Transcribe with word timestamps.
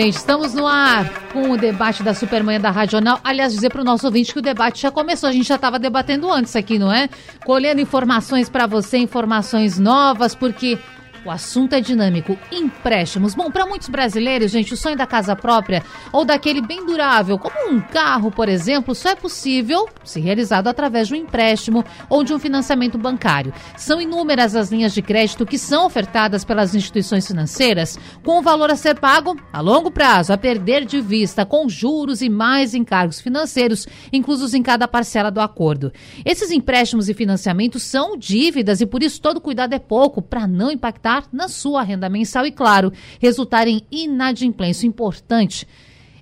gente, 0.00 0.14
estamos 0.14 0.54
no 0.54 0.64
ar 0.64 1.10
com 1.32 1.50
o 1.50 1.56
debate 1.56 2.04
da 2.04 2.14
Supermanhã 2.14 2.60
da 2.60 2.70
Radional. 2.70 3.18
Aliás, 3.24 3.52
dizer 3.52 3.68
para 3.68 3.80
o 3.80 3.84
nosso 3.84 4.06
ouvinte 4.06 4.32
que 4.32 4.38
o 4.38 4.42
debate 4.42 4.82
já 4.82 4.92
começou, 4.92 5.28
a 5.28 5.32
gente 5.32 5.48
já 5.48 5.56
estava 5.56 5.76
debatendo 5.76 6.30
antes 6.30 6.54
aqui, 6.54 6.78
não 6.78 6.92
é? 6.92 7.08
Colhendo 7.44 7.80
informações 7.80 8.48
para 8.48 8.64
você, 8.64 8.96
informações 8.98 9.76
novas, 9.76 10.36
porque 10.36 10.78
o 11.24 11.30
assunto 11.30 11.74
é 11.74 11.80
dinâmico. 11.80 12.38
Empréstimos. 12.52 13.34
Bom, 13.34 13.50
para 13.50 13.66
muitos 13.66 13.88
brasileiros, 13.88 14.50
gente, 14.50 14.74
o 14.74 14.76
sonho 14.76 14.96
da 14.96 15.06
casa 15.06 15.34
própria 15.34 15.82
ou 16.12 16.24
daquele 16.24 16.60
bem 16.60 16.84
durável, 16.84 17.38
como 17.38 17.70
um 17.70 17.80
carro, 17.80 18.30
por 18.30 18.48
exemplo, 18.48 18.94
só 18.94 19.10
é 19.10 19.14
possível 19.14 19.88
se 20.04 20.20
realizado 20.20 20.68
através 20.68 21.08
de 21.08 21.14
um 21.14 21.16
empréstimo 21.16 21.84
ou 22.08 22.24
de 22.24 22.32
um 22.32 22.38
financiamento 22.38 22.96
bancário. 22.96 23.52
São 23.76 24.00
inúmeras 24.00 24.54
as 24.54 24.70
linhas 24.70 24.94
de 24.94 25.02
crédito 25.02 25.46
que 25.46 25.58
são 25.58 25.86
ofertadas 25.86 26.44
pelas 26.44 26.74
instituições 26.74 27.26
financeiras, 27.26 27.98
com 28.24 28.38
o 28.38 28.42
valor 28.42 28.70
a 28.70 28.76
ser 28.76 28.98
pago 28.98 29.36
a 29.52 29.60
longo 29.60 29.90
prazo, 29.90 30.32
a 30.32 30.38
perder 30.38 30.84
de 30.84 31.00
vista, 31.00 31.44
com 31.44 31.68
juros 31.68 32.22
e 32.22 32.28
mais 32.28 32.74
encargos 32.74 33.20
financeiros, 33.20 33.86
inclusos 34.12 34.54
em 34.54 34.62
cada 34.62 34.86
parcela 34.86 35.30
do 35.30 35.40
acordo. 35.40 35.92
Esses 36.24 36.50
empréstimos 36.50 37.08
e 37.08 37.14
financiamentos 37.14 37.82
são 37.82 38.16
dívidas 38.16 38.80
e 38.80 38.86
por 38.86 39.02
isso 39.02 39.20
todo 39.20 39.40
cuidado 39.40 39.74
é 39.74 39.78
pouco 39.78 40.22
para 40.22 40.46
não 40.46 40.70
impactar 40.70 41.07
impactar 41.08 41.24
na 41.32 41.48
sua 41.48 41.82
renda 41.82 42.08
mensal 42.08 42.46
e, 42.46 42.52
claro, 42.52 42.92
resultar 43.18 43.66
em 43.66 43.82
inadimplência. 43.90 44.86
Importante 44.86 45.66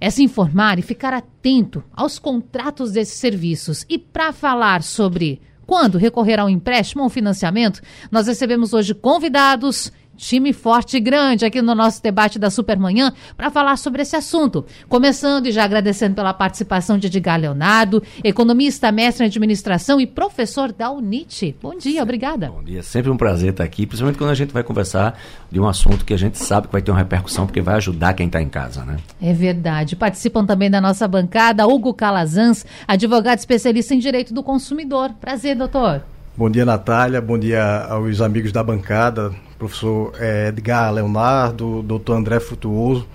é 0.01 0.11
se 0.11 0.23
informar 0.23 0.79
e 0.79 0.83
ficar 0.83 1.13
atento 1.13 1.83
aos 1.93 2.19
contratos 2.19 2.93
desses 2.93 3.19
serviços. 3.19 3.85
E 3.89 3.99
para 3.99 4.33
falar 4.33 4.83
sobre 4.83 5.41
quando 5.67 5.99
recorrer 5.99 6.39
ao 6.39 6.49
empréstimo 6.49 7.03
ou 7.03 7.09
financiamento, 7.09 7.81
nós 8.11 8.29
recebemos 8.29 8.73
hoje 8.73 8.95
convidados 8.95 9.93
time 10.17 10.53
forte 10.53 10.97
e 10.97 11.01
grande 11.01 11.45
aqui 11.45 11.61
no 11.61 11.75
nosso 11.75 12.03
debate 12.03 12.39
da 12.39 12.51
Supermanhã 12.51 13.13
para 13.37 13.51
falar 13.51 13.77
sobre 13.77 14.03
esse 14.03 14.17
assunto. 14.17 14.65
Começando 14.89 15.47
e 15.47 15.53
já 15.53 15.65
agradecendo 15.65 16.15
pela 16.15 16.33
participação 16.33 16.99
de 16.99 17.07
Edgar 17.07 17.39
Leonardo, 17.39 18.03
economista, 18.25 18.91
mestre 18.91 19.25
em 19.25 19.29
administração 19.29 20.01
e 20.01 20.07
professor 20.07 20.73
da 20.73 20.91
UNIT. 20.91 21.57
Bom 21.63 21.77
dia, 21.77 22.03
obrigada. 22.03 22.49
Bom 22.49 22.63
dia, 22.63 22.83
sempre 22.83 23.11
um 23.11 23.17
prazer 23.17 23.51
estar 23.51 23.65
aqui, 23.65 23.87
principalmente 23.87 24.19
quando 24.19 24.31
a 24.31 24.35
gente 24.35 24.53
vai 24.53 24.63
conversar 24.63 25.19
de 25.51 25.61
um 25.61 25.69
assunto 25.69 26.05
que 26.05 26.15
a 26.15 26.19
gente 26.19 26.39
sabe 26.39 26.67
que 26.67 26.73
vai 26.73 26.83
ter 26.83 26.91
uma 26.91 26.99
repercussão, 26.99 27.47
porque 27.47 27.61
vai 27.61 27.77
ajudar 27.77 28.15
quem 28.15 28.27
está 28.27 28.41
em 28.41 28.49
casa, 28.49 28.85
né? 28.85 28.97
É 29.21 29.33
verdade. 29.33 29.97
Participam 29.97 30.45
também 30.45 30.71
da 30.71 30.81
nossa 30.81 31.07
bancada 31.07 31.67
Hugo 31.67 31.93
Calazans, 31.93 32.65
advogado 32.87 33.39
especialista 33.39 33.95
em 33.95 33.99
direito 33.99 34.33
do 34.33 34.43
consumidor. 34.43 35.13
Prazer, 35.21 35.57
doutor. 35.57 36.03
Bom 36.37 36.51
dia, 36.51 36.65
Natália. 36.65 37.21
Bom 37.21 37.39
dia 37.39 37.87
aos 37.89 38.21
amigos 38.21 38.53
da 38.53 38.63
bancada, 38.63 39.35
professor 39.59 40.13
Edgar 40.49 40.93
Leonardo, 40.93 41.83
doutor 41.83 42.15
André 42.15 42.41
Frutuoso. 42.41 43.07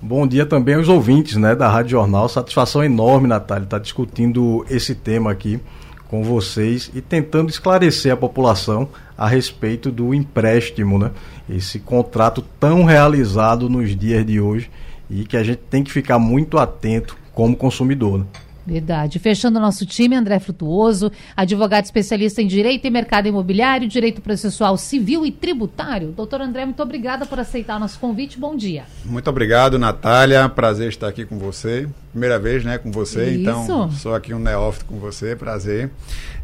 Bom 0.00 0.26
dia 0.26 0.44
também 0.44 0.74
aos 0.74 0.88
ouvintes 0.88 1.36
né, 1.36 1.54
da 1.54 1.68
Rádio 1.68 1.92
Jornal. 1.92 2.28
Satisfação 2.28 2.84
enorme, 2.84 3.26
Natália, 3.26 3.64
estar 3.64 3.78
tá 3.78 3.82
discutindo 3.82 4.64
esse 4.68 4.94
tema 4.94 5.30
aqui 5.30 5.60
com 6.08 6.22
vocês 6.22 6.90
e 6.94 7.00
tentando 7.00 7.50
esclarecer 7.50 8.12
a 8.12 8.16
população 8.16 8.88
a 9.16 9.26
respeito 9.26 9.90
do 9.90 10.14
empréstimo, 10.14 10.98
né? 10.98 11.10
Esse 11.48 11.80
contrato 11.80 12.44
tão 12.60 12.84
realizado 12.84 13.68
nos 13.68 13.96
dias 13.96 14.24
de 14.24 14.40
hoje 14.40 14.70
e 15.10 15.24
que 15.24 15.36
a 15.36 15.42
gente 15.42 15.60
tem 15.70 15.82
que 15.82 15.90
ficar 15.90 16.18
muito 16.18 16.58
atento 16.58 17.16
como 17.32 17.56
consumidor. 17.56 18.20
Né? 18.20 18.26
Verdade. 18.66 19.18
Fechando 19.18 19.58
o 19.58 19.62
nosso 19.62 19.86
time, 19.86 20.16
André 20.16 20.40
Frutuoso, 20.40 21.12
advogado 21.36 21.84
especialista 21.84 22.42
em 22.42 22.46
Direito 22.46 22.86
e 22.86 22.90
Mercado 22.90 23.28
Imobiliário, 23.28 23.86
Direito 23.86 24.20
Processual 24.20 24.76
Civil 24.76 25.24
e 25.24 25.30
Tributário. 25.30 26.08
Doutor 26.08 26.40
André, 26.40 26.64
muito 26.64 26.82
obrigada 26.82 27.24
por 27.24 27.38
aceitar 27.38 27.76
o 27.76 27.80
nosso 27.80 27.98
convite. 28.00 28.38
Bom 28.38 28.56
dia. 28.56 28.84
Muito 29.04 29.30
obrigado, 29.30 29.78
Natália. 29.78 30.48
Prazer 30.48 30.88
estar 30.88 31.06
aqui 31.06 31.24
com 31.24 31.38
você. 31.38 31.88
Primeira 32.10 32.38
vez, 32.38 32.64
né, 32.64 32.76
com 32.76 32.90
você. 32.90 33.30
Isso. 33.30 33.40
Então, 33.40 33.90
sou 33.92 34.14
aqui 34.14 34.34
um 34.34 34.38
neófito 34.38 34.86
com 34.86 34.98
você. 34.98 35.36
Prazer. 35.36 35.90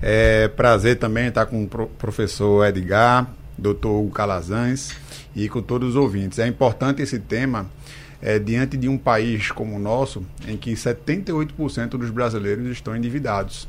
É, 0.01 0.47
prazer 0.49 0.99
também 0.99 1.27
estar 1.27 1.47
com 1.47 1.65
o 1.65 1.67
professor 1.67 2.67
Edgar, 2.67 3.29
doutor 3.59 4.01
Hugo 4.01 4.11
Calazans 4.11 4.95
e 5.35 5.49
com 5.49 5.61
todos 5.61 5.91
os 5.91 5.97
ouvintes. 5.97 6.39
É 6.39 6.47
importante 6.47 7.03
esse 7.03 7.19
tema 7.19 7.67
é, 8.23 8.39
diante 8.39 8.77
de 8.77 8.89
um 8.89 8.97
país 8.97 9.51
como 9.51 9.77
o 9.77 9.79
nosso, 9.79 10.25
em 10.47 10.57
que 10.57 10.73
78% 10.73 11.89
dos 11.91 12.11
brasileiros 12.11 12.67
estão 12.69 12.97
endividados. 12.97 13.69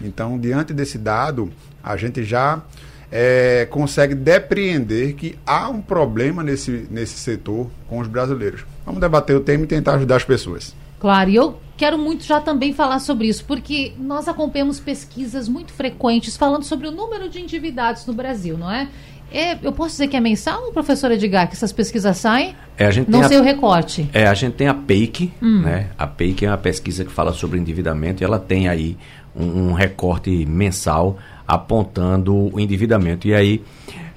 Então, 0.00 0.38
diante 0.38 0.72
desse 0.72 0.96
dado, 0.96 1.50
a 1.82 1.96
gente 1.96 2.22
já 2.22 2.62
é, 3.10 3.66
consegue 3.70 4.14
depreender 4.14 5.14
que 5.14 5.36
há 5.44 5.68
um 5.68 5.80
problema 5.80 6.42
nesse, 6.42 6.86
nesse 6.90 7.18
setor 7.18 7.68
com 7.88 7.98
os 7.98 8.06
brasileiros. 8.06 8.64
Vamos 8.86 9.00
debater 9.00 9.36
o 9.36 9.40
tema 9.40 9.64
e 9.64 9.66
tentar 9.66 9.94
ajudar 9.94 10.16
as 10.16 10.24
pessoas. 10.24 10.74
Claro, 11.00 11.30
e 11.30 11.36
eu 11.36 11.58
quero 11.76 11.96
muito 11.96 12.24
já 12.24 12.40
também 12.40 12.72
falar 12.72 12.98
sobre 12.98 13.28
isso, 13.28 13.44
porque 13.44 13.92
nós 13.98 14.26
acompanhamos 14.26 14.80
pesquisas 14.80 15.48
muito 15.48 15.72
frequentes 15.72 16.36
falando 16.36 16.64
sobre 16.64 16.88
o 16.88 16.90
número 16.90 17.28
de 17.28 17.40
endividados 17.40 18.04
no 18.04 18.12
Brasil, 18.12 18.58
não 18.58 18.70
é? 18.70 18.88
É, 19.32 19.58
eu 19.62 19.72
posso 19.72 19.90
dizer 19.90 20.08
que 20.08 20.16
é 20.16 20.20
mensal, 20.20 20.72
professor 20.72 21.10
Edgar, 21.10 21.48
que 21.48 21.54
essas 21.54 21.72
pesquisas 21.72 22.16
saem? 22.16 22.54
É, 22.78 22.86
a 22.86 22.90
gente 22.90 23.10
Não 23.10 23.24
sei 23.24 23.38
o 23.38 23.42
recorte. 23.42 24.08
É, 24.12 24.26
a 24.26 24.34
gente 24.34 24.54
tem 24.54 24.68
a 24.68 24.74
PEIC, 24.74 25.32
hum. 25.42 25.62
né? 25.62 25.88
A 25.98 26.06
PEIC 26.06 26.46
é 26.46 26.50
uma 26.50 26.56
pesquisa 26.56 27.04
que 27.04 27.12
fala 27.12 27.32
sobre 27.32 27.58
endividamento 27.58 28.22
e 28.22 28.24
ela 28.24 28.38
tem 28.38 28.68
aí 28.68 28.96
um, 29.36 29.68
um 29.68 29.72
recorte 29.72 30.30
mensal 30.46 31.18
apontando 31.46 32.34
o 32.54 32.58
endividamento. 32.58 33.28
E 33.28 33.34
aí, 33.34 33.62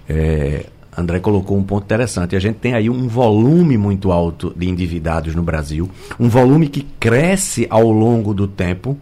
é, 0.07 0.65
André 0.97 1.19
colocou 1.19 1.57
um 1.57 1.63
ponto 1.63 1.83
interessante. 1.83 2.35
A 2.35 2.39
gente 2.39 2.55
tem 2.55 2.73
aí 2.73 2.89
um 2.89 3.07
volume 3.07 3.77
muito 3.77 4.11
alto 4.11 4.53
de 4.55 4.69
endividados 4.69 5.35
no 5.35 5.43
Brasil, 5.43 5.89
um 6.17 6.29
volume 6.29 6.67
que 6.67 6.87
cresce 6.99 7.67
ao 7.69 7.91
longo 7.91 8.33
do 8.33 8.47
tempo, 8.47 8.97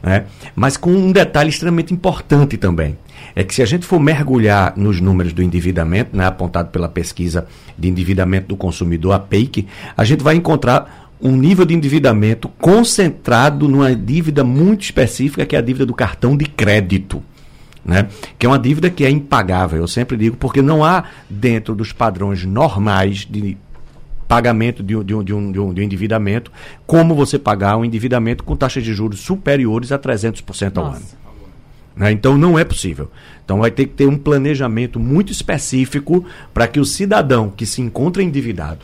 né? 0.00 0.26
mas 0.54 0.76
com 0.76 0.90
um 0.90 1.10
detalhe 1.10 1.50
extremamente 1.50 1.92
importante 1.92 2.56
também 2.56 2.96
é 3.34 3.44
que 3.44 3.54
se 3.54 3.62
a 3.62 3.66
gente 3.66 3.86
for 3.86 4.00
mergulhar 4.00 4.74
nos 4.76 5.00
números 5.00 5.32
do 5.32 5.42
endividamento, 5.42 6.16
né, 6.16 6.26
apontado 6.26 6.70
pela 6.70 6.88
pesquisa 6.88 7.46
de 7.78 7.88
endividamento 7.88 8.48
do 8.48 8.56
consumidor, 8.56 9.12
a 9.12 9.18
PEIC, 9.18 9.66
a 9.96 10.04
gente 10.04 10.22
vai 10.22 10.36
encontrar 10.36 11.10
um 11.20 11.36
nível 11.36 11.64
de 11.64 11.74
endividamento 11.74 12.48
concentrado 12.48 13.68
numa 13.68 13.94
dívida 13.94 14.42
muito 14.42 14.82
específica, 14.82 15.44
que 15.44 15.54
é 15.54 15.58
a 15.58 15.62
dívida 15.62 15.84
do 15.84 15.94
cartão 15.94 16.36
de 16.36 16.46
crédito. 16.46 17.22
Né? 17.84 18.08
Que 18.38 18.46
é 18.46 18.48
uma 18.48 18.58
dívida 18.58 18.90
que 18.90 19.04
é 19.04 19.10
impagável, 19.10 19.80
eu 19.80 19.88
sempre 19.88 20.16
digo, 20.16 20.36
porque 20.36 20.60
não 20.60 20.84
há 20.84 21.04
dentro 21.28 21.74
dos 21.74 21.92
padrões 21.92 22.44
normais 22.44 23.26
de 23.28 23.56
pagamento 24.28 24.80
de, 24.82 24.94
de, 25.02 25.04
de, 25.04 25.14
um, 25.14 25.24
de, 25.24 25.34
um, 25.34 25.72
de 25.72 25.80
um 25.80 25.82
endividamento 25.82 26.52
como 26.86 27.16
você 27.16 27.36
pagar 27.36 27.76
um 27.76 27.84
endividamento 27.84 28.44
com 28.44 28.54
taxas 28.54 28.84
de 28.84 28.94
juros 28.94 29.18
superiores 29.18 29.90
a 29.90 29.98
300% 29.98 30.76
ao 30.76 30.84
Nossa. 30.84 30.98
ano. 30.98 31.29
Né? 32.00 32.10
Então 32.12 32.38
não 32.38 32.58
é 32.58 32.64
possível. 32.64 33.10
Então 33.44 33.58
vai 33.58 33.70
ter 33.70 33.84
que 33.84 33.92
ter 33.92 34.06
um 34.06 34.16
planejamento 34.16 34.98
muito 34.98 35.30
específico 35.30 36.24
para 36.54 36.66
que 36.66 36.80
o 36.80 36.84
cidadão 36.84 37.52
que 37.54 37.66
se 37.66 37.82
encontra 37.82 38.22
endividado, 38.22 38.78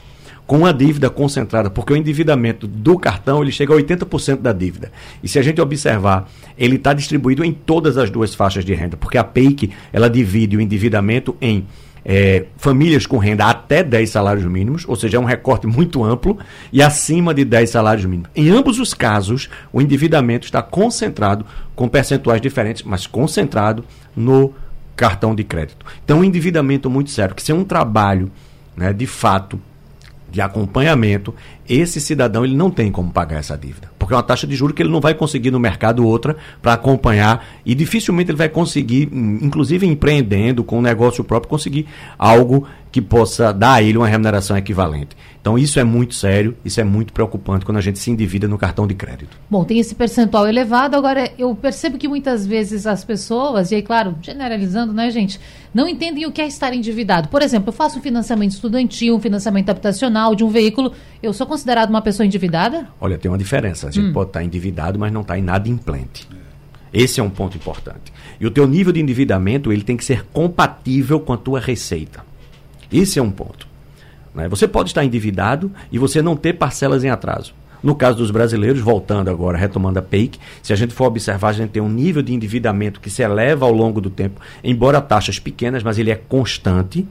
com 0.47 0.67
a 0.67 0.71
dívida 0.71 1.09
concentrada, 1.09 1.71
porque 1.71 1.95
o 1.95 1.97
endividamento 1.97 2.67
do 2.67 2.99
cartão 2.99 3.41
ele 3.41 3.51
chega 3.51 3.73
a 3.73 3.77
80% 3.79 4.43
da 4.43 4.53
dívida. 4.53 4.93
E 5.23 5.29
se 5.29 5.39
a 5.39 5.43
gente 5.43 5.63
observar, 5.63 6.31
ele 6.59 6.77
está 6.77 6.93
distribuído 6.93 7.43
em 7.43 7.53
todas 7.53 7.97
as 7.97 8.11
duas 8.11 8.35
faixas 8.35 8.67
de 8.67 8.75
renda, 8.75 8.99
porque 8.99 9.17
a 9.17 9.25
PEIC 9.25 9.71
ela 9.95 10.11
divide 10.11 10.59
o 10.59 10.61
endividamento 10.61 11.35
em 11.41 11.67
é, 12.09 12.45
famílias 12.57 13.05
com 13.05 13.19
renda 13.19 13.47
até 13.47 13.83
10 13.83 14.09
salários 14.09 14.45
mínimos, 14.45 14.85
ou 14.87 14.95
seja, 14.95 15.17
é 15.17 15.21
um 15.21 15.25
recorte 15.25 15.67
muito 15.67 16.05
amplo, 16.05 16.39
e 16.73 16.81
acima 16.81 17.35
de 17.35 17.45
10 17.45 17.69
salários 17.69 18.05
mínimos. 18.05 18.31
Em 18.35 18.49
ambos 18.49 18.79
os 18.79 18.95
casos, 18.95 19.51
o 19.73 19.83
endividamento 19.83 20.45
está 20.45 20.63
concentrado, 20.63 21.45
com 21.75 21.89
percentuais 21.89 22.41
diferentes, 22.41 22.85
mas 22.85 23.09
concentrado 23.09 23.85
no 24.15 24.55
cartão 24.95 25.35
de 25.35 25.43
crédito. 25.43 25.85
Então, 26.05 26.21
um 26.21 26.25
endividamento 26.25 26.89
muito 26.89 27.11
sério, 27.11 27.35
que 27.35 27.43
se 27.43 27.51
é 27.51 27.55
um 27.55 27.65
trabalho, 27.65 28.31
né, 28.77 28.93
de 28.93 29.07
fato, 29.07 29.61
de 30.31 30.41
acompanhamento, 30.41 31.35
esse 31.69 32.01
cidadão 32.01 32.45
ele 32.45 32.55
não 32.55 32.71
tem 32.71 32.93
como 32.93 33.11
pagar 33.11 33.41
essa 33.41 33.59
dívida. 33.59 33.91
Porque 34.07 34.15
é 34.15 34.17
uma 34.19 34.23
taxa 34.23 34.47
de 34.47 34.55
juros 34.55 34.73
que 34.73 34.83
ele 34.83 34.89
não 34.89 35.01
vai 35.01 35.15
conseguir 35.15 35.51
no 35.51 35.59
mercado 35.59 36.07
outra 36.07 36.37
para 36.63 36.75
acompanhar 36.75 37.45
e 37.67 37.75
dificilmente 37.75 38.31
ele 38.31 38.39
vai 38.39 38.49
conseguir, 38.49 39.09
inclusive 39.13 39.85
empreendendo 39.85 40.63
com 40.63 40.79
um 40.79 40.83
negócio 40.83 41.25
próprio, 41.25 41.51
conseguir 41.51 41.89
algo 42.17 42.69
que 42.93 43.03
possa 43.03 43.53
dar 43.53 43.75
a 43.75 43.83
ele 43.83 43.99
uma 43.99 44.07
remuneração 44.07 44.57
equivalente. 44.57 45.17
Então 45.47 45.57
isso 45.57 45.79
é 45.79 45.85
muito 45.85 46.13
sério, 46.13 46.57
isso 46.65 46.81
é 46.81 46.83
muito 46.83 47.13
preocupante 47.13 47.65
quando 47.65 47.77
a 47.77 47.81
gente 47.81 48.01
se 48.01 48.11
endivida 48.11 48.49
no 48.49 48.59
cartão 48.59 48.85
de 48.85 48.97
crédito. 48.97 49.39
Bom, 49.49 49.63
tem 49.63 49.79
esse 49.79 49.95
percentual 49.95 50.49
elevado, 50.49 50.97
agora 50.97 51.31
eu 51.39 51.55
percebo 51.55 51.97
que 51.97 52.09
muitas 52.09 52.45
vezes 52.45 52.85
as 52.85 53.05
pessoas, 53.05 53.71
e 53.71 53.77
aí 53.77 53.83
claro, 53.83 54.17
generalizando, 54.21 54.93
né, 54.93 55.09
gente, 55.09 55.39
não 55.73 55.89
entendem 55.89 56.27
o 56.27 56.33
que 56.33 56.43
é 56.43 56.49
estar 56.49 56.75
endividado. 56.75 57.29
Por 57.29 57.43
exemplo, 57.43 57.69
eu 57.69 57.73
faço 57.73 58.01
um 58.01 58.03
financiamento 58.03 58.51
estudantil, 58.51 59.15
um 59.15 59.21
financiamento 59.21 59.71
habitacional 59.71 60.35
de 60.35 60.43
um 60.43 60.49
veículo, 60.49 60.93
eu 61.23 61.33
sou 61.33 61.47
considerado 61.47 61.91
uma 61.91 62.03
pessoa 62.03 62.27
endividada? 62.27 62.89
Olha, 63.01 63.17
tem 63.17 63.31
uma 63.31 63.39
diferença. 63.39 63.87
A 63.87 63.93
gente 63.93 64.09
hum. 64.09 64.13
pode 64.13 64.31
estar 64.31 64.43
endividado, 64.43 64.99
mas 64.99 65.13
não 65.13 65.21
está 65.21 65.39
inadimplente. 65.39 66.27
Esse 66.93 67.21
é 67.21 67.23
um 67.23 67.31
ponto 67.31 67.57
importante. 67.57 68.13
E 68.41 68.47
o 68.49 68.51
teu 68.51 68.67
nível 68.67 68.93
de 68.93 68.99
endividamento, 69.01 69.73
ele 69.73 69.85
tem 69.85 69.97
que 69.97 70.05
ser 70.05 70.25
compatível 70.33 71.21
com 71.21 71.33
a 71.33 71.37
tua 71.37 71.61
receita. 71.61 72.27
Esse 72.91 73.21
é 73.21 73.23
um 73.23 73.31
ponto. 73.31 73.76
Né? 74.37 74.49
Você 74.49 74.69
pode 74.69 74.91
estar 74.91 75.05
endividado 75.05 75.73
e 75.91 75.99
você 75.99 76.21
não 76.21 76.37
ter 76.37 76.53
parcelas 76.53 77.03
em 77.03 77.09
atraso. 77.09 77.55
No 77.83 77.95
caso 77.95 78.19
dos 78.19 78.31
brasileiros, 78.31 78.81
voltando 78.81 79.31
agora, 79.31 79.57
retomando 79.57 79.99
a 79.99 80.03
PEIC, 80.03 80.39
se 80.63 80.73
a 80.73 80.77
gente 80.77 80.93
for 80.93 81.07
observar, 81.07 81.49
a 81.49 81.53
gente 81.53 81.71
tem 81.71 81.83
um 81.83 81.89
nível 81.89 82.23
de 82.23 82.35
endividamento 82.35 83.01
que 83.01 83.11
se 83.11 83.23
eleva 83.23 83.65
ao 83.65 83.73
longo 83.73 84.01
do 84.01 84.11
tempo, 84.11 84.41
embora 84.63 85.01
taxas 85.01 85.39
pequenas, 85.39 85.83
mas 85.83 85.99
ele 85.99 86.11
é 86.11 86.17
constante. 86.17 87.07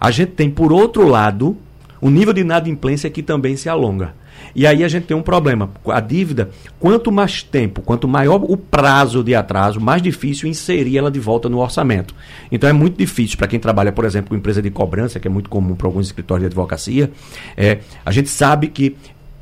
A 0.00 0.10
gente 0.10 0.32
tem, 0.32 0.50
por 0.50 0.72
outro 0.72 1.06
lado, 1.06 1.56
o 2.00 2.08
nível 2.08 2.32
de 2.32 2.40
inadimplência 2.40 3.10
que 3.10 3.22
também 3.22 3.56
se 3.56 3.68
alonga. 3.68 4.14
E 4.54 4.66
aí 4.66 4.82
a 4.82 4.88
gente 4.88 5.04
tem 5.04 5.16
um 5.16 5.22
problema. 5.22 5.70
A 5.86 6.00
dívida, 6.00 6.50
quanto 6.78 7.12
mais 7.12 7.42
tempo, 7.42 7.82
quanto 7.82 8.08
maior 8.08 8.42
o 8.42 8.56
prazo 8.56 9.22
de 9.22 9.34
atraso, 9.34 9.80
mais 9.80 10.02
difícil 10.02 10.48
inserir 10.48 10.98
ela 10.98 11.10
de 11.10 11.20
volta 11.20 11.48
no 11.48 11.58
orçamento. 11.58 12.14
Então 12.50 12.68
é 12.68 12.72
muito 12.72 12.98
difícil 12.98 13.36
para 13.36 13.46
quem 13.46 13.60
trabalha, 13.60 13.92
por 13.92 14.04
exemplo, 14.04 14.30
com 14.30 14.36
empresa 14.36 14.60
de 14.60 14.70
cobrança, 14.70 15.20
que 15.20 15.28
é 15.28 15.30
muito 15.30 15.48
comum 15.48 15.74
para 15.74 15.86
alguns 15.86 16.06
escritórios 16.06 16.42
de 16.42 16.46
advocacia. 16.46 17.10
É, 17.56 17.78
a 18.04 18.10
gente 18.10 18.28
sabe 18.28 18.68
que 18.68 18.96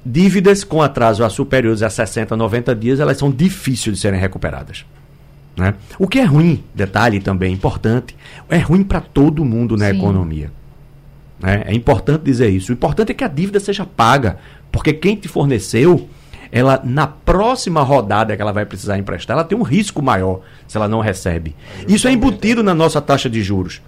dívidas 0.04 0.64
com 0.64 0.80
atraso 0.80 1.24
a 1.24 1.30
superiores 1.30 1.82
a 1.82 1.90
60, 1.90 2.36
90 2.36 2.74
dias, 2.74 3.00
elas 3.00 3.18
são 3.18 3.30
difíceis 3.30 3.96
de 3.96 4.00
serem 4.00 4.18
recuperadas. 4.20 4.84
Né? 5.56 5.74
O 5.98 6.06
que 6.06 6.20
é 6.20 6.24
ruim, 6.24 6.62
detalhe 6.74 7.20
também 7.20 7.52
importante, 7.52 8.16
é 8.48 8.58
ruim 8.58 8.84
para 8.84 9.00
todo 9.00 9.44
mundo 9.44 9.76
na 9.76 9.90
Sim. 9.90 9.98
economia. 9.98 10.52
Né? 11.40 11.64
É 11.66 11.74
importante 11.74 12.22
dizer 12.22 12.48
isso. 12.48 12.72
O 12.72 12.74
importante 12.74 13.10
é 13.12 13.14
que 13.14 13.24
a 13.24 13.28
dívida 13.28 13.60
seja 13.60 13.84
paga. 13.84 14.38
Porque 14.70 14.92
quem 14.92 15.16
te 15.16 15.28
forneceu, 15.28 16.08
ela 16.50 16.80
na 16.84 17.06
próxima 17.06 17.82
rodada 17.82 18.34
que 18.34 18.42
ela 18.42 18.52
vai 18.52 18.64
precisar 18.64 18.98
emprestar, 18.98 19.36
ela 19.36 19.44
tem 19.44 19.56
um 19.56 19.62
risco 19.62 20.02
maior 20.02 20.40
se 20.66 20.76
ela 20.76 20.88
não 20.88 21.00
recebe. 21.00 21.54
Isso 21.86 22.08
é 22.08 22.12
embutido 22.12 22.62
na 22.62 22.74
nossa 22.74 23.00
taxa 23.00 23.28
de 23.28 23.42
juros. 23.42 23.80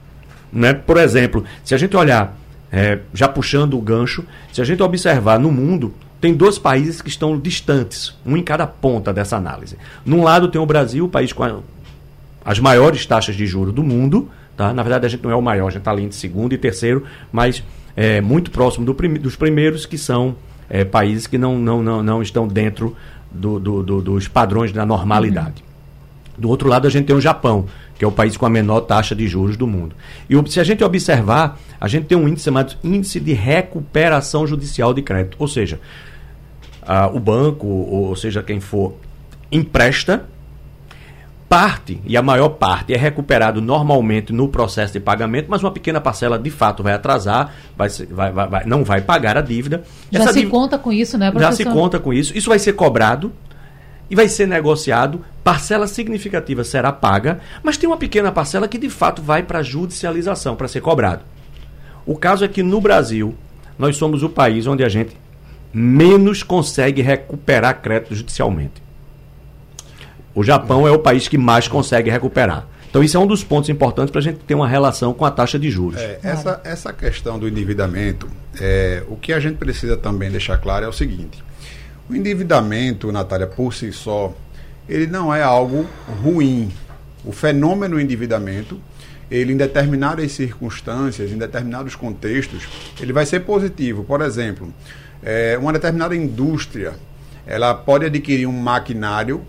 Né? 0.53 0.73
Por 0.73 0.97
exemplo, 0.97 1.45
se 1.65 1.75
a 1.75 1.79
gente 1.79 1.97
olhar, 1.97 2.37
é, 2.73 2.99
já 3.15 3.29
puxando 3.29 3.75
o 3.75 3.81
gancho, 3.81 4.25
se 4.53 4.61
a 4.61 4.65
gente 4.65 4.83
observar 4.83 5.39
no 5.39 5.51
mundo, 5.51 5.95
tem 6.21 6.35
dois 6.35 6.59
países 6.59 7.01
que 7.01 7.09
estão 7.09 7.39
distantes, 7.39 8.15
um 8.27 8.37
em 8.37 8.43
cada 8.43 8.67
ponta 8.67 9.13
dessa 9.13 9.37
análise. 9.37 9.79
Num 10.05 10.23
lado 10.23 10.49
tem 10.49 10.61
o 10.61 10.67
Brasil, 10.67 11.07
o 11.07 11.09
país 11.09 11.33
com 11.33 11.43
a, 11.43 11.61
as 12.45 12.59
maiores 12.59 13.07
taxas 13.07 13.35
de 13.35 13.47
juros 13.47 13.73
do 13.73 13.83
mundo. 13.83 14.29
Tá? 14.57 14.75
Na 14.75 14.83
verdade, 14.83 15.07
a 15.07 15.09
gente 15.09 15.25
não 15.25 15.31
é 15.31 15.37
o 15.37 15.41
maior, 15.41 15.69
a 15.69 15.71
gente 15.71 15.81
está 15.81 15.91
ali 15.91 16.05
em 16.05 16.11
segundo 16.11 16.53
e 16.53 16.59
terceiro, 16.59 17.05
mas 17.33 17.63
é, 17.97 18.21
muito 18.21 18.51
próximo 18.51 18.85
do 18.85 18.95
prim 18.95 19.15
dos 19.15 19.35
primeiros, 19.35 19.87
que 19.87 19.97
são 19.97 20.37
é, 20.71 20.85
países 20.85 21.27
que 21.27 21.37
não, 21.37 21.59
não, 21.59 21.83
não, 21.83 22.03
não 22.03 22.23
estão 22.23 22.47
dentro 22.47 22.97
do, 23.31 23.59
do, 23.59 23.83
do, 23.83 24.01
dos 24.01 24.29
padrões 24.29 24.73
da 24.73 24.87
normalidade. 24.87 25.65
Do 26.39 26.49
outro 26.49 26.69
lado, 26.69 26.87
a 26.87 26.91
gente 26.91 27.07
tem 27.07 27.15
o 27.15 27.21
Japão, 27.21 27.67
que 27.99 28.05
é 28.05 28.09
o 28.09 28.13
país 28.13 28.37
com 28.37 28.47
a 28.47 28.51
menor 28.51 28.81
taxa 28.81 29.15
de 29.15 29.29
juros 29.29 29.57
do 29.57 29.67
mundo. 29.67 29.95
E 30.29 30.51
se 30.51 30.59
a 30.59 30.65
gente 30.65 30.83
observar, 30.83 31.61
a 31.79 31.87
gente 31.87 32.07
tem 32.07 32.17
um 32.17 32.27
índice 32.27 32.45
chamado 32.47 32.77
Índice 32.83 33.21
de 33.21 33.35
Recuperação 33.35 34.47
Judicial 34.47 34.95
de 34.95 35.03
Crédito. 35.03 35.37
Ou 35.39 35.47
seja, 35.47 35.79
a, 36.81 37.09
o 37.09 37.21
banco, 37.21 37.67
ou, 37.67 38.09
ou 38.09 38.17
seja, 38.17 38.43
quem 38.43 38.59
for, 38.59 38.95
empresta 39.53 40.25
parte, 41.51 42.01
e 42.07 42.17
a 42.17 42.23
maior 42.23 42.51
parte, 42.51 42.95
é 42.95 42.97
recuperado 42.97 43.61
normalmente 43.61 44.33
no 44.33 44.47
processo 44.47 44.93
de 44.93 45.01
pagamento, 45.01 45.49
mas 45.49 45.61
uma 45.61 45.73
pequena 45.73 46.01
parcela 46.01 46.39
de 46.39 46.49
fato 46.49 46.81
vai 46.81 46.93
atrasar, 46.93 47.53
vai, 47.77 47.89
vai, 48.09 48.33
vai, 48.33 48.65
não 48.65 48.85
vai 48.85 49.01
pagar 49.01 49.37
a 49.37 49.41
dívida. 49.41 49.83
Já 50.13 50.21
Essa 50.21 50.29
se 50.29 50.39
dívida, 50.39 50.57
conta 50.57 50.79
com 50.79 50.93
isso, 50.93 51.19
né, 51.19 51.29
professor? 51.29 51.51
Já 51.51 51.57
se 51.57 51.65
conta 51.65 51.99
com 51.99 52.13
isso. 52.13 52.39
Isso 52.39 52.49
vai 52.49 52.61
ser 52.61 52.75
cobrado 52.75 53.33
e 54.09 54.15
vai 54.15 54.29
ser 54.29 54.47
negociado, 54.47 55.25
parcela 55.43 55.89
significativa 55.89 56.63
será 56.63 56.93
paga, 56.93 57.41
mas 57.65 57.77
tem 57.77 57.89
uma 57.89 57.97
pequena 57.97 58.31
parcela 58.31 58.69
que 58.69 58.79
de 58.79 58.89
fato 58.89 59.21
vai 59.21 59.43
para 59.43 59.61
judicialização, 59.61 60.55
para 60.55 60.69
ser 60.69 60.81
cobrado. 60.81 61.25
O 62.07 62.15
caso 62.15 62.45
é 62.45 62.49
que 62.49 62.63
no 62.63 62.81
Brasil, 62.81 63.35
nós 63.77 63.97
somos 63.97 64.23
o 64.23 64.29
país 64.29 64.69
onde 64.69 64.85
a 64.85 64.89
gente 64.89 65.17
menos 65.75 66.45
consegue 66.45 67.03
recuperar 67.03 67.83
crédito 67.83 68.15
judicialmente. 68.15 68.90
O 70.35 70.45
Japão 70.45 70.87
é 70.87 70.91
o 70.91 70.99
país 70.99 71.29
que 71.29 71.39
mais 71.39 71.67
consegue 71.67 72.11
recuperar. 72.11 72.67
Então, 72.89 73.05
isso 73.05 73.17
é 73.17 73.21
um 73.21 73.27
dos 73.27 73.45
pontos 73.45 73.71
importantes 73.71 74.11
para 74.11 74.19
a 74.19 74.23
gente 74.23 74.39
ter 74.41 74.55
uma 74.55 74.67
relação 74.69 75.15
com 75.15 75.25
a 75.25 75.31
taxa 75.31 75.59
de 75.59 75.71
juros. 75.71 76.01
É, 76.01 76.19
essa, 76.25 76.61
essa 76.65 76.93
questão 76.93 77.39
do 77.39 77.47
endividamento, 77.47 78.29
é, 78.61 79.05
o 79.09 79.17
que 79.17 79.33
a 79.33 79.39
gente 79.39 79.59
precisa 79.59 79.97
também 79.97 80.29
deixar 80.29 80.59
claro 80.59 80.85
é 80.85 80.89
o 80.89 80.93
seguinte: 80.93 81.43
o 82.09 82.15
endividamento, 82.17 83.13
Natália, 83.13 83.47
por 83.47 83.73
si 83.73 83.93
só, 83.93 84.35
ele 84.89 85.07
não 85.07 85.33
é 85.33 85.41
algo 85.41 85.87
ruim. 86.23 86.73
O 87.25 87.31
fenômeno 87.31 88.01
endividamento, 88.01 88.81
ele 89.31 89.53
em 89.53 89.57
determinadas 89.57 90.33
circunstâncias, 90.33 91.31
em 91.31 91.39
determinados 91.39 91.95
contextos, 91.95 92.67
ele 93.01 93.13
vai 93.13 93.25
ser 93.25 93.41
positivo. 93.41 94.03
Por 94.03 94.21
exemplo, 94.21 94.75
é, 95.23 95.57
uma 95.59 95.73
determinada 95.73 96.17
indústria, 96.17 96.95
ela 97.47 97.73
pode 97.73 98.07
adquirir 98.07 98.47
um 98.47 98.61
maquinário 98.61 99.43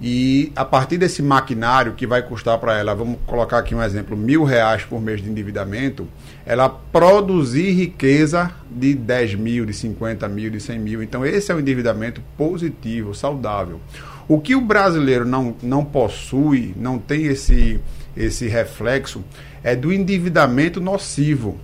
e 0.00 0.52
a 0.54 0.64
partir 0.64 0.96
desse 0.96 1.20
maquinário 1.22 1.94
que 1.94 2.06
vai 2.06 2.22
custar 2.22 2.56
para 2.58 2.78
ela, 2.78 2.94
vamos 2.94 3.18
colocar 3.26 3.58
aqui 3.58 3.74
um 3.74 3.82
exemplo, 3.82 4.16
mil 4.16 4.44
reais 4.44 4.84
por 4.84 5.00
mês 5.00 5.20
de 5.20 5.28
endividamento, 5.28 6.06
ela 6.46 6.68
produzir 6.68 7.72
riqueza 7.72 8.52
de 8.70 8.94
10 8.94 9.34
mil, 9.34 9.66
de 9.66 9.72
50 9.72 10.28
mil, 10.28 10.50
de 10.50 10.60
100 10.60 10.78
mil. 10.78 11.02
Então 11.02 11.26
esse 11.26 11.50
é 11.50 11.54
o 11.54 11.58
endividamento 11.58 12.22
positivo, 12.36 13.12
saudável. 13.12 13.80
O 14.28 14.40
que 14.40 14.54
o 14.54 14.60
brasileiro 14.60 15.24
não, 15.24 15.56
não 15.60 15.84
possui, 15.84 16.74
não 16.76 16.96
tem 16.98 17.26
esse, 17.26 17.80
esse 18.16 18.46
reflexo, 18.46 19.24
é 19.64 19.74
do 19.74 19.92
endividamento 19.92 20.80
nocivo, 20.80 21.58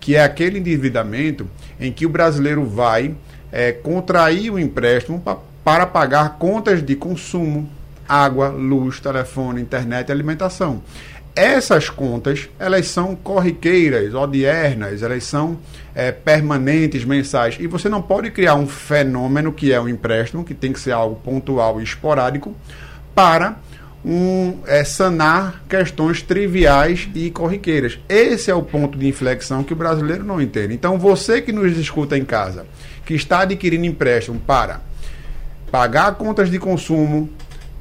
que 0.00 0.16
é 0.16 0.24
aquele 0.24 0.58
endividamento 0.58 1.48
em 1.78 1.92
que 1.92 2.04
o 2.04 2.08
brasileiro 2.08 2.64
vai 2.64 3.14
é, 3.52 3.70
contrair 3.70 4.50
o 4.50 4.58
empréstimo 4.58 5.22
para 5.62 5.86
pagar 5.86 6.38
contas 6.38 6.82
de 6.82 6.96
consumo, 6.96 7.68
água, 8.08 8.48
luz, 8.48 9.00
telefone, 9.00 9.60
internet 9.60 10.08
e 10.08 10.12
alimentação. 10.12 10.82
Essas 11.34 11.90
contas, 11.90 12.48
elas 12.58 12.88
são 12.88 13.14
corriqueiras, 13.14 14.14
odiernas, 14.14 15.02
elas 15.02 15.22
são 15.24 15.58
é, 15.94 16.10
permanentes, 16.10 17.04
mensais. 17.04 17.58
E 17.60 17.66
você 17.66 17.90
não 17.90 18.00
pode 18.00 18.30
criar 18.30 18.54
um 18.54 18.66
fenômeno 18.66 19.52
que 19.52 19.70
é 19.70 19.78
um 19.78 19.86
empréstimo, 19.86 20.44
que 20.44 20.54
tem 20.54 20.72
que 20.72 20.80
ser 20.80 20.92
algo 20.92 21.16
pontual 21.16 21.78
e 21.78 21.84
esporádico, 21.84 22.56
para 23.14 23.56
um, 24.02 24.60
é, 24.66 24.84
sanar 24.84 25.62
questões 25.68 26.22
triviais 26.22 27.08
e 27.14 27.30
corriqueiras. 27.30 27.98
Esse 28.08 28.50
é 28.50 28.54
o 28.54 28.62
ponto 28.62 28.96
de 28.96 29.08
inflexão 29.08 29.64
que 29.64 29.72
o 29.72 29.76
brasileiro 29.76 30.24
não 30.24 30.40
entende. 30.40 30.72
Então, 30.72 30.96
você 30.98 31.42
que 31.42 31.52
nos 31.52 31.76
escuta 31.76 32.16
em 32.16 32.24
casa, 32.24 32.64
que 33.04 33.14
está 33.14 33.40
adquirindo 33.40 33.84
empréstimo 33.84 34.38
para 34.38 34.80
pagar 35.70 36.14
contas 36.14 36.50
de 36.50 36.58
consumo, 36.58 37.28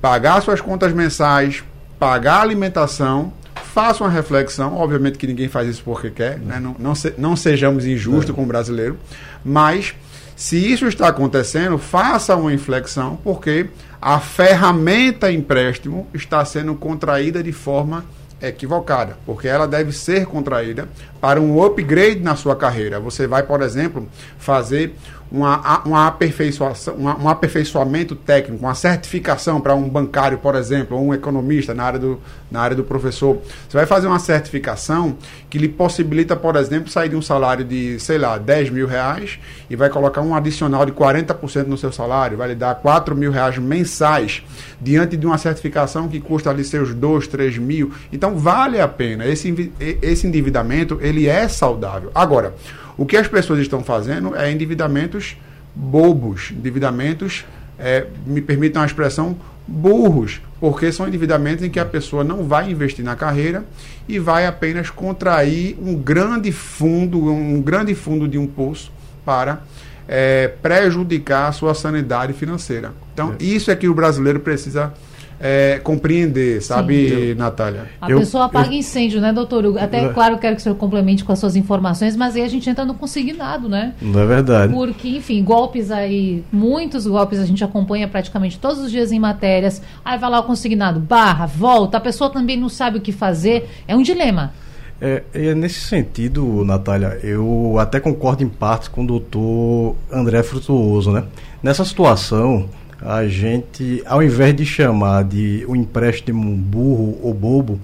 pagar 0.06 0.40
suas 0.44 0.62
contas 0.62 0.94
mensais, 0.94 1.64
pagar 1.98 2.36
a 2.36 2.42
alimentação, 2.44 3.34
faça 3.74 4.04
uma 4.04 4.10
reflexão. 4.12 4.78
Obviamente 4.78 5.18
que 5.18 5.26
ninguém 5.26 5.50
faz 5.50 5.68
isso 5.68 5.82
porque 5.84 6.12
quer, 6.12 6.38
né? 6.38 6.60
não, 6.60 6.76
não, 6.78 6.94
se, 6.94 7.16
não 7.18 7.36
sejamos 7.36 7.88
injustos 7.88 8.30
é. 8.30 8.34
com 8.34 8.44
o 8.44 8.46
brasileiro, 8.46 9.00
mas 9.44 9.96
se 10.36 10.58
isso 10.58 10.86
está 10.86 11.08
acontecendo, 11.08 11.80
faça 11.80 12.36
uma 12.36 12.54
inflexão, 12.54 13.18
porque 13.24 13.68
a 14.00 14.20
ferramenta 14.20 15.32
empréstimo 15.32 16.06
está 16.14 16.46
sendo 16.46 16.76
contraída 16.76 17.42
de 17.42 17.52
forma 17.52 18.06
equivocada, 18.40 19.18
porque 19.26 19.48
ela 19.48 19.68
deve 19.68 19.92
ser 19.92 20.28
contraída 20.28 20.88
para 21.26 21.42
um 21.42 21.60
upgrade 21.64 22.20
na 22.20 22.36
sua 22.36 22.56
carreira. 22.56 23.00
Você 23.00 23.26
vai, 23.26 23.42
por 23.42 23.64
exemplo, 23.64 24.08
fazer 24.38 24.94
uma, 25.32 25.84
uma 25.84 26.08
aperfeiçoação, 26.08 26.94
uma, 26.96 27.18
um 27.18 27.28
aperfeiçoamento 27.28 28.16
técnico, 28.16 28.64
uma 28.64 28.76
certificação 28.76 29.60
para 29.60 29.74
um 29.76 29.90
bancário, 29.90 30.38
por 30.38 30.56
exemplo, 30.56 30.98
ou 30.98 31.08
um 31.08 31.14
economista 31.14 31.74
na 31.74 31.84
área, 31.84 32.00
do, 32.00 32.22
na 32.50 32.62
área 32.62 32.76
do 32.76 32.84
professor. 32.84 33.42
Você 33.68 33.76
vai 33.76 33.86
fazer 33.86 34.08
uma 34.08 34.20
certificação 34.20 35.18
que 35.50 35.58
lhe 35.58 35.68
possibilita, 35.68 36.36
por 36.36 36.56
exemplo, 36.56 36.90
sair 36.90 37.10
de 37.10 37.16
um 37.16 37.22
salário 37.22 37.66
de, 37.66 38.00
sei 38.00 38.18
lá, 38.18 38.38
10 38.38 38.70
mil 38.70 38.88
reais 38.88 39.40
e 39.70 39.76
vai 39.76 39.90
colocar 39.90 40.22
um 40.22 40.36
adicional 40.36 40.86
de 40.86 40.92
40% 40.92 41.66
no 41.66 41.78
seu 41.78 41.92
salário, 41.92 42.38
vai 42.38 42.50
lhe 42.50 42.56
dar 42.56 42.76
4 42.76 43.16
mil 43.16 43.32
reais 43.32 43.58
mensais 43.58 44.44
diante 44.80 45.18
de 45.18 45.26
uma 45.26 45.38
certificação 45.38 46.08
que 46.08 46.20
custa 46.20 46.50
ali 46.50 46.64
seus 46.64 46.94
2, 46.94 47.28
3 47.28 47.58
mil. 47.58 47.92
Então, 48.14 48.38
vale 48.38 48.80
a 48.80 48.88
pena. 48.88 49.26
Esse, 49.26 49.72
esse 50.02 50.28
endividamento, 50.28 51.00
ele 51.02 51.15
ele 51.16 51.28
é 51.28 51.48
saudável. 51.48 52.12
Agora, 52.14 52.54
o 52.98 53.06
que 53.06 53.18
as 53.18 53.28
pessoas 53.28 53.60
estão 53.60 53.84
fazendo 53.84 54.36
é 54.36 54.52
endividamentos 54.52 55.38
bobos, 55.76 56.52
endividamentos, 56.52 57.46
é, 57.78 58.08
me 58.26 58.42
permitam 58.42 58.82
a 58.82 58.86
expressão, 58.86 59.36
burros, 59.68 60.42
porque 60.60 60.92
são 60.92 61.08
endividamentos 61.08 61.64
em 61.64 61.70
que 61.70 61.80
a 61.80 61.86
pessoa 61.86 62.24
não 62.24 62.44
vai 62.44 62.72
investir 62.72 63.04
na 63.04 63.16
carreira 63.16 63.66
e 64.08 64.18
vai 64.20 64.46
apenas 64.46 64.90
contrair 64.90 65.78
um 65.82 65.96
grande 65.96 66.52
fundo, 66.52 67.26
um 67.26 67.62
grande 67.62 67.94
fundo 67.94 68.28
de 68.28 68.38
um 68.38 68.48
poço 68.48 68.92
para 69.26 69.64
é, 70.08 70.48
prejudicar 70.62 71.50
a 71.50 71.52
sua 71.52 71.74
sanidade 71.74 72.32
financeira. 72.34 72.94
Então, 73.14 73.36
é. 73.40 73.44
isso 73.44 73.72
é 73.72 73.76
que 73.76 73.90
o 73.90 73.94
brasileiro 73.94 74.40
precisa 74.40 74.94
é, 75.40 75.80
compreender, 75.84 76.62
sabe, 76.62 77.10
Sim. 77.10 77.34
Natália? 77.36 77.86
A 78.00 78.10
eu, 78.10 78.20
pessoa 78.20 78.46
apaga 78.46 78.70
eu, 78.70 78.74
incêndio, 78.74 79.20
né, 79.20 79.34
doutor 79.34 79.66
Hugo? 79.66 79.80
Até, 79.80 80.06
é. 80.06 80.10
claro, 80.10 80.38
quero 80.38 80.56
que 80.56 80.62
o 80.62 80.64
senhor 80.64 80.76
complemente 80.76 81.24
com 81.24 81.32
as 81.32 81.40
suas 81.40 81.56
informações, 81.56 82.16
mas 82.16 82.36
aí 82.36 82.42
a 82.42 82.48
gente 82.48 82.70
entra 82.70 82.86
no 82.86 82.94
consignado, 82.94 83.68
né? 83.68 83.94
Não 84.02 84.20
é 84.20 84.26
verdade. 84.26 84.74
Porque, 84.74 85.10
enfim, 85.10 85.44
golpes 85.44 85.92
aí, 85.92 86.44
muitos 86.52 87.06
golpes 87.06 87.40
a 87.40 87.46
gente 87.46 87.64
acompanha 87.64 88.08
praticamente 88.08 88.58
todos 88.58 88.80
os 88.80 88.92
dias 88.92 89.12
em 89.12 89.20
matérias. 89.20 89.82
Aí 90.04 90.18
vai 90.18 90.30
lá 90.30 90.40
o 90.40 90.44
consignado, 90.44 91.00
barra, 91.00 91.46
volta, 91.46 91.98
a 91.98 92.02
pessoa 92.02 92.30
também 92.30 92.58
não 92.58 92.70
sabe 92.70 92.98
o 92.98 93.02
que 93.02 93.12
fazer. 93.12 93.70
É 93.88 93.96
um 93.96 94.02
dilema. 94.02 94.54
É, 95.02 95.24
é, 95.34 95.54
nesse 95.54 95.82
sentido, 95.82 96.64
Natália, 96.64 97.20
eu 97.22 97.76
até 97.80 98.00
concordo 98.00 98.44
em 98.44 98.48
parte 98.48 98.90
com 98.90 99.04
o 99.04 99.08
doutor 99.08 99.96
André 100.12 100.42
Frutuoso, 100.42 101.12
né? 101.12 101.26
Nessa 101.62 101.84
situação, 101.84 102.70
a 103.06 103.28
gente, 103.28 104.02
ao 104.06 104.24
invés 104.24 104.56
de 104.56 104.66
chamar 104.66 105.24
de 105.24 105.64
um 105.70 105.76
empréstimo 105.76 106.56
burro 106.56 107.20
ou 107.22 107.34
bobo, 107.34 107.80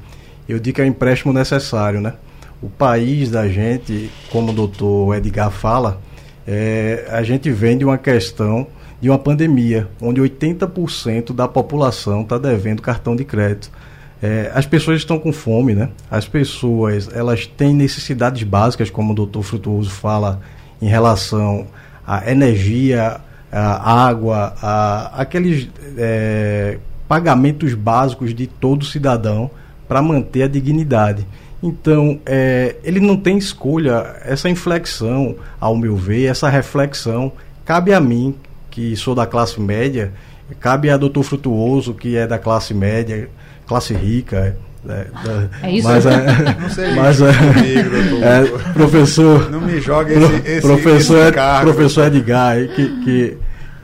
eu 0.49 0.59
digo 0.59 0.75
que 0.75 0.81
é 0.81 0.83
um 0.83 0.87
empréstimo 0.87 1.31
necessário, 1.31 2.01
né? 2.01 2.15
O 2.61 2.67
país 2.67 3.29
da 3.29 3.47
gente, 3.47 4.09
como 4.31 4.51
o 4.51 4.55
doutor 4.55 5.15
Edgar 5.15 5.51
fala, 5.51 6.01
é, 6.47 7.07
a 7.09 7.21
gente 7.21 7.51
vem 7.51 7.77
de 7.77 7.85
uma 7.85 7.99
questão 7.99 8.65
de 8.99 9.09
uma 9.09 9.17
pandemia, 9.17 9.87
onde 10.01 10.19
80% 10.19 11.33
da 11.33 11.47
população 11.47 12.21
está 12.21 12.37
devendo 12.37 12.81
cartão 12.81 13.15
de 13.15 13.23
crédito. 13.23 13.71
É, 14.21 14.51
as 14.53 14.65
pessoas 14.65 14.97
estão 14.97 15.19
com 15.19 15.31
fome, 15.31 15.73
né? 15.73 15.89
As 16.09 16.27
pessoas, 16.27 17.09
elas 17.13 17.45
têm 17.45 17.73
necessidades 17.73 18.43
básicas, 18.43 18.89
como 18.89 19.11
o 19.13 19.15
doutor 19.15 19.43
Frutuoso 19.43 19.89
fala, 19.89 20.41
em 20.81 20.87
relação 20.87 21.67
à 22.05 22.29
energia, 22.29 23.21
água, 23.59 24.55
aqueles 25.13 25.69
é, 25.97 26.77
pagamentos 27.07 27.73
básicos 27.73 28.33
de 28.33 28.47
todo 28.47 28.85
cidadão 28.85 29.51
para 29.87 30.01
manter 30.01 30.43
a 30.43 30.47
dignidade. 30.47 31.27
Então, 31.61 32.19
é, 32.25 32.77
ele 32.83 32.99
não 32.99 33.17
tem 33.17 33.37
escolha. 33.37 34.15
Essa 34.23 34.49
inflexão, 34.49 35.35
ao 35.59 35.75
meu 35.75 35.95
ver, 35.95 36.25
essa 36.25 36.49
reflexão, 36.49 37.31
cabe 37.65 37.93
a 37.93 37.99
mim, 37.99 38.35
que 38.69 38.95
sou 38.95 39.13
da 39.13 39.27
classe 39.27 39.59
média, 39.59 40.13
cabe 40.59 40.89
a 40.89 40.97
doutor 40.97 41.23
Frutuoso, 41.23 41.93
que 41.93 42.15
é 42.15 42.25
da 42.25 42.39
classe 42.39 42.73
média, 42.73 43.29
classe 43.67 43.93
rica, 43.93 44.57
é, 44.89 45.07
é 45.63 45.71
isso? 45.71 45.87
Mas, 45.87 46.05
é, 46.05 46.57
não 46.59 46.69
sei 46.69 46.95
mas, 46.95 47.21
é, 47.21 47.33
comigo, 47.33 48.23
é, 48.23 48.73
professor. 48.73 49.51
Não 49.51 49.61
me 49.61 49.79
joga 49.79 50.11
esse, 50.11 50.49
esse, 50.49 50.61
professor, 50.61 51.17
esse 51.25 51.31
cargo, 51.33 51.71
professor 51.71 52.07
Edgar, 52.07 52.55
que, 52.75 53.03
que, 53.03 53.37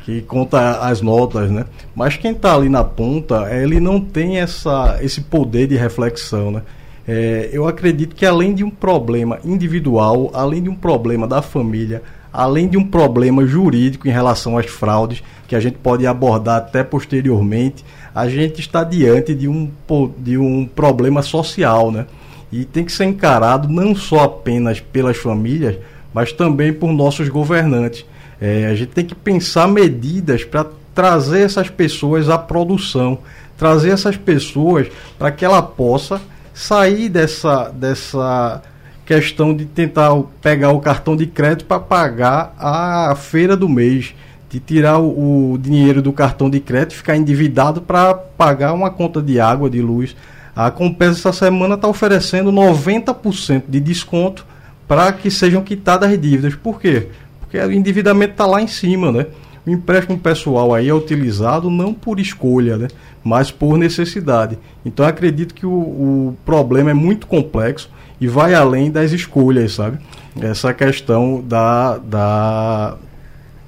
que 0.04 0.22
conta 0.22 0.80
as 0.80 1.02
notas, 1.02 1.52
né? 1.52 1.66
Mas 1.96 2.18
quem 2.18 2.32
está 2.32 2.56
ali 2.56 2.68
na 2.68 2.84
ponta, 2.84 3.48
ele 3.54 3.80
não 3.80 4.02
tem 4.02 4.40
essa, 4.40 4.98
esse 5.02 5.22
poder 5.22 5.68
de 5.68 5.76
reflexão, 5.76 6.52
né? 6.52 6.62
É, 7.08 7.50
eu 7.54 7.68
acredito 7.68 8.16
que 8.16 8.26
além 8.26 8.54
de 8.54 8.64
um 8.64 8.70
problema 8.70 9.40
individual, 9.46 10.30
além 10.34 10.64
de 10.64 10.70
um 10.70 10.76
problema 10.76 11.26
da 11.26 11.42
família, 11.42 12.02
além 12.34 12.68
de 12.68 12.78
um 12.78 12.84
problema 12.84 13.46
jurídico 13.46 14.08
em 14.08 14.12
relação 14.12 14.58
às 14.58 14.66
fraudes, 14.66 15.24
que 15.48 15.56
a 15.56 15.60
gente 15.60 15.78
pode 15.78 16.06
abordar 16.06 16.58
até 16.58 16.84
posteriormente, 16.84 17.86
a 18.18 18.28
gente 18.28 18.60
está 18.60 18.84
diante 18.84 19.36
de 19.36 19.48
um, 19.48 19.70
de 20.18 20.40
um 20.40 20.66
problema 20.66 21.22
social, 21.22 21.92
né? 21.92 22.08
E 22.52 22.66
tem 22.66 22.84
que 22.84 22.92
ser 22.92 23.06
encarado 23.06 23.70
não 23.70 23.96
só 23.96 24.24
apenas 24.24 24.80
pelas 24.80 25.18
famílias, 25.18 25.76
mas 26.12 26.32
também 26.32 26.74
por 26.74 26.92
nossos 26.92 27.30
governantes. 27.30 28.04
É, 28.42 28.66
a 28.66 28.74
gente 28.74 28.90
tem 28.90 29.06
que 29.06 29.14
pensar 29.14 29.68
medidas 29.68 30.44
para 30.44 30.66
trazer 30.96 31.42
essas 31.42 31.70
pessoas 31.70 32.28
à 32.28 32.40
produção, 32.40 33.20
trazer 33.56 33.92
essas 33.92 34.18
pessoas 34.18 34.88
para 35.20 35.30
que 35.30 35.46
ela 35.46 35.62
possa 35.62 36.20
sair 36.56 37.10
dessa, 37.10 37.70
dessa 37.70 38.64
questão 39.06 39.56
de 39.56 39.66
tentar 39.66 40.12
pegar 40.42 40.72
o 40.72 40.80
cartão 40.80 41.16
de 41.16 41.28
crédito 41.28 41.66
para 41.66 41.80
pagar 41.80 42.56
a 42.58 43.16
feira 43.16 43.56
do 43.56 43.70
mês 43.70 44.16
de 44.50 44.60
tirar 44.60 45.00
o, 45.00 45.54
o 45.54 45.58
dinheiro 45.58 46.02
do 46.02 46.14
cartão 46.14 46.50
de 46.50 46.60
crédito, 46.60 46.96
ficar 46.96 47.18
endividado 47.18 47.82
para 47.82 48.14
pagar 48.14 48.74
uma 48.74 48.90
conta 48.90 49.22
de 49.22 49.40
água, 49.40 49.70
de 49.70 49.82
luz. 49.82 50.16
A 50.56 50.72
Compesa 50.72 51.18
essa 51.18 51.34
semana 51.34 51.76
está 51.76 51.88
oferecendo 51.88 52.52
90% 52.52 53.64
de 53.68 53.80
desconto 53.80 54.46
para 54.88 55.12
que 55.12 55.30
sejam 55.30 55.62
quitadas 55.62 56.12
as 56.12 56.20
dívidas. 56.20 56.56
Por 56.56 56.80
quê? 56.80 57.08
Porque 57.40 57.58
o 57.58 57.72
endividamento 57.72 58.32
está 58.32 58.46
lá 58.46 58.62
em 58.62 58.68
cima, 58.68 59.12
né? 59.12 59.28
O 59.66 59.70
empréstimo 59.70 60.18
pessoal 60.18 60.74
aí 60.74 60.88
é 60.88 60.94
utilizado 60.94 61.70
não 61.70 61.94
por 61.94 62.20
escolha, 62.20 62.78
né? 62.78 62.88
mas 63.28 63.52
por 63.52 63.78
necessidade. 63.78 64.58
Então 64.86 65.06
acredito 65.06 65.54
que 65.54 65.66
o, 65.66 65.72
o 65.72 66.38
problema 66.46 66.92
é 66.92 66.94
muito 66.94 67.28
complexo 67.28 67.90
e 68.22 68.28
vai 68.28 68.54
além 68.54 68.90
das 68.90 69.12
escolhas, 69.12 69.74
sabe? 69.74 69.98
Essa 70.40 70.74
questão 70.74 71.44
da, 71.46 71.98
da 71.98 72.98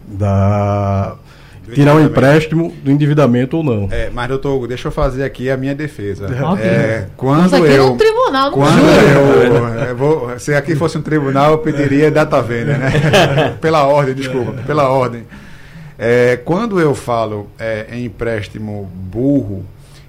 da 0.09 1.15
tirar 1.73 1.95
o 1.95 2.01
empréstimo 2.01 2.73
do 2.83 2.91
endividamento 2.91 3.57
ou 3.57 3.63
não. 3.63 3.87
É, 3.91 4.09
mas 4.09 4.27
doutor 4.27 4.55
Hugo, 4.55 4.67
deixa 4.67 4.87
eu 4.87 4.91
fazer 4.91 5.23
aqui 5.23 5.49
a 5.49 5.57
minha 5.57 5.75
defesa. 5.75 6.25
Okay. 6.25 6.65
É, 6.65 7.07
quando 7.15 7.55
aqui 7.55 7.65
eu 7.65 7.87
é 7.87 7.91
um 7.91 7.97
tribunal, 7.97 8.51
quando 8.51 8.79
eu, 8.79 9.85
eu 9.85 9.95
vou, 9.95 10.39
se 10.39 10.53
aqui 10.53 10.75
fosse 10.75 10.97
um 10.97 11.01
tribunal, 11.01 11.51
eu 11.51 11.57
pediria 11.59 12.09
data 12.09 12.41
venda, 12.41 12.77
né? 12.77 13.57
pela 13.61 13.83
ordem, 13.83 14.15
desculpa, 14.15 14.53
pela 14.63 14.89
ordem. 14.89 15.25
É, 15.97 16.37
quando 16.37 16.79
eu 16.79 16.95
falo 16.95 17.49
é, 17.59 17.87
em 17.91 18.05
empréstimo 18.05 18.89
burro, 18.93 19.65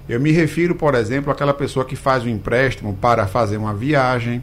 eu 0.07 0.19
me 0.19 0.31
refiro, 0.31 0.73
por 0.75 0.95
exemplo, 0.95 1.31
àquela 1.31 1.53
pessoa 1.53 1.85
que 1.85 1.95
faz 1.95 2.23
um 2.23 2.29
empréstimo 2.29 2.97
para 2.99 3.27
fazer 3.27 3.57
uma 3.57 3.73
viagem, 3.73 4.41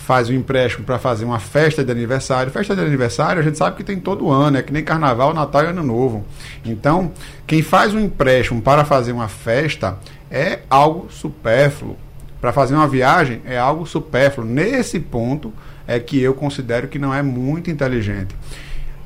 faz 0.00 0.30
um 0.30 0.32
empréstimo 0.32 0.84
para 0.84 0.98
fazer 0.98 1.24
uma 1.24 1.38
festa 1.38 1.84
de 1.84 1.92
aniversário. 1.92 2.50
Festa 2.50 2.74
de 2.74 2.80
aniversário 2.80 3.40
a 3.40 3.44
gente 3.44 3.58
sabe 3.58 3.76
que 3.76 3.84
tem 3.84 3.98
todo 3.98 4.30
ano, 4.30 4.56
é 4.56 4.62
que 4.62 4.72
nem 4.72 4.82
carnaval, 4.82 5.32
Natal 5.34 5.64
e 5.64 5.66
Ano 5.68 5.82
Novo. 5.82 6.24
Então, 6.64 7.12
quem 7.46 7.62
faz 7.62 7.94
um 7.94 8.00
empréstimo 8.00 8.60
para 8.60 8.84
fazer 8.84 9.12
uma 9.12 9.28
festa 9.28 9.98
é 10.30 10.60
algo 10.68 11.10
supérfluo. 11.10 11.96
Para 12.40 12.52
fazer 12.52 12.74
uma 12.74 12.88
viagem 12.88 13.42
é 13.44 13.58
algo 13.58 13.86
supérfluo. 13.86 14.46
Nesse 14.46 14.98
ponto 14.98 15.52
é 15.86 16.00
que 16.00 16.20
eu 16.20 16.32
considero 16.34 16.88
que 16.88 16.98
não 16.98 17.14
é 17.14 17.22
muito 17.22 17.70
inteligente. 17.70 18.34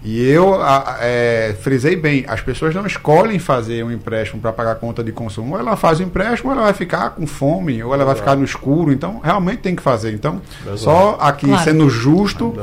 E 0.05 0.29
eu 0.29 0.61
é, 1.01 1.57
frisei 1.63 1.97
bem, 1.97 2.27
as 2.29 2.43
pessoas 2.43 2.75
não 2.75 2.87
escolhem 2.87 3.39
fazer 3.39 3.83
um 3.83 3.91
empréstimo 3.91 4.39
para 4.39 4.53
pagar 4.53 4.75
conta 4.75 5.03
de 5.03 5.11
consumo. 5.11 5.55
Ou 5.55 5.59
ela 5.59 5.77
faz 5.77 5.99
o 5.99 6.03
empréstimo, 6.03 6.51
ou 6.51 6.57
ela 6.57 6.65
vai 6.67 6.75
ficar 6.75 7.11
com 7.11 7.27
fome, 7.27 7.83
ou 7.83 7.95
ela 7.95 8.05
vai 8.05 8.15
ficar 8.15 8.37
no 8.37 8.45
escuro. 8.45 8.93
Então, 8.93 9.19
realmente 9.25 9.61
tem 9.61 9.75
que 9.75 9.83
fazer. 9.83 10.13
Então, 10.13 10.43
só 10.77 11.17
aqui 11.19 11.47
claro. 11.47 11.65
sendo 11.65 11.89
justo, 11.89 12.55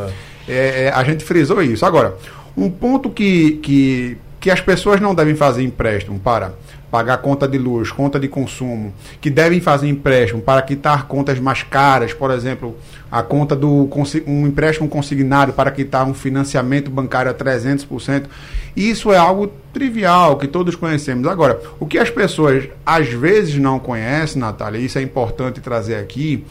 é, 0.47 0.83
é, 0.83 0.91
a 0.93 1.03
gente 1.03 1.23
frisou 1.23 1.63
isso. 1.63 1.83
Agora, 1.83 2.15
um 2.55 2.69
ponto 2.69 3.09
que, 3.09 3.53
que, 3.53 4.17
que 4.41 4.49
as 4.49 4.59
pessoas 4.59 4.99
não 4.99 5.13
devem 5.13 5.35
fazer 5.35 5.61
empréstimo 5.61 6.19
para 6.19 6.55
pagar 6.89 7.19
conta 7.19 7.47
de 7.47 7.59
luz, 7.59 7.91
conta 7.91 8.19
de 8.19 8.27
consumo, 8.27 8.91
que 9.21 9.29
devem 9.29 9.61
fazer 9.61 9.87
empréstimo 9.87 10.41
para 10.41 10.63
quitar 10.63 11.07
contas 11.07 11.39
mais 11.39 11.61
caras, 11.61 12.11
por 12.11 12.31
exemplo, 12.31 12.75
a 13.09 13.21
conta 13.21 13.55
do 13.55 13.87
um 14.25 14.47
empréstimo 14.47 14.89
consignado 14.89 15.53
para 15.53 15.69
quitar 15.69 16.05
um 16.07 16.13
financiamento 16.13 16.89
bancário 16.89 17.31
a 17.31 17.33
300%. 17.35 18.25
Isso 18.75 19.11
é 19.13 19.17
algo 19.17 19.51
trivial 19.71 20.37
que 20.37 20.47
todos 20.47 20.75
conhecemos. 20.75 21.27
Agora, 21.27 21.61
o 21.79 21.85
que 21.85 21.99
as 21.99 22.09
pessoas 22.09 22.67
às 22.83 23.07
vezes 23.09 23.55
não 23.57 23.79
conhecem, 23.79 24.41
Natália, 24.41 24.79
e 24.79 24.85
isso 24.85 24.97
é 24.97 25.03
importante 25.03 25.61
trazer 25.61 25.95
aqui, 25.95 26.43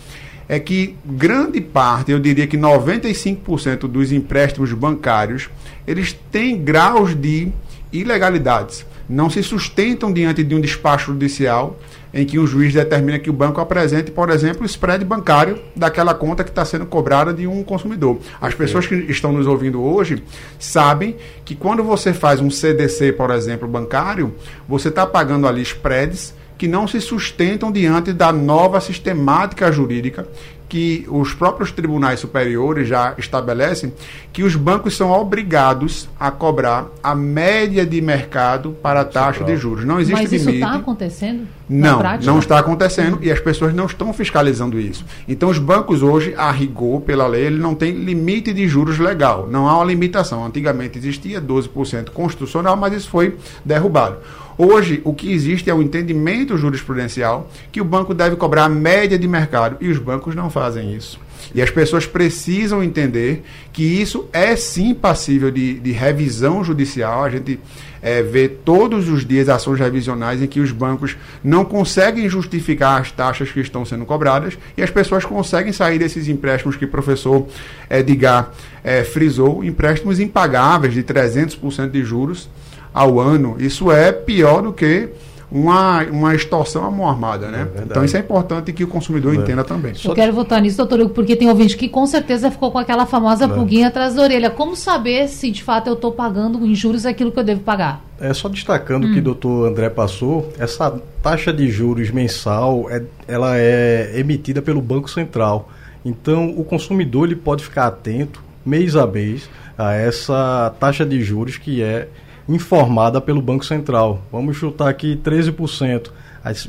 é 0.48 0.60
que 0.60 0.96
grande 1.04 1.60
parte, 1.60 2.12
eu 2.12 2.20
diria 2.20 2.46
que 2.46 2.56
95% 2.56 3.80
dos 3.88 4.12
empréstimos 4.12 4.72
bancários, 4.72 5.50
eles 5.86 6.12
têm 6.30 6.56
graus 6.56 7.14
de 7.14 7.52
ilegalidades 7.92 8.84
não 9.10 9.28
se 9.28 9.42
sustentam 9.42 10.12
diante 10.12 10.44
de 10.44 10.54
um 10.54 10.60
despacho 10.60 11.12
judicial 11.12 11.76
em 12.14 12.24
que 12.24 12.38
um 12.38 12.46
juiz 12.46 12.72
determina 12.72 13.18
que 13.18 13.28
o 13.28 13.32
banco 13.32 13.60
apresente, 13.60 14.10
por 14.10 14.30
exemplo, 14.30 14.62
o 14.62 14.66
spread 14.66 15.04
bancário 15.04 15.58
daquela 15.74 16.14
conta 16.14 16.44
que 16.44 16.50
está 16.50 16.64
sendo 16.64 16.86
cobrada 16.86 17.32
de 17.32 17.46
um 17.46 17.62
consumidor. 17.62 18.18
As 18.40 18.54
pessoas 18.54 18.86
que 18.86 18.94
estão 18.94 19.32
nos 19.32 19.46
ouvindo 19.46 19.82
hoje 19.82 20.22
sabem 20.58 21.16
que 21.44 21.56
quando 21.56 21.82
você 21.82 22.12
faz 22.12 22.40
um 22.40 22.50
CDC, 22.50 23.12
por 23.12 23.30
exemplo, 23.30 23.66
bancário, 23.66 24.32
você 24.68 24.88
está 24.88 25.06
pagando 25.06 25.46
ali 25.46 25.62
spreads 25.62 26.34
que 26.56 26.68
não 26.68 26.86
se 26.86 27.00
sustentam 27.00 27.72
diante 27.72 28.12
da 28.12 28.32
nova 28.32 28.80
sistemática 28.80 29.72
jurídica 29.72 30.28
que 30.70 31.04
os 31.08 31.34
próprios 31.34 31.72
tribunais 31.72 32.20
superiores 32.20 32.86
já 32.86 33.12
estabelecem 33.18 33.92
que 34.32 34.44
os 34.44 34.54
bancos 34.54 34.96
são 34.96 35.10
obrigados 35.10 36.08
a 36.18 36.30
cobrar 36.30 36.86
a 37.02 37.12
média 37.12 37.84
de 37.84 38.00
mercado 38.00 38.70
para 38.80 39.00
a 39.00 39.04
taxa 39.04 39.42
de 39.42 39.56
juros. 39.56 39.84
Não 39.84 39.98
existe 39.98 40.22
Mas 40.22 40.32
isso 40.32 40.48
está 40.48 40.74
acontecendo? 40.74 41.46
Não, 41.68 42.00
não 42.22 42.38
está 42.38 42.60
acontecendo 42.60 43.18
e 43.20 43.32
as 43.32 43.40
pessoas 43.40 43.74
não 43.74 43.86
estão 43.86 44.12
fiscalizando 44.12 44.78
isso. 44.78 45.04
Então, 45.28 45.48
os 45.48 45.58
bancos 45.58 46.02
hoje, 46.02 46.34
a 46.36 46.52
rigor, 46.52 47.00
pela 47.00 47.26
lei, 47.26 47.46
ele 47.46 47.58
não 47.58 47.74
tem 47.74 47.90
limite 47.92 48.52
de 48.52 48.68
juros 48.68 48.98
legal. 48.98 49.48
Não 49.50 49.68
há 49.68 49.74
uma 49.74 49.84
limitação. 49.84 50.46
Antigamente 50.46 50.98
existia 50.98 51.40
12% 51.40 52.10
constitucional, 52.10 52.76
mas 52.76 52.92
isso 52.92 53.10
foi 53.10 53.36
derrubado. 53.64 54.18
Hoje, 54.62 55.00
o 55.04 55.14
que 55.14 55.32
existe 55.32 55.70
é 55.70 55.74
o 55.74 55.80
entendimento 55.80 56.54
jurisprudencial 56.58 57.50
que 57.72 57.80
o 57.80 57.84
banco 57.84 58.12
deve 58.12 58.36
cobrar 58.36 58.64
a 58.64 58.68
média 58.68 59.18
de 59.18 59.26
mercado 59.26 59.78
e 59.80 59.88
os 59.88 59.96
bancos 59.96 60.34
não 60.34 60.50
fazem 60.50 60.94
isso. 60.94 61.18
E 61.54 61.62
as 61.62 61.70
pessoas 61.70 62.04
precisam 62.04 62.84
entender 62.84 63.42
que 63.72 63.82
isso 63.82 64.28
é 64.34 64.54
sim 64.56 64.92
passível 64.92 65.50
de, 65.50 65.80
de 65.80 65.92
revisão 65.92 66.62
judicial. 66.62 67.24
A 67.24 67.30
gente 67.30 67.58
é, 68.02 68.22
vê 68.22 68.48
todos 68.48 69.08
os 69.08 69.24
dias 69.24 69.48
ações 69.48 69.80
revisionais 69.80 70.42
em 70.42 70.46
que 70.46 70.60
os 70.60 70.72
bancos 70.72 71.16
não 71.42 71.64
conseguem 71.64 72.28
justificar 72.28 73.00
as 73.00 73.10
taxas 73.10 73.50
que 73.50 73.60
estão 73.60 73.86
sendo 73.86 74.04
cobradas 74.04 74.58
e 74.76 74.82
as 74.82 74.90
pessoas 74.90 75.24
conseguem 75.24 75.72
sair 75.72 75.98
desses 75.98 76.28
empréstimos 76.28 76.76
que 76.76 76.84
o 76.84 76.88
professor 76.88 77.46
Edgar 77.88 78.50
é, 78.84 79.04
frisou, 79.04 79.64
empréstimos 79.64 80.20
impagáveis 80.20 80.92
de 80.92 81.02
300% 81.02 81.90
de 81.90 82.04
juros 82.04 82.46
ao 82.92 83.20
ano. 83.20 83.56
Isso 83.58 83.90
é 83.90 84.12
pior 84.12 84.62
do 84.62 84.72
que 84.72 85.10
uma, 85.50 86.04
uma 86.04 86.34
extorsão 86.34 86.84
à 86.84 86.90
mão 86.90 87.08
armada, 87.08 87.48
né? 87.48 87.66
É 87.74 87.82
então 87.82 88.04
isso 88.04 88.16
é 88.16 88.20
importante 88.20 88.72
que 88.72 88.84
o 88.84 88.86
consumidor 88.86 89.34
é. 89.34 89.38
entenda 89.38 89.64
também. 89.64 89.92
Eu 90.04 90.14
quero 90.14 90.32
voltar 90.32 90.60
nisso, 90.60 90.76
doutor 90.76 91.00
Hugo, 91.00 91.10
porque 91.10 91.34
tem 91.34 91.48
ouvinte 91.48 91.76
que 91.76 91.88
com 91.88 92.06
certeza 92.06 92.50
ficou 92.50 92.70
com 92.70 92.78
aquela 92.78 93.04
famosa 93.04 93.46
é. 93.46 93.48
pulguinha 93.48 93.88
atrás 93.88 94.14
da 94.14 94.22
orelha. 94.22 94.48
Como 94.48 94.76
saber 94.76 95.28
se 95.28 95.50
de 95.50 95.62
fato 95.62 95.88
eu 95.88 95.94
estou 95.94 96.12
pagando 96.12 96.64
em 96.64 96.74
juros 96.74 97.04
aquilo 97.04 97.32
que 97.32 97.38
eu 97.38 97.44
devo 97.44 97.60
pagar? 97.60 98.04
É 98.20 98.32
só 98.32 98.48
destacando 98.48 99.08
hum. 99.08 99.12
que 99.12 99.18
o 99.18 99.22
doutor 99.22 99.68
André 99.68 99.90
passou, 99.90 100.52
essa 100.58 101.00
taxa 101.22 101.52
de 101.52 101.68
juros 101.68 102.10
mensal, 102.10 102.86
é, 102.88 103.02
ela 103.26 103.58
é 103.58 104.12
emitida 104.14 104.62
pelo 104.62 104.80
Banco 104.80 105.10
Central. 105.10 105.68
Então 106.04 106.54
o 106.56 106.64
consumidor 106.64 107.26
ele 107.26 107.36
pode 107.36 107.64
ficar 107.64 107.86
atento 107.86 108.42
mês 108.64 108.94
a 108.94 109.06
mês 109.06 109.50
a 109.76 109.94
essa 109.94 110.72
taxa 110.78 111.04
de 111.04 111.22
juros 111.22 111.56
que 111.56 111.82
é 111.82 112.08
informada 112.54 113.20
pelo 113.20 113.40
Banco 113.40 113.64
Central. 113.64 114.22
Vamos 114.30 114.56
chutar 114.56 114.88
aqui 114.88 115.16
13%. 115.16 116.10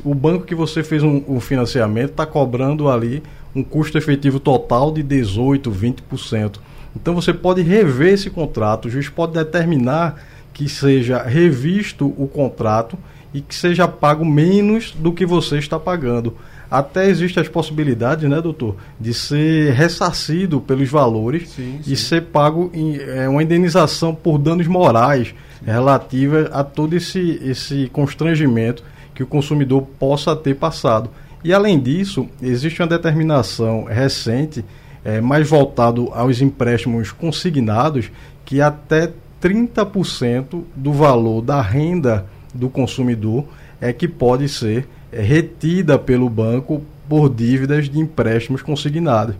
O 0.04 0.14
banco 0.14 0.44
que 0.44 0.54
você 0.54 0.82
fez 0.82 1.02
um, 1.02 1.22
um 1.26 1.40
financiamento 1.40 2.10
está 2.10 2.26
cobrando 2.26 2.88
ali 2.88 3.22
um 3.54 3.62
custo 3.62 3.98
efetivo 3.98 4.38
total 4.38 4.92
de 4.92 5.02
18%, 5.02 5.70
20%. 5.70 6.58
Então 6.94 7.14
você 7.14 7.32
pode 7.32 7.62
rever 7.62 8.14
esse 8.14 8.30
contrato, 8.30 8.86
o 8.86 8.90
juiz 8.90 9.08
pode 9.08 9.32
determinar 9.32 10.22
que 10.52 10.68
seja 10.68 11.22
revisto 11.22 12.06
o 12.18 12.28
contrato 12.28 12.98
e 13.32 13.40
que 13.40 13.54
seja 13.54 13.88
pago 13.88 14.24
menos 14.24 14.92
do 14.92 15.12
que 15.12 15.24
você 15.24 15.58
está 15.58 15.78
pagando. 15.78 16.36
Até 16.72 17.06
existem 17.10 17.42
as 17.42 17.50
possibilidades, 17.50 18.26
né, 18.30 18.40
doutor, 18.40 18.76
de 18.98 19.12
ser 19.12 19.74
ressarcido 19.74 20.58
pelos 20.58 20.88
valores 20.88 21.50
sim, 21.50 21.78
sim. 21.82 21.92
e 21.92 21.94
ser 21.94 22.22
pago 22.22 22.70
em, 22.72 22.96
é, 22.96 23.28
uma 23.28 23.42
indenização 23.42 24.14
por 24.14 24.38
danos 24.38 24.66
morais 24.66 25.34
relativa 25.66 26.48
a 26.50 26.64
todo 26.64 26.96
esse, 26.96 27.38
esse 27.44 27.90
constrangimento 27.92 28.82
que 29.14 29.22
o 29.22 29.26
consumidor 29.26 29.82
possa 29.98 30.34
ter 30.34 30.54
passado. 30.54 31.10
E 31.44 31.52
além 31.52 31.78
disso, 31.78 32.26
existe 32.40 32.80
uma 32.80 32.88
determinação 32.88 33.84
recente, 33.84 34.64
é, 35.04 35.20
mais 35.20 35.46
voltado 35.46 36.08
aos 36.14 36.40
empréstimos 36.40 37.12
consignados, 37.12 38.10
que 38.46 38.62
até 38.62 39.12
30% 39.42 40.62
do 40.74 40.90
valor 40.90 41.42
da 41.42 41.60
renda 41.60 42.24
do 42.54 42.70
consumidor 42.70 43.44
é 43.78 43.92
que 43.92 44.08
pode 44.08 44.48
ser 44.48 44.88
retida 45.12 45.98
pelo 45.98 46.28
banco 46.28 46.82
por 47.08 47.28
dívidas 47.28 47.88
de 47.88 47.98
empréstimos 47.98 48.62
consignados. 48.62 49.34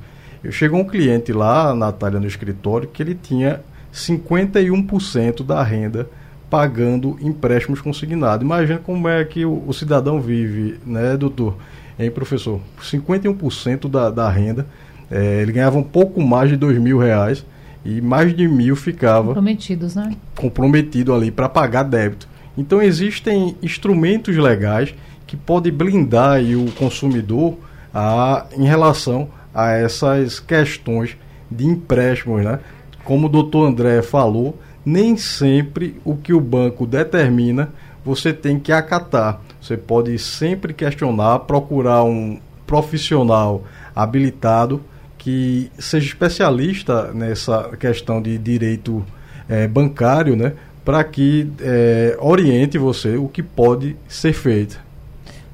Eu 0.44 0.52
chegou 0.52 0.80
um 0.80 0.84
cliente 0.84 1.32
lá, 1.32 1.74
Natália, 1.74 2.20
no 2.20 2.26
escritório, 2.26 2.88
que 2.88 3.02
ele 3.02 3.14
tinha 3.14 3.60
51% 3.94 5.44
da 5.44 5.62
renda 5.62 6.08
pagando 6.50 7.16
empréstimos 7.20 7.80
consignados. 7.80 8.44
Imagina 8.44 8.78
como 8.78 9.08
é 9.08 9.24
que 9.24 9.44
o, 9.44 9.62
o 9.66 9.72
cidadão 9.72 10.20
vive, 10.20 10.78
né, 10.84 11.16
doutor? 11.16 11.56
Hein, 11.98 12.10
professor? 12.10 12.60
51% 12.80 13.88
da, 13.88 14.10
da 14.10 14.28
renda, 14.28 14.66
é, 15.10 15.40
ele 15.40 15.52
ganhava 15.52 15.78
um 15.78 15.82
pouco 15.82 16.20
mais 16.20 16.50
de 16.50 16.56
dois 16.56 16.76
mil 16.78 16.98
reais 16.98 17.44
e 17.84 18.00
mais 18.00 18.34
de 18.36 18.46
mil 18.48 18.76
ficava 18.76 19.28
comprometidos, 19.28 19.94
né? 19.94 20.16
Comprometido 20.36 21.14
ali 21.14 21.30
para 21.30 21.48
pagar 21.48 21.84
débito. 21.84 22.28
Então 22.56 22.82
existem 22.82 23.56
instrumentos 23.62 24.36
legais 24.36 24.94
que 25.32 25.36
podem 25.38 25.72
blindar 25.72 26.42
o 26.42 26.70
consumidor 26.72 27.56
a, 27.94 28.44
em 28.54 28.66
relação 28.66 29.30
a 29.54 29.70
essas 29.70 30.38
questões 30.38 31.16
de 31.50 31.64
empréstimos, 31.66 32.44
né? 32.44 32.60
Como 33.02 33.28
o 33.28 33.30
doutor 33.30 33.66
André 33.66 34.02
falou, 34.02 34.58
nem 34.84 35.16
sempre 35.16 35.98
o 36.04 36.16
que 36.16 36.34
o 36.34 36.40
banco 36.40 36.86
determina 36.86 37.70
você 38.04 38.30
tem 38.30 38.58
que 38.58 38.72
acatar. 38.72 39.40
Você 39.58 39.74
pode 39.74 40.18
sempre 40.18 40.74
questionar, 40.74 41.38
procurar 41.38 42.04
um 42.04 42.38
profissional 42.66 43.64
habilitado 43.96 44.82
que 45.16 45.72
seja 45.78 46.08
especialista 46.08 47.10
nessa 47.14 47.70
questão 47.80 48.20
de 48.20 48.36
direito 48.36 49.02
é, 49.48 49.66
bancário, 49.66 50.36
né, 50.36 50.52
para 50.84 51.02
que 51.02 51.50
é, 51.58 52.18
oriente 52.20 52.76
você 52.76 53.16
o 53.16 53.28
que 53.28 53.42
pode 53.42 53.96
ser 54.06 54.34
feito. 54.34 54.91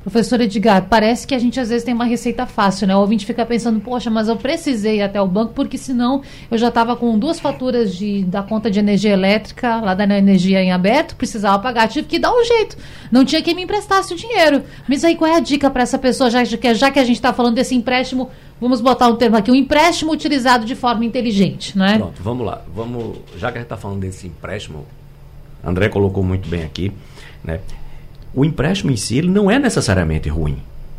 Professor 0.08 0.40
Edgar, 0.40 0.86
parece 0.88 1.26
que 1.26 1.34
a 1.34 1.38
gente 1.38 1.60
às 1.60 1.68
vezes 1.68 1.84
tem 1.84 1.92
uma 1.92 2.06
receita 2.06 2.46
fácil, 2.46 2.86
né? 2.86 2.96
O 2.96 3.00
ouvinte 3.00 3.26
fica 3.26 3.44
pensando, 3.44 3.78
poxa, 3.78 4.08
mas 4.08 4.26
eu 4.26 4.36
precisei 4.36 4.96
ir 4.96 5.02
até 5.02 5.20
o 5.20 5.26
banco 5.26 5.52
porque 5.52 5.76
senão 5.76 6.22
eu 6.50 6.56
já 6.56 6.68
estava 6.68 6.96
com 6.96 7.18
duas 7.18 7.38
faturas 7.38 7.94
de, 7.94 8.24
da 8.24 8.42
conta 8.42 8.70
de 8.70 8.78
energia 8.78 9.12
elétrica, 9.12 9.80
lá 9.80 9.92
da 9.92 10.04
energia 10.16 10.62
em 10.62 10.72
aberto, 10.72 11.14
precisava 11.14 11.58
pagar, 11.58 11.88
tive 11.88 12.08
que 12.08 12.18
dar 12.18 12.32
um 12.32 12.42
jeito. 12.42 12.78
Não 13.12 13.22
tinha 13.22 13.42
quem 13.42 13.54
me 13.54 13.62
emprestasse 13.64 14.14
o 14.14 14.16
dinheiro. 14.16 14.62
Mas 14.88 15.04
aí 15.04 15.14
qual 15.14 15.30
é 15.30 15.36
a 15.36 15.40
dica 15.40 15.68
para 15.68 15.82
essa 15.82 15.98
pessoa, 15.98 16.30
já 16.30 16.42
que, 16.42 16.74
já 16.74 16.90
que 16.90 16.98
a 16.98 17.04
gente 17.04 17.16
está 17.16 17.34
falando 17.34 17.56
desse 17.56 17.74
empréstimo, 17.74 18.30
vamos 18.58 18.80
botar 18.80 19.08
um 19.08 19.16
termo 19.16 19.36
aqui, 19.36 19.50
um 19.50 19.54
empréstimo 19.54 20.10
utilizado 20.10 20.64
de 20.64 20.74
forma 20.74 21.04
inteligente, 21.04 21.76
não 21.76 21.84
é? 21.84 21.98
Pronto, 21.98 22.22
vamos 22.22 22.46
lá. 22.46 22.62
Vamos, 22.74 23.18
já 23.36 23.52
que 23.52 23.58
a 23.58 23.60
gente 23.60 23.66
está 23.66 23.76
falando 23.76 24.00
desse 24.00 24.26
empréstimo, 24.26 24.86
André 25.62 25.90
colocou 25.90 26.24
muito 26.24 26.48
bem 26.48 26.62
aqui, 26.62 26.92
né? 27.44 27.60
O 28.34 28.44
empréstimo 28.44 28.90
em 28.90 28.96
si 28.96 29.18
ele 29.18 29.30
não 29.30 29.50
é 29.50 29.58
necessariamente 29.58 30.28
ruim. 30.28 30.58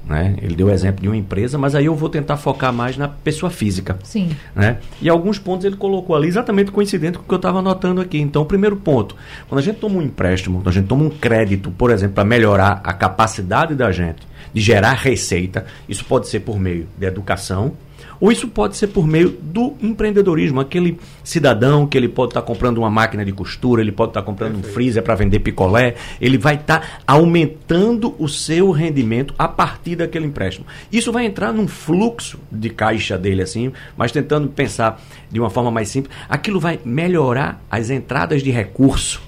Né? 0.09 0.35
Ele 0.41 0.55
deu 0.55 0.67
o 0.67 0.71
exemplo 0.71 1.01
de 1.01 1.07
uma 1.07 1.15
empresa, 1.15 1.55
mas 1.55 1.75
aí 1.75 1.85
eu 1.85 1.93
vou 1.93 2.09
tentar 2.09 2.35
focar 2.35 2.73
mais 2.73 2.97
na 2.97 3.07
pessoa 3.07 3.51
física. 3.51 3.99
Sim. 4.03 4.31
Né? 4.55 4.77
E 4.99 5.07
alguns 5.07 5.37
pontos 5.37 5.65
ele 5.65 5.75
colocou 5.75 6.15
ali 6.15 6.27
exatamente 6.27 6.71
coincidente 6.71 7.19
com 7.19 7.23
o 7.23 7.27
que 7.27 7.33
eu 7.33 7.37
estava 7.37 7.59
anotando 7.59 8.01
aqui. 8.01 8.19
Então, 8.19 8.41
o 8.41 8.45
primeiro 8.45 8.75
ponto, 8.75 9.15
quando 9.47 9.59
a 9.59 9.63
gente 9.63 9.77
toma 9.77 9.99
um 9.99 10.01
empréstimo, 10.01 10.59
quando 10.59 10.69
a 10.69 10.71
gente 10.71 10.87
toma 10.87 11.03
um 11.03 11.11
crédito, 11.11 11.69
por 11.69 11.91
exemplo, 11.91 12.15
para 12.15 12.25
melhorar 12.25 12.81
a 12.83 12.91
capacidade 12.91 13.75
da 13.75 13.91
gente 13.91 14.27
de 14.51 14.61
gerar 14.61 14.93
receita, 14.93 15.67
isso 15.87 16.03
pode 16.03 16.27
ser 16.27 16.39
por 16.39 16.59
meio 16.59 16.87
de 16.97 17.05
educação, 17.05 17.73
ou 18.19 18.31
isso 18.31 18.47
pode 18.47 18.75
ser 18.75 18.87
por 18.87 19.07
meio 19.07 19.29
do 19.29 19.75
empreendedorismo, 19.81 20.59
aquele 20.59 20.99
cidadão 21.23 21.87
que 21.87 21.97
ele 21.97 22.09
pode 22.09 22.31
estar 22.31 22.41
tá 22.41 22.47
comprando 22.47 22.79
uma 22.79 22.89
máquina 22.89 23.23
de 23.23 23.31
costura, 23.31 23.81
ele 23.81 23.91
pode 23.91 24.11
estar 24.11 24.21
tá 24.21 24.25
comprando 24.25 24.53
Perfeito. 24.53 24.71
um 24.71 24.73
freezer 24.73 25.03
para 25.03 25.15
vender 25.15 25.39
picolé, 25.39 25.95
ele 26.19 26.37
vai 26.37 26.55
estar 26.55 26.79
tá 26.79 26.87
aumentando 27.07 28.15
o 28.19 28.27
seu 28.27 28.71
rendimento 28.71 29.33
a 29.37 29.47
partir 29.47 29.95
daquele 29.95 30.25
empréstimo. 30.25 30.65
Isso 30.91 31.11
vai 31.11 31.25
entrar 31.25 31.53
num 31.53 31.67
fluxo 31.67 32.39
de 32.51 32.69
caixa 32.69 33.17
dele 33.17 33.41
assim, 33.41 33.71
mas 33.95 34.11
tentando 34.11 34.47
pensar 34.49 35.01
de 35.31 35.39
uma 35.39 35.49
forma 35.49 35.71
mais 35.71 35.89
simples, 35.89 36.15
aquilo 36.27 36.59
vai 36.59 36.79
melhorar 36.83 37.61
as 37.69 37.89
entradas 37.89 38.43
de 38.43 38.51
recurso 38.51 39.21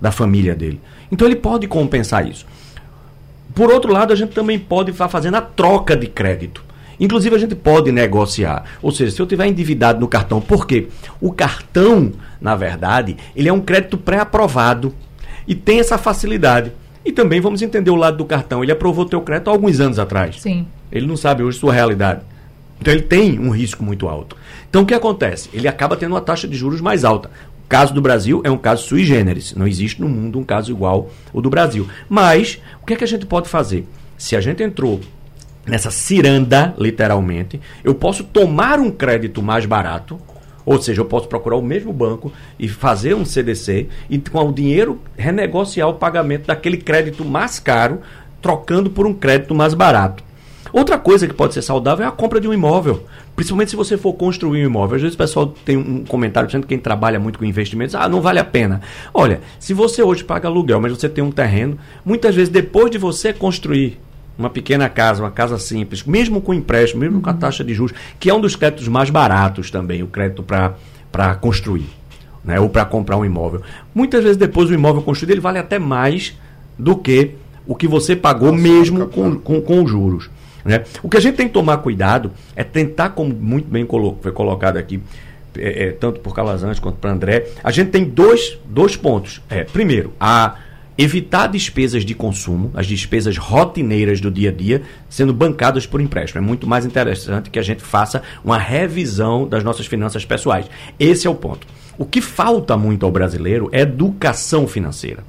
da 0.00 0.10
família 0.10 0.54
dele. 0.54 0.80
Então 1.10 1.26
ele 1.26 1.36
pode 1.36 1.66
compensar 1.66 2.26
isso. 2.26 2.46
Por 3.54 3.72
outro 3.72 3.92
lado, 3.92 4.12
a 4.12 4.16
gente 4.16 4.32
também 4.32 4.58
pode 4.58 4.90
estar 4.90 5.08
fazendo 5.08 5.36
a 5.36 5.40
troca 5.40 5.96
de 5.96 6.06
crédito. 6.06 6.67
Inclusive, 7.00 7.36
a 7.36 7.38
gente 7.38 7.54
pode 7.54 7.92
negociar. 7.92 8.64
Ou 8.82 8.90
seja, 8.90 9.12
se 9.12 9.22
eu 9.22 9.26
tiver 9.26 9.46
endividado 9.46 10.00
no 10.00 10.08
cartão, 10.08 10.40
por 10.40 10.66
quê? 10.66 10.88
O 11.20 11.32
cartão, 11.32 12.12
na 12.40 12.56
verdade, 12.56 13.16
ele 13.36 13.48
é 13.48 13.52
um 13.52 13.60
crédito 13.60 13.96
pré-aprovado 13.96 14.94
e 15.46 15.54
tem 15.54 15.80
essa 15.80 15.96
facilidade. 15.96 16.72
E 17.04 17.12
também 17.12 17.40
vamos 17.40 17.62
entender 17.62 17.90
o 17.90 17.96
lado 17.96 18.16
do 18.16 18.24
cartão. 18.24 18.62
Ele 18.62 18.72
aprovou 18.72 19.04
teu 19.04 19.20
crédito 19.20 19.48
há 19.48 19.52
alguns 19.52 19.80
anos 19.80 19.98
atrás. 19.98 20.40
Sim. 20.40 20.66
Ele 20.90 21.06
não 21.06 21.16
sabe 21.16 21.42
hoje 21.42 21.58
sua 21.58 21.72
realidade. 21.72 22.22
Então 22.80 22.92
ele 22.92 23.02
tem 23.02 23.38
um 23.38 23.50
risco 23.50 23.82
muito 23.82 24.08
alto. 24.08 24.36
Então 24.68 24.82
o 24.82 24.86
que 24.86 24.94
acontece? 24.94 25.48
Ele 25.52 25.66
acaba 25.66 25.96
tendo 25.96 26.12
uma 26.12 26.20
taxa 26.20 26.46
de 26.46 26.56
juros 26.56 26.80
mais 26.80 27.04
alta. 27.04 27.30
O 27.64 27.68
caso 27.68 27.92
do 27.92 28.00
Brasil 28.00 28.40
é 28.44 28.50
um 28.50 28.58
caso 28.58 28.84
sui 28.84 29.04
generis. 29.04 29.54
Não 29.54 29.66
existe 29.66 30.00
no 30.00 30.08
mundo 30.08 30.38
um 30.38 30.44
caso 30.44 30.70
igual 30.70 31.10
o 31.32 31.40
do 31.40 31.50
Brasil. 31.50 31.88
Mas 32.08 32.60
o 32.82 32.86
que 32.86 32.94
é 32.94 32.96
que 32.96 33.04
a 33.04 33.08
gente 33.08 33.26
pode 33.26 33.48
fazer? 33.48 33.86
Se 34.16 34.36
a 34.36 34.40
gente 34.40 34.62
entrou 34.62 35.00
nessa 35.68 35.90
ciranda, 35.90 36.74
literalmente, 36.78 37.60
eu 37.84 37.94
posso 37.94 38.24
tomar 38.24 38.78
um 38.78 38.90
crédito 38.90 39.42
mais 39.42 39.66
barato, 39.66 40.18
ou 40.64 40.80
seja, 40.80 41.00
eu 41.00 41.06
posso 41.06 41.28
procurar 41.28 41.56
o 41.56 41.62
mesmo 41.62 41.92
banco 41.92 42.32
e 42.58 42.68
fazer 42.68 43.14
um 43.14 43.24
CDC 43.24 43.88
e 44.10 44.18
com 44.18 44.48
o 44.48 44.52
dinheiro 44.52 45.00
renegociar 45.16 45.88
o 45.88 45.94
pagamento 45.94 46.46
daquele 46.46 46.76
crédito 46.76 47.24
mais 47.24 47.58
caro, 47.58 48.00
trocando 48.42 48.90
por 48.90 49.06
um 49.06 49.14
crédito 49.14 49.54
mais 49.54 49.72
barato. 49.72 50.22
Outra 50.70 50.98
coisa 50.98 51.26
que 51.26 51.32
pode 51.32 51.54
ser 51.54 51.62
saudável 51.62 52.04
é 52.04 52.08
a 52.08 52.12
compra 52.12 52.40
de 52.40 52.46
um 52.46 52.52
imóvel. 52.52 53.04
Principalmente 53.34 53.70
se 53.70 53.76
você 53.76 53.96
for 53.96 54.12
construir 54.12 54.62
um 54.62 54.66
imóvel. 54.66 54.96
Às 54.96 55.02
vezes 55.02 55.14
o 55.14 55.18
pessoal 55.18 55.46
tem 55.64 55.76
um 55.78 56.04
comentário 56.04 56.46
dizendo 56.46 56.62
que 56.62 56.68
quem 56.68 56.78
trabalha 56.78 57.18
muito 57.18 57.38
com 57.38 57.46
investimentos, 57.46 57.94
ah, 57.94 58.06
não 58.06 58.20
vale 58.20 58.38
a 58.38 58.44
pena. 58.44 58.82
Olha, 59.14 59.40
se 59.58 59.72
você 59.72 60.02
hoje 60.02 60.22
paga 60.22 60.48
aluguel, 60.48 60.80
mas 60.80 60.92
você 60.92 61.08
tem 61.08 61.24
um 61.24 61.30
terreno, 61.30 61.78
muitas 62.04 62.34
vezes 62.34 62.50
depois 62.50 62.90
de 62.90 62.98
você 62.98 63.32
construir 63.32 63.98
uma 64.38 64.48
pequena 64.48 64.88
casa, 64.88 65.22
uma 65.22 65.30
casa 65.30 65.58
simples, 65.58 66.04
mesmo 66.04 66.40
com 66.40 66.54
empréstimo, 66.54 67.00
mesmo 67.00 67.20
com 67.20 67.28
a 67.28 67.32
uhum. 67.32 67.38
taxa 67.38 67.64
de 67.64 67.74
juros, 67.74 67.94
que 68.20 68.30
é 68.30 68.34
um 68.34 68.40
dos 68.40 68.54
créditos 68.54 68.86
mais 68.86 69.10
baratos 69.10 69.70
também, 69.70 70.02
o 70.02 70.06
crédito 70.06 70.44
para 70.44 71.34
construir, 71.34 71.88
né, 72.44 72.60
ou 72.60 72.68
para 72.68 72.84
comprar 72.84 73.16
um 73.16 73.24
imóvel. 73.24 73.62
Muitas 73.92 74.22
vezes 74.22 74.36
depois 74.36 74.70
o 74.70 74.74
imóvel 74.74 75.02
construído 75.02 75.32
ele 75.32 75.40
vale 75.40 75.58
até 75.58 75.78
mais 75.78 76.38
do 76.78 76.96
que 76.96 77.32
o 77.66 77.74
que 77.74 77.88
você 77.88 78.14
pagou 78.14 78.52
Nossa, 78.52 78.62
mesmo 78.62 79.06
com, 79.08 79.36
com, 79.36 79.60
com 79.60 79.82
os 79.82 79.90
juros. 79.90 80.30
Né? 80.64 80.84
O 81.02 81.08
que 81.08 81.16
a 81.16 81.20
gente 81.20 81.34
tem 81.34 81.48
que 81.48 81.54
tomar 81.54 81.78
cuidado 81.78 82.32
é 82.54 82.62
tentar, 82.62 83.10
como 83.10 83.34
muito 83.34 83.68
bem 83.68 83.84
colo 83.84 84.18
foi 84.22 84.32
colocado 84.32 84.76
aqui, 84.76 85.00
é, 85.56 85.86
é, 85.86 85.90
tanto 85.92 86.20
por 86.20 86.34
Calazans 86.34 86.78
quanto 86.78 86.96
para 86.98 87.10
André, 87.10 87.48
a 87.64 87.70
gente 87.70 87.90
tem 87.90 88.04
dois, 88.04 88.58
dois 88.64 88.96
pontos. 88.96 89.42
É, 89.50 89.64
primeiro, 89.64 90.12
a 90.20 90.56
evitar 90.98 91.46
despesas 91.46 92.04
de 92.04 92.12
consumo, 92.12 92.72
as 92.74 92.84
despesas 92.84 93.36
rotineiras 93.36 94.20
do 94.20 94.32
dia 94.32 94.50
a 94.50 94.52
dia, 94.52 94.82
sendo 95.08 95.32
bancadas 95.32 95.86
por 95.86 96.00
empréstimo. 96.00 96.42
É 96.42 96.44
muito 96.44 96.66
mais 96.66 96.84
interessante 96.84 97.50
que 97.50 97.58
a 97.58 97.62
gente 97.62 97.82
faça 97.82 98.20
uma 98.44 98.58
revisão 98.58 99.46
das 99.46 99.62
nossas 99.62 99.86
finanças 99.86 100.24
pessoais. 100.24 100.66
Esse 100.98 101.28
é 101.28 101.30
o 101.30 101.36
ponto. 101.36 101.66
O 101.96 102.04
que 102.04 102.20
falta 102.20 102.76
muito 102.76 103.06
ao 103.06 103.12
brasileiro 103.12 103.68
é 103.70 103.82
educação 103.82 104.66
financeira. 104.66 105.22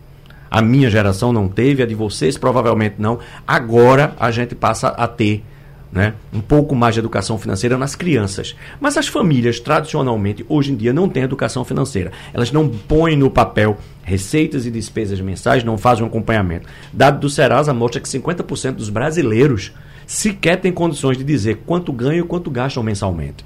A 0.49 0.61
minha 0.61 0.89
geração 0.89 1.31
não 1.31 1.47
teve, 1.47 1.83
a 1.83 1.85
de 1.85 1.93
vocês 1.93 2.35
provavelmente 2.35 2.95
não. 2.97 3.19
Agora 3.47 4.15
a 4.19 4.31
gente 4.31 4.55
passa 4.55 4.87
a 4.87 5.07
ter 5.07 5.43
né? 5.91 6.13
um 6.31 6.41
pouco 6.41 6.75
mais 6.75 6.93
de 6.93 6.99
educação 6.99 7.37
financeira 7.37 7.77
nas 7.77 7.95
crianças. 7.95 8.55
Mas 8.79 8.97
as 8.97 9.07
famílias, 9.07 9.59
tradicionalmente, 9.59 10.45
hoje 10.47 10.71
em 10.71 10.75
dia, 10.75 10.93
não 10.93 11.09
têm 11.09 11.23
educação 11.23 11.65
financeira. 11.65 12.11
Elas 12.33 12.51
não 12.51 12.69
põem 12.69 13.15
no 13.15 13.29
papel 13.29 13.77
receitas 14.03 14.65
e 14.65 14.71
despesas 14.71 15.19
mensais, 15.19 15.63
não 15.63 15.77
fazem 15.77 16.03
um 16.03 16.07
acompanhamento. 16.07 16.67
Dado 16.93 17.19
do 17.19 17.29
Serasa 17.29 17.73
mostra 17.73 18.01
que 18.01 18.07
50% 18.07 18.73
dos 18.73 18.89
brasileiros 18.89 19.71
sequer 20.05 20.59
têm 20.59 20.71
condições 20.71 21.17
de 21.17 21.23
dizer 21.23 21.61
quanto 21.65 21.93
ganham 21.93 22.25
e 22.25 22.27
quanto 22.27 22.49
gastam 22.49 22.81
mensalmente. 22.83 23.45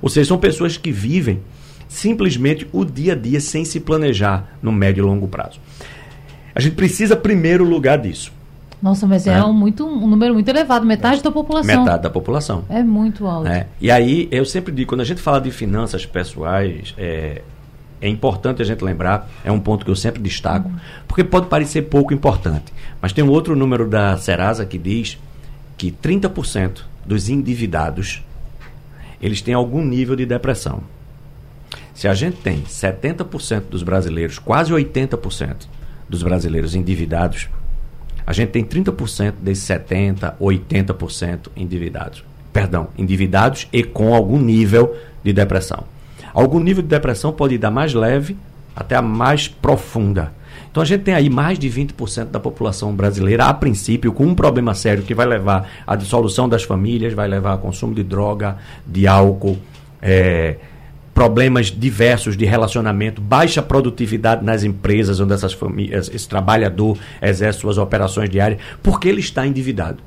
Ou 0.00 0.08
seja, 0.08 0.28
são 0.28 0.38
pessoas 0.38 0.76
que 0.76 0.92
vivem 0.92 1.40
simplesmente 1.88 2.66
o 2.72 2.84
dia 2.84 3.12
a 3.12 3.16
dia 3.16 3.40
sem 3.40 3.64
se 3.64 3.80
planejar 3.80 4.56
no 4.62 4.72
médio 4.72 5.02
e 5.02 5.06
longo 5.06 5.28
prazo. 5.28 5.60
A 6.54 6.60
gente 6.60 6.74
precisa, 6.74 7.16
primeiro 7.16 7.64
lugar, 7.64 7.98
disso. 7.98 8.32
Nossa, 8.86 9.04
mas 9.04 9.26
é, 9.26 9.32
é 9.32 9.42
um, 9.42 9.52
muito, 9.52 9.84
um 9.84 10.06
número 10.06 10.32
muito 10.32 10.48
elevado, 10.48 10.86
metade 10.86 11.20
da 11.20 11.32
população. 11.32 11.80
Metade 11.80 12.04
da 12.04 12.08
população. 12.08 12.64
É 12.68 12.84
muito 12.84 13.26
alto. 13.26 13.48
É. 13.48 13.66
E 13.80 13.90
aí, 13.90 14.28
eu 14.30 14.44
sempre 14.44 14.72
digo, 14.72 14.90
quando 14.90 15.00
a 15.00 15.04
gente 15.04 15.20
fala 15.20 15.40
de 15.40 15.50
finanças 15.50 16.06
pessoais, 16.06 16.94
é, 16.96 17.42
é 18.00 18.08
importante 18.08 18.62
a 18.62 18.64
gente 18.64 18.84
lembrar, 18.84 19.28
é 19.44 19.50
um 19.50 19.58
ponto 19.58 19.84
que 19.84 19.90
eu 19.90 19.96
sempre 19.96 20.22
destaco, 20.22 20.68
uhum. 20.68 20.76
porque 21.08 21.24
pode 21.24 21.48
parecer 21.48 21.82
pouco 21.82 22.14
importante, 22.14 22.72
mas 23.02 23.12
tem 23.12 23.24
um 23.24 23.28
outro 23.28 23.56
número 23.56 23.90
da 23.90 24.16
Serasa 24.18 24.64
que 24.64 24.78
diz 24.78 25.18
que 25.76 25.90
30% 25.90 26.82
dos 27.04 27.28
endividados 27.28 28.22
eles 29.20 29.42
têm 29.42 29.54
algum 29.54 29.84
nível 29.84 30.14
de 30.14 30.24
depressão. 30.24 30.80
Se 31.92 32.06
a 32.06 32.14
gente 32.14 32.36
tem 32.36 32.62
70% 32.62 33.62
dos 33.68 33.82
brasileiros, 33.82 34.38
quase 34.38 34.72
80% 34.72 35.66
dos 36.08 36.22
brasileiros 36.22 36.76
endividados, 36.76 37.48
a 38.26 38.32
gente 38.32 38.50
tem 38.50 38.64
30% 38.64 39.34
desses 39.40 39.64
70%, 39.64 40.34
80% 40.40 41.48
endividados. 41.56 42.24
Perdão, 42.52 42.88
endividados 42.98 43.68
e 43.72 43.82
com 43.82 44.14
algum 44.14 44.38
nível 44.38 44.96
de 45.22 45.32
depressão. 45.32 45.84
Algum 46.34 46.58
nível 46.58 46.82
de 46.82 46.88
depressão 46.88 47.32
pode 47.32 47.54
ir 47.54 47.58
da 47.58 47.70
mais 47.70 47.94
leve 47.94 48.36
até 48.74 48.96
a 48.96 49.02
mais 49.02 49.46
profunda. 49.48 50.32
Então 50.70 50.82
a 50.82 50.86
gente 50.86 51.04
tem 51.04 51.14
aí 51.14 51.30
mais 51.30 51.58
de 51.58 51.70
20% 51.70 52.26
da 52.26 52.38
população 52.38 52.94
brasileira, 52.94 53.46
a 53.46 53.54
princípio, 53.54 54.12
com 54.12 54.24
um 54.26 54.34
problema 54.34 54.74
sério 54.74 55.02
que 55.02 55.14
vai 55.14 55.24
levar 55.24 55.68
à 55.86 55.96
dissolução 55.96 56.48
das 56.48 56.64
famílias, 56.64 57.14
vai 57.14 57.26
levar 57.26 57.52
ao 57.52 57.58
consumo 57.58 57.94
de 57.94 58.02
droga, 58.02 58.58
de 58.86 59.06
álcool, 59.06 59.56
é, 60.02 60.56
problemas 61.16 61.68
diversos 61.68 62.36
de 62.36 62.44
relacionamento, 62.44 63.22
baixa 63.22 63.62
produtividade 63.62 64.44
nas 64.44 64.62
empresas 64.62 65.18
onde 65.18 65.32
essas 65.32 65.54
famílias, 65.54 66.10
esse 66.12 66.28
trabalhador 66.28 66.98
exerce 67.22 67.60
suas 67.60 67.78
operações 67.78 68.28
diárias, 68.28 68.60
porque 68.82 69.08
ele 69.08 69.20
está 69.20 69.46
endividado. 69.46 70.02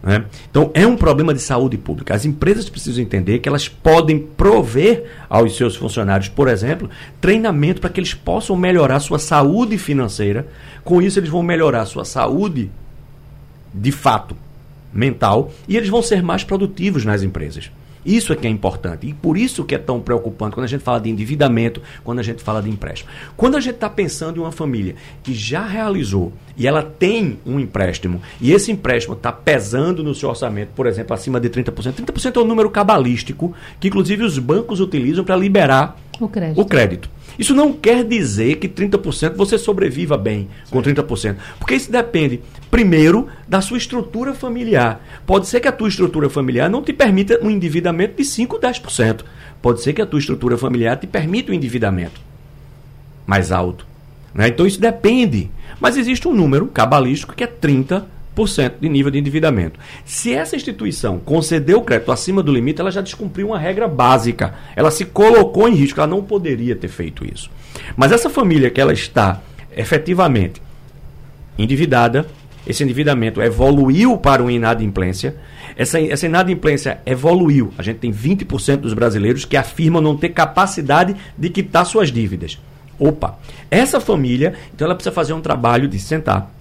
Né? 0.00 0.24
Então 0.48 0.70
é 0.72 0.86
um 0.86 0.96
problema 0.96 1.34
de 1.34 1.40
saúde 1.40 1.76
pública. 1.76 2.14
As 2.14 2.24
empresas 2.24 2.70
precisam 2.70 3.02
entender 3.02 3.40
que 3.40 3.48
elas 3.48 3.68
podem 3.68 4.20
prover 4.20 5.04
aos 5.28 5.56
seus 5.56 5.74
funcionários, 5.74 6.28
por 6.28 6.46
exemplo, 6.46 6.88
treinamento 7.20 7.80
para 7.80 7.90
que 7.90 7.98
eles 7.98 8.14
possam 8.14 8.54
melhorar 8.54 9.00
sua 9.00 9.18
saúde 9.18 9.76
financeira. 9.76 10.46
Com 10.84 11.02
isso, 11.02 11.18
eles 11.18 11.28
vão 11.28 11.42
melhorar 11.42 11.84
sua 11.86 12.04
saúde 12.04 12.70
de 13.74 13.90
fato 13.90 14.36
mental 14.92 15.50
e 15.66 15.76
eles 15.76 15.88
vão 15.88 16.02
ser 16.02 16.22
mais 16.22 16.44
produtivos 16.44 17.04
nas 17.04 17.24
empresas. 17.24 17.68
Isso 18.04 18.32
é 18.32 18.36
que 18.36 18.46
é 18.46 18.50
importante. 18.50 19.06
E 19.06 19.14
por 19.14 19.36
isso 19.36 19.64
que 19.64 19.74
é 19.74 19.78
tão 19.78 20.00
preocupante 20.00 20.54
quando 20.54 20.64
a 20.64 20.68
gente 20.68 20.82
fala 20.82 21.00
de 21.00 21.10
endividamento, 21.10 21.82
quando 22.02 22.18
a 22.18 22.22
gente 22.22 22.42
fala 22.42 22.62
de 22.62 22.70
empréstimo. 22.70 23.10
Quando 23.36 23.56
a 23.56 23.60
gente 23.60 23.74
está 23.74 23.90
pensando 23.90 24.38
em 24.38 24.40
uma 24.40 24.52
família 24.52 24.94
que 25.22 25.34
já 25.34 25.66
realizou 25.66 26.32
e 26.56 26.66
ela 26.66 26.82
tem 26.82 27.38
um 27.46 27.58
empréstimo, 27.58 28.20
e 28.40 28.52
esse 28.52 28.70
empréstimo 28.70 29.14
está 29.14 29.32
pesando 29.32 30.02
no 30.02 30.14
seu 30.14 30.28
orçamento, 30.28 30.70
por 30.74 30.86
exemplo, 30.86 31.14
acima 31.14 31.40
de 31.40 31.48
30%. 31.48 31.72
30% 31.72 32.36
é 32.36 32.40
um 32.40 32.44
número 32.44 32.70
cabalístico 32.70 33.54
que, 33.78 33.88
inclusive, 33.88 34.24
os 34.24 34.38
bancos 34.38 34.80
utilizam 34.80 35.24
para 35.24 35.36
liberar 35.36 35.96
o 36.20 36.28
crédito. 36.28 36.60
o 36.60 36.64
crédito. 36.64 37.10
Isso 37.40 37.54
não 37.54 37.72
quer 37.72 38.04
dizer 38.04 38.56
que 38.56 38.68
30% 38.68 39.34
você 39.34 39.56
sobreviva 39.56 40.18
bem 40.18 40.50
Sim. 40.66 40.72
com 40.72 40.82
30%. 40.82 41.36
Porque 41.58 41.74
isso 41.74 41.90
depende, 41.90 42.42
primeiro, 42.70 43.28
da 43.48 43.62
sua 43.62 43.78
estrutura 43.78 44.34
familiar. 44.34 45.00
Pode 45.26 45.48
ser 45.48 45.58
que 45.58 45.66
a 45.66 45.72
tua 45.72 45.88
estrutura 45.88 46.28
familiar 46.28 46.68
não 46.68 46.82
te 46.82 46.92
permita 46.92 47.40
um 47.42 47.48
endividamento 47.48 48.18
de 48.18 48.26
5, 48.26 48.60
10%. 48.60 49.24
Pode 49.62 49.80
ser 49.80 49.94
que 49.94 50.02
a 50.02 50.06
tua 50.06 50.18
estrutura 50.18 50.58
familiar 50.58 50.98
te 50.98 51.06
permita 51.06 51.50
um 51.50 51.54
endividamento 51.54 52.20
mais 53.26 53.50
alto. 53.50 53.86
Né? 54.34 54.48
Então 54.48 54.66
isso 54.66 54.78
depende. 54.78 55.50
Mas 55.80 55.96
existe 55.96 56.28
um 56.28 56.34
número 56.34 56.66
cabalístico 56.66 57.34
que 57.34 57.42
é 57.42 57.46
30% 57.46 58.02
de 58.80 58.88
nível 58.88 59.10
de 59.10 59.18
endividamento. 59.18 59.78
Se 60.04 60.32
essa 60.32 60.56
instituição 60.56 61.18
concedeu 61.18 61.82
crédito 61.82 62.12
acima 62.12 62.42
do 62.42 62.52
limite, 62.52 62.80
ela 62.80 62.90
já 62.90 63.00
descumpriu 63.00 63.48
uma 63.48 63.58
regra 63.58 63.86
básica. 63.86 64.54
Ela 64.74 64.90
se 64.90 65.04
colocou 65.04 65.68
em 65.68 65.74
risco, 65.74 66.00
ela 66.00 66.06
não 66.06 66.22
poderia 66.22 66.74
ter 66.74 66.88
feito 66.88 67.24
isso. 67.24 67.50
Mas 67.96 68.12
essa 68.12 68.30
família 68.30 68.70
que 68.70 68.80
ela 68.80 68.92
está 68.92 69.40
efetivamente 69.76 70.62
endividada, 71.58 72.26
esse 72.66 72.82
endividamento 72.82 73.42
evoluiu 73.42 74.16
para 74.16 74.42
uma 74.42 74.52
inadimplência, 74.52 75.36
essa, 75.76 76.00
essa 76.00 76.26
inadimplência 76.26 77.00
evoluiu. 77.06 77.72
A 77.76 77.82
gente 77.82 77.98
tem 77.98 78.12
20% 78.12 78.78
dos 78.78 78.94
brasileiros 78.94 79.44
que 79.44 79.56
afirmam 79.56 80.00
não 80.00 80.16
ter 80.16 80.30
capacidade 80.30 81.16
de 81.36 81.50
quitar 81.50 81.84
suas 81.86 82.10
dívidas. 82.10 82.58
Opa, 82.98 83.38
essa 83.70 83.98
família, 83.98 84.54
então 84.74 84.84
ela 84.84 84.94
precisa 84.94 85.14
fazer 85.14 85.32
um 85.32 85.40
trabalho 85.40 85.88
de 85.88 85.98
sentar, 85.98 86.52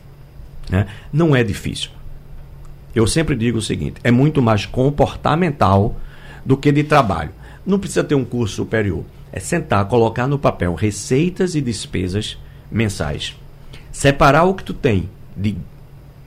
né? 0.69 0.87
Não 1.11 1.35
é 1.35 1.43
difícil. 1.43 1.89
Eu 2.93 3.07
sempre 3.07 3.35
digo 3.35 3.57
o 3.57 3.61
seguinte: 3.61 3.95
é 4.03 4.11
muito 4.11 4.41
mais 4.41 4.65
comportamental 4.65 5.95
do 6.45 6.55
que 6.55 6.71
de 6.71 6.83
trabalho. 6.83 7.31
Não 7.65 7.79
precisa 7.79 8.03
ter 8.03 8.15
um 8.15 8.25
curso 8.25 8.55
superior. 8.55 9.03
É 9.31 9.39
sentar, 9.39 9.85
colocar 9.85 10.27
no 10.27 10.39
papel 10.39 10.73
receitas 10.73 11.53
e 11.53 11.61
despesas 11.61 12.37
mensais. 12.71 13.35
Separar 13.91 14.45
o 14.45 14.53
que 14.53 14.63
tu 14.63 14.73
tem 14.73 15.09
de 15.35 15.55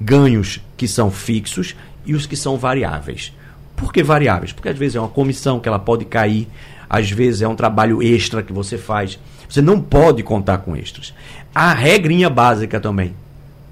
ganhos 0.01 0.61
que 0.77 0.87
são 0.87 1.11
fixos 1.11 1.75
e 2.05 2.15
os 2.15 2.27
que 2.27 2.37
são 2.37 2.57
variáveis. 2.57 3.33
Por 3.77 3.93
que 3.93 4.03
variáveis? 4.03 4.53
Porque 4.53 4.69
às 4.69 4.79
vezes 4.79 4.97
é 4.97 5.01
uma 5.01 5.09
comissão 5.09 5.59
que 5.59 5.69
ela 5.69 5.79
pode 5.79 6.05
cair, 6.05 6.47
às 6.89 7.11
vezes 7.11 7.43
é 7.43 7.49
um 7.49 7.57
trabalho 7.57 8.03
extra 8.03 8.43
que 8.43 8.53
você 8.53 8.79
faz. 8.79 9.19
Você 9.49 9.61
não 9.61 9.81
pode 9.81 10.23
contar 10.23 10.59
com 10.59 10.77
extras. 10.77 11.13
A 11.55 11.75
regrinha 11.75 12.31
básica 12.31 12.79
também 12.79 13.15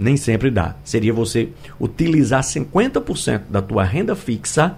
nem 0.01 0.17
sempre 0.17 0.51
dá. 0.51 0.75
Seria 0.83 1.13
você 1.13 1.51
utilizar 1.79 2.43
50% 2.43 3.43
da 3.51 3.61
tua 3.61 3.85
renda 3.85 4.17
fixa 4.17 4.77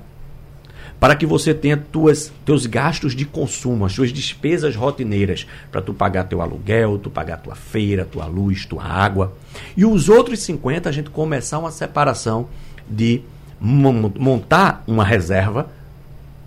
para 0.98 1.16
que 1.16 1.24
você 1.24 1.54
tenha 1.54 1.76
tuas, 1.76 2.32
teus 2.44 2.66
gastos 2.66 3.14
de 3.14 3.24
consumo, 3.24 3.84
as 3.84 3.92
suas 3.92 4.12
despesas 4.12 4.76
rotineiras, 4.76 5.46
para 5.70 5.80
tu 5.80 5.94
pagar 5.94 6.24
teu 6.24 6.40
aluguel, 6.40 6.98
tu 6.98 7.10
pagar 7.10 7.38
tua 7.38 7.54
feira, 7.54 8.04
tua 8.04 8.26
luz, 8.26 8.66
tua 8.66 8.84
água. 8.84 9.32
E 9.76 9.84
os 9.84 10.08
outros 10.08 10.40
50 10.40 10.88
a 10.88 10.92
gente 10.92 11.10
começar 11.10 11.58
uma 11.58 11.70
separação 11.70 12.48
de 12.88 13.22
montar 13.60 14.82
uma 14.86 15.04
reserva, 15.04 15.70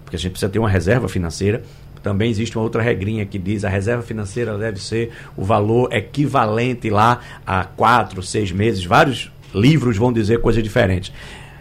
porque 0.03 0.15
a 0.15 0.19
gente 0.19 0.31
precisa 0.31 0.51
ter 0.51 0.59
uma 0.59 0.69
reserva 0.69 1.07
financeira. 1.07 1.63
Também 2.05 2.29
existe 2.29 2.55
uma 2.55 2.63
outra 2.63 2.83
regrinha 2.83 3.25
que 3.25 3.39
diz 3.39 3.65
a 3.65 3.67
reserva 3.67 4.03
financeira 4.03 4.55
deve 4.59 4.79
ser 4.79 5.09
o 5.35 5.43
valor 5.43 5.91
equivalente 5.91 6.87
lá 6.87 7.19
a 7.43 7.63
quatro, 7.63 8.21
seis 8.21 8.51
meses. 8.51 8.85
Vários 8.85 9.31
livros 9.55 9.97
vão 9.97 10.13
dizer 10.13 10.39
coisas 10.39 10.61
diferentes. 10.61 11.11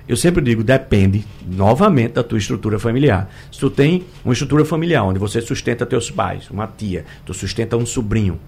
Eu 0.06 0.18
sempre 0.18 0.44
digo, 0.44 0.62
depende 0.62 1.24
novamente 1.46 2.12
da 2.12 2.22
tua 2.22 2.36
estrutura 2.36 2.78
familiar. 2.78 3.26
Se 3.50 3.58
tu 3.58 3.70
tem 3.70 4.04
uma 4.22 4.34
estrutura 4.34 4.66
familiar 4.66 5.02
onde 5.02 5.18
você 5.18 5.40
sustenta 5.40 5.86
teus 5.86 6.10
pais, 6.10 6.50
uma 6.50 6.66
tia, 6.66 7.06
tu 7.24 7.32
sustenta 7.32 7.74
um 7.78 7.86
sobrinho, 7.86 8.38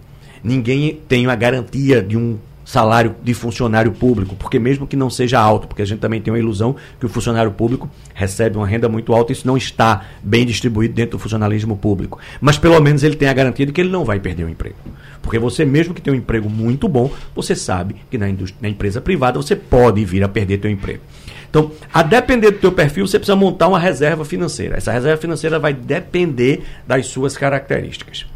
ninguém 0.44 1.00
tem 1.08 1.26
a 1.26 1.34
garantia 1.34 2.02
de 2.02 2.14
um 2.14 2.38
salário 2.66 3.14
de 3.22 3.32
funcionário 3.32 3.92
público, 3.92 4.34
porque 4.34 4.58
mesmo 4.58 4.88
que 4.88 4.96
não 4.96 5.08
seja 5.08 5.38
alto, 5.38 5.68
porque 5.68 5.82
a 5.82 5.84
gente 5.84 6.00
também 6.00 6.20
tem 6.20 6.32
uma 6.32 6.38
ilusão 6.38 6.74
que 6.98 7.06
o 7.06 7.08
funcionário 7.08 7.52
público 7.52 7.88
recebe 8.12 8.56
uma 8.56 8.66
renda 8.66 8.88
muito 8.88 9.14
alta, 9.14 9.32
isso 9.32 9.46
não 9.46 9.56
está 9.56 10.04
bem 10.20 10.44
distribuído 10.44 10.92
dentro 10.92 11.12
do 11.12 11.18
funcionalismo 11.20 11.76
público. 11.76 12.18
Mas 12.40 12.58
pelo 12.58 12.78
menos 12.80 13.04
ele 13.04 13.14
tem 13.14 13.28
a 13.28 13.32
garantia 13.32 13.64
de 13.64 13.72
que 13.72 13.80
ele 13.80 13.90
não 13.90 14.04
vai 14.04 14.18
perder 14.18 14.44
o 14.44 14.48
emprego. 14.48 14.74
Porque 15.22 15.38
você 15.38 15.64
mesmo 15.64 15.94
que 15.94 16.02
tem 16.02 16.12
um 16.12 16.16
emprego 16.16 16.50
muito 16.50 16.88
bom, 16.88 17.08
você 17.36 17.54
sabe 17.54 17.94
que 18.10 18.18
na, 18.18 18.26
na 18.60 18.68
empresa 18.68 19.00
privada 19.00 19.40
você 19.40 19.54
pode 19.54 20.04
vir 20.04 20.24
a 20.24 20.28
perder 20.28 20.58
teu 20.58 20.70
emprego. 20.70 21.02
Então, 21.48 21.70
a 21.94 22.02
depender 22.02 22.50
do 22.50 22.58
teu 22.58 22.72
perfil, 22.72 23.06
você 23.06 23.18
precisa 23.18 23.36
montar 23.36 23.68
uma 23.68 23.78
reserva 23.78 24.24
financeira. 24.24 24.76
Essa 24.76 24.90
reserva 24.90 25.20
financeira 25.20 25.58
vai 25.60 25.72
depender 25.72 26.64
das 26.84 27.06
suas 27.06 27.36
características. 27.36 28.26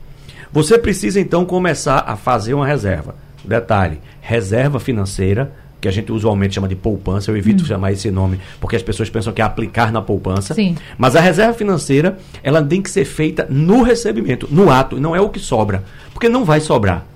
Você 0.52 0.78
precisa 0.78 1.20
então 1.20 1.44
começar 1.44 2.04
a 2.06 2.16
fazer 2.16 2.54
uma 2.54 2.66
reserva. 2.66 3.16
Detalhe: 3.44 4.00
reserva 4.20 4.78
financeira, 4.78 5.52
que 5.80 5.88
a 5.88 5.90
gente 5.90 6.12
usualmente 6.12 6.54
chama 6.54 6.68
de 6.68 6.76
poupança. 6.76 7.30
Eu 7.30 7.36
evito 7.36 7.62
hum. 7.62 7.66
chamar 7.66 7.92
esse 7.92 8.10
nome 8.10 8.38
porque 8.60 8.76
as 8.76 8.82
pessoas 8.82 9.08
pensam 9.08 9.32
que 9.32 9.40
é 9.40 9.44
aplicar 9.44 9.90
na 9.90 10.02
poupança. 10.02 10.54
Sim. 10.54 10.76
Mas 10.98 11.16
a 11.16 11.20
reserva 11.20 11.54
financeira, 11.54 12.18
ela 12.42 12.62
tem 12.62 12.82
que 12.82 12.90
ser 12.90 13.04
feita 13.04 13.46
no 13.48 13.82
recebimento, 13.82 14.46
no 14.50 14.70
ato, 14.70 14.98
e 14.98 15.00
não 15.00 15.16
é 15.16 15.20
o 15.20 15.28
que 15.28 15.38
sobra, 15.38 15.82
porque 16.12 16.28
não 16.28 16.44
vai 16.44 16.60
sobrar. 16.60 17.06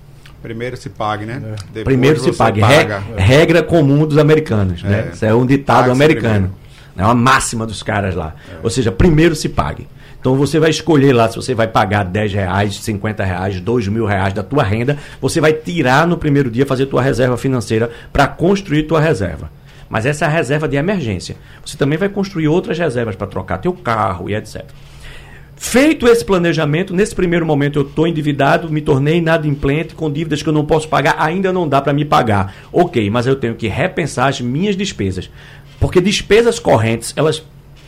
Primeiro 0.42 0.76
se 0.76 0.90
pague, 0.90 1.24
né? 1.24 1.40
É. 1.74 1.84
Primeiro 1.84 2.20
se 2.20 2.30
pague. 2.32 2.60
Paga. 2.60 3.02
Regra 3.16 3.62
comum 3.62 4.06
dos 4.06 4.18
americanos, 4.18 4.82
né? 4.82 4.98
é. 4.98 5.02
né? 5.04 5.10
Isso 5.14 5.24
é 5.24 5.34
um 5.34 5.46
ditado 5.46 5.88
pague 5.88 5.90
americano. 5.90 6.54
É 6.96 7.02
uma 7.02 7.14
máxima 7.14 7.66
dos 7.66 7.82
caras 7.82 8.14
lá. 8.14 8.34
É. 8.48 8.56
Ou 8.62 8.70
seja, 8.70 8.92
primeiro 8.92 9.34
se 9.34 9.48
pague. 9.48 9.88
Então 10.24 10.36
você 10.36 10.58
vai 10.58 10.70
escolher 10.70 11.12
lá 11.12 11.28
se 11.28 11.36
você 11.36 11.54
vai 11.54 11.68
pagar 11.68 12.02
10 12.02 12.32
reais, 12.32 12.76
50 12.76 13.22
reais, 13.22 13.60
2 13.60 13.88
mil 13.88 14.06
reais 14.06 14.32
da 14.32 14.42
tua 14.42 14.62
renda, 14.62 14.96
você 15.20 15.38
vai 15.38 15.52
tirar 15.52 16.06
no 16.06 16.16
primeiro 16.16 16.50
dia, 16.50 16.64
fazer 16.64 16.86
tua 16.86 17.02
reserva 17.02 17.36
financeira 17.36 17.90
para 18.10 18.26
construir 18.26 18.84
tua 18.84 18.98
reserva. 19.00 19.52
Mas 19.86 20.06
essa 20.06 20.24
é 20.24 20.28
a 20.28 20.30
reserva 20.30 20.66
de 20.66 20.76
emergência. 20.76 21.36
Você 21.62 21.76
também 21.76 21.98
vai 21.98 22.08
construir 22.08 22.48
outras 22.48 22.78
reservas 22.78 23.14
para 23.16 23.26
trocar 23.26 23.58
teu 23.58 23.74
carro 23.74 24.30
e 24.30 24.34
etc. 24.34 24.64
Feito 25.56 26.08
esse 26.08 26.24
planejamento, 26.24 26.94
nesse 26.94 27.14
primeiro 27.14 27.44
momento 27.44 27.78
eu 27.78 27.82
estou 27.82 28.06
endividado, 28.06 28.70
me 28.70 28.80
tornei 28.80 29.18
inadimplente, 29.18 29.94
com 29.94 30.10
dívidas 30.10 30.42
que 30.42 30.48
eu 30.48 30.54
não 30.54 30.64
posso 30.64 30.88
pagar, 30.88 31.16
ainda 31.18 31.52
não 31.52 31.68
dá 31.68 31.82
para 31.82 31.92
me 31.92 32.06
pagar. 32.06 32.54
Ok, 32.72 33.10
mas 33.10 33.26
eu 33.26 33.36
tenho 33.36 33.56
que 33.56 33.68
repensar 33.68 34.28
as 34.28 34.40
minhas 34.40 34.74
despesas. 34.74 35.28
Porque 35.78 36.00
despesas 36.00 36.58
correntes, 36.58 37.12
elas 37.14 37.44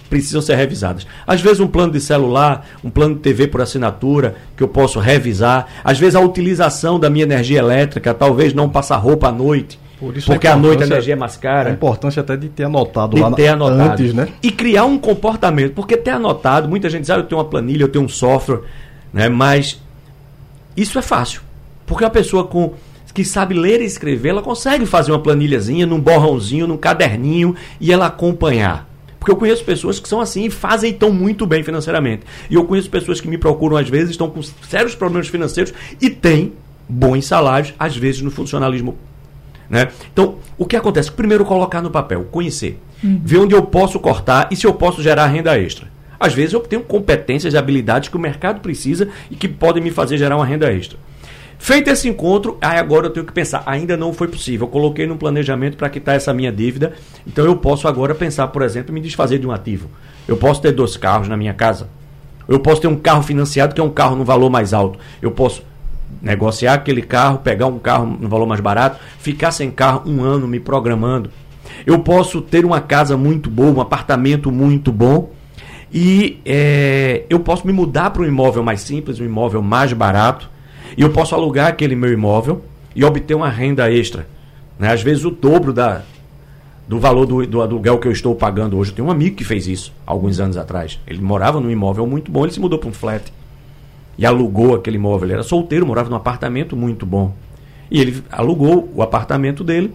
precisam 0.09 0.41
ser 0.41 0.57
revisadas. 0.57 1.07
Às 1.27 1.41
vezes 1.41 1.61
um 1.61 1.67
plano 1.67 1.93
de 1.93 2.01
celular, 2.01 2.67
um 2.83 2.91
plano 2.91 3.15
de 3.15 3.21
TV 3.21 3.47
por 3.47 3.61
assinatura, 3.61 4.35
que 4.57 4.63
eu 4.63 4.69
posso 4.69 4.99
revisar. 4.99 5.67
Às 5.85 5.99
vezes 5.99 6.15
a 6.15 6.21
utilização 6.21 6.99
da 6.99 7.11
minha 7.11 7.25
energia 7.25 7.59
elétrica, 7.59 8.15
talvez 8.15 8.55
não 8.55 8.69
passar 8.69 8.97
roupa 8.97 9.29
à 9.29 9.33
noite. 9.33 9.79
Por 9.99 10.13
porque 10.25 10.47
à 10.47 10.57
noite 10.57 10.83
a 10.83 10.87
energia 10.87 11.15
é 11.15 11.17
mais 11.17 11.37
cara. 11.37 11.71
A 11.71 11.73
importância 11.73 12.21
até 12.21 12.37
de 12.37 12.51
ter 12.51 12.65
anotado 12.65 13.17
de 13.17 13.23
lá 13.23 13.31
ter 13.33 13.49
anotado. 13.49 13.93
antes, 13.93 14.13
né? 14.13 14.29
E 14.43 14.51
criar 14.51 14.85
um 14.85 14.99
comportamento. 14.99 15.73
Porque 15.73 15.97
ter 15.97 16.11
anotado, 16.11 16.69
muita 16.69 16.91
gente 16.91 17.03
diz, 17.03 17.11
ah, 17.11 17.17
eu 17.17 17.23
tenho 17.23 17.41
uma 17.41 17.47
planilha, 17.47 17.85
eu 17.85 17.89
tenho 17.89 18.05
um 18.05 18.09
software, 18.09 18.61
né? 19.13 19.29
mas 19.31 19.81
isso 20.77 20.99
é 20.99 21.03
fácil. 21.03 21.41
Porque 21.87 22.05
a 22.05 22.11
pessoa 22.11 22.45
com 22.45 22.75
que 23.17 23.25
sabe 23.25 23.55
ler 23.55 23.81
e 23.81 23.87
escrever, 23.87 24.29
ela 24.29 24.43
consegue 24.43 24.85
fazer 24.85 25.11
uma 25.11 25.19
planilhazinha 25.19 25.87
num 25.87 25.99
borrãozinho, 25.99 26.67
num 26.67 26.77
caderninho 26.77 27.57
e 27.81 27.91
ela 27.91 28.09
acompanhar. 28.09 28.86
Porque 29.27 29.33
eu 29.33 29.37
conheço 29.37 29.65
pessoas 29.65 29.99
que 29.99 30.09
são 30.09 30.21
assim 30.21 30.45
e 30.45 30.51
fazem 30.51 30.93
tão 30.93 31.11
muito 31.11 31.45
bem 31.45 31.61
financeiramente. 31.65 32.23
E 32.49 32.55
eu 32.55 32.65
conheço 32.65 32.89
pessoas 32.89 33.21
que 33.21 33.27
me 33.27 33.37
procuram 33.37 33.77
às 33.77 33.89
vezes, 33.89 34.11
estão 34.11 34.31
com 34.31 34.41
sérios 34.41 34.95
problemas 34.95 35.27
financeiros 35.27 35.75
e 36.01 36.09
têm 36.09 36.53
bons 36.89 37.27
salários, 37.27 37.75
às 37.77 37.97
vezes 37.97 38.23
no 38.23 38.31
funcionalismo. 38.31 38.97
Né? 39.69 39.89
Então, 40.13 40.37
o 40.57 40.65
que 40.65 40.77
acontece? 40.77 41.11
Primeiro, 41.11 41.45
colocar 41.45 41.83
no 41.83 41.91
papel, 41.91 42.23
conhecer. 42.31 42.79
Uhum. 43.03 43.21
Ver 43.25 43.39
onde 43.39 43.53
eu 43.53 43.65
posso 43.65 43.99
cortar 43.99 44.47
e 44.53 44.55
se 44.55 44.65
eu 44.65 44.73
posso 44.73 45.03
gerar 45.03 45.27
renda 45.27 45.59
extra. 45.59 45.89
Às 46.21 46.33
vezes 46.33 46.53
eu 46.53 46.61
tenho 46.61 46.83
competências 46.83 47.53
e 47.53 47.59
habilidades 47.59 48.09
que 48.09 48.17
o 48.17 48.21
mercado 48.21 48.61
precisa 48.61 49.09
e 49.29 49.35
que 49.35 49.49
podem 49.49 49.83
me 49.83 49.91
fazer 49.91 50.19
gerar 50.19 50.37
uma 50.37 50.47
renda 50.47 50.73
extra. 50.73 50.97
Feito 51.59 51.89
esse 51.89 52.09
encontro, 52.09 52.59
aí 52.61 52.79
agora 52.79 53.07
eu 53.07 53.11
tenho 53.11 53.25
que 53.25 53.33
pensar, 53.33 53.63
ainda 53.67 53.97
não 53.97 54.13
foi 54.13 54.29
possível. 54.29 54.67
Eu 54.67 54.71
coloquei 54.71 55.07
no 55.07 55.17
planejamento 55.17 55.77
para 55.77 55.89
quitar 55.89 56.15
essa 56.15 56.33
minha 56.33 56.53
dívida, 56.53 56.93
então 57.27 57.45
eu 57.45 57.57
posso 57.57 57.89
agora 57.89 58.15
pensar, 58.15 58.49
por 58.49 58.63
exemplo, 58.63 58.93
me 58.93 59.01
desfazer 59.01 59.39
de 59.39 59.47
um 59.47 59.53
ativo. 59.53 59.91
Eu 60.29 60.37
posso 60.37 60.61
ter 60.61 60.73
dois 60.73 60.97
carros 60.97 61.29
na 61.29 61.37
minha 61.37 61.55
casa. 61.55 61.89
Eu 62.49 62.61
posso 62.61 62.81
ter 62.81 62.89
um 62.89 62.97
carro 62.97 63.23
financiado 63.23 63.75
que 63.75 63.81
é 63.81 63.85
um 63.85 63.91
carro 63.91 64.15
no 64.15 64.25
valor 64.25 64.51
mais 64.51 64.73
alto. 64.73 64.99
Eu 65.21 65.31
posso 65.31 65.63
negociar 66.23 66.75
aquele 66.75 67.03
carro, 67.03 67.39
pegar 67.39 67.67
um 67.67 67.79
carro 67.79 68.07
no 68.07 68.29
valor 68.29 68.47
mais 68.47 68.61
barato, 68.61 69.01
ficar 69.19 69.51
sem 69.51 69.71
carro 69.71 70.03
um 70.07 70.23
ano 70.23 70.47
me 70.47 70.61
programando. 70.61 71.31
Eu 71.85 71.99
posso 72.01 72.41
ter 72.41 72.65
uma 72.65 72.81
casa 72.81 73.17
muito 73.17 73.51
boa, 73.51 73.71
um 73.71 73.81
apartamento 73.81 74.53
muito 74.53 74.93
bom 74.93 75.31
e 75.93 76.41
é, 76.45 77.25
eu 77.29 77.41
posso 77.41 77.67
me 77.67 77.73
mudar 77.73 78.11
para 78.11 78.23
um 78.23 78.27
imóvel 78.27 78.63
mais 78.63 78.81
simples, 78.81 79.19
um 79.19 79.25
imóvel 79.25 79.63
mais 79.63 79.93
barato 79.93 80.49
e 80.97 81.03
eu 81.03 81.11
posso 81.11 81.35
alugar 81.35 81.69
aquele 81.69 81.97
meu 81.97 82.13
imóvel 82.13 82.63
e 82.95 83.05
obter 83.05 83.35
uma 83.35 83.49
renda 83.49 83.91
extra. 83.91 84.27
Né? 84.79 84.93
Às 84.93 85.03
vezes 85.03 85.25
o 85.25 85.31
dobro 85.31 85.73
da, 85.73 86.03
do 86.87 86.99
valor 86.99 87.27
do, 87.27 87.47
do 87.47 87.63
aluguel 87.63 87.99
que 87.99 88.09
eu 88.09 88.13
estou 88.13 88.35
pagando 88.35 88.77
hoje. 88.77 88.93
Tenho 88.93 89.09
um 89.09 89.11
amigo 89.11 89.37
que 89.37 89.45
fez 89.45 89.67
isso 89.67 89.93
alguns 90.07 90.39
anos 90.39 90.57
atrás. 90.57 91.01
Ele 91.07 91.21
morava 91.21 91.61
num 91.61 91.71
imóvel 91.71 92.07
muito 92.07 92.31
bom, 92.31 92.45
ele 92.45 92.53
se 92.53 92.61
mudou 92.61 92.79
para 92.79 92.89
um 92.89 92.93
flat 92.93 93.33
e 94.19 94.25
alugou 94.25 94.75
aquele 94.75 94.97
imóvel. 94.97 95.27
Ele 95.27 95.35
era 95.35 95.43
solteiro, 95.43 95.87
morava 95.87 96.09
num 96.09 96.17
apartamento 96.17 96.77
muito 96.77 97.05
bom. 97.05 97.35
E 97.91 98.01
ele 98.01 98.23
alugou 98.31 98.91
o 98.95 99.03
apartamento 99.03 99.63
dele. 99.63 99.93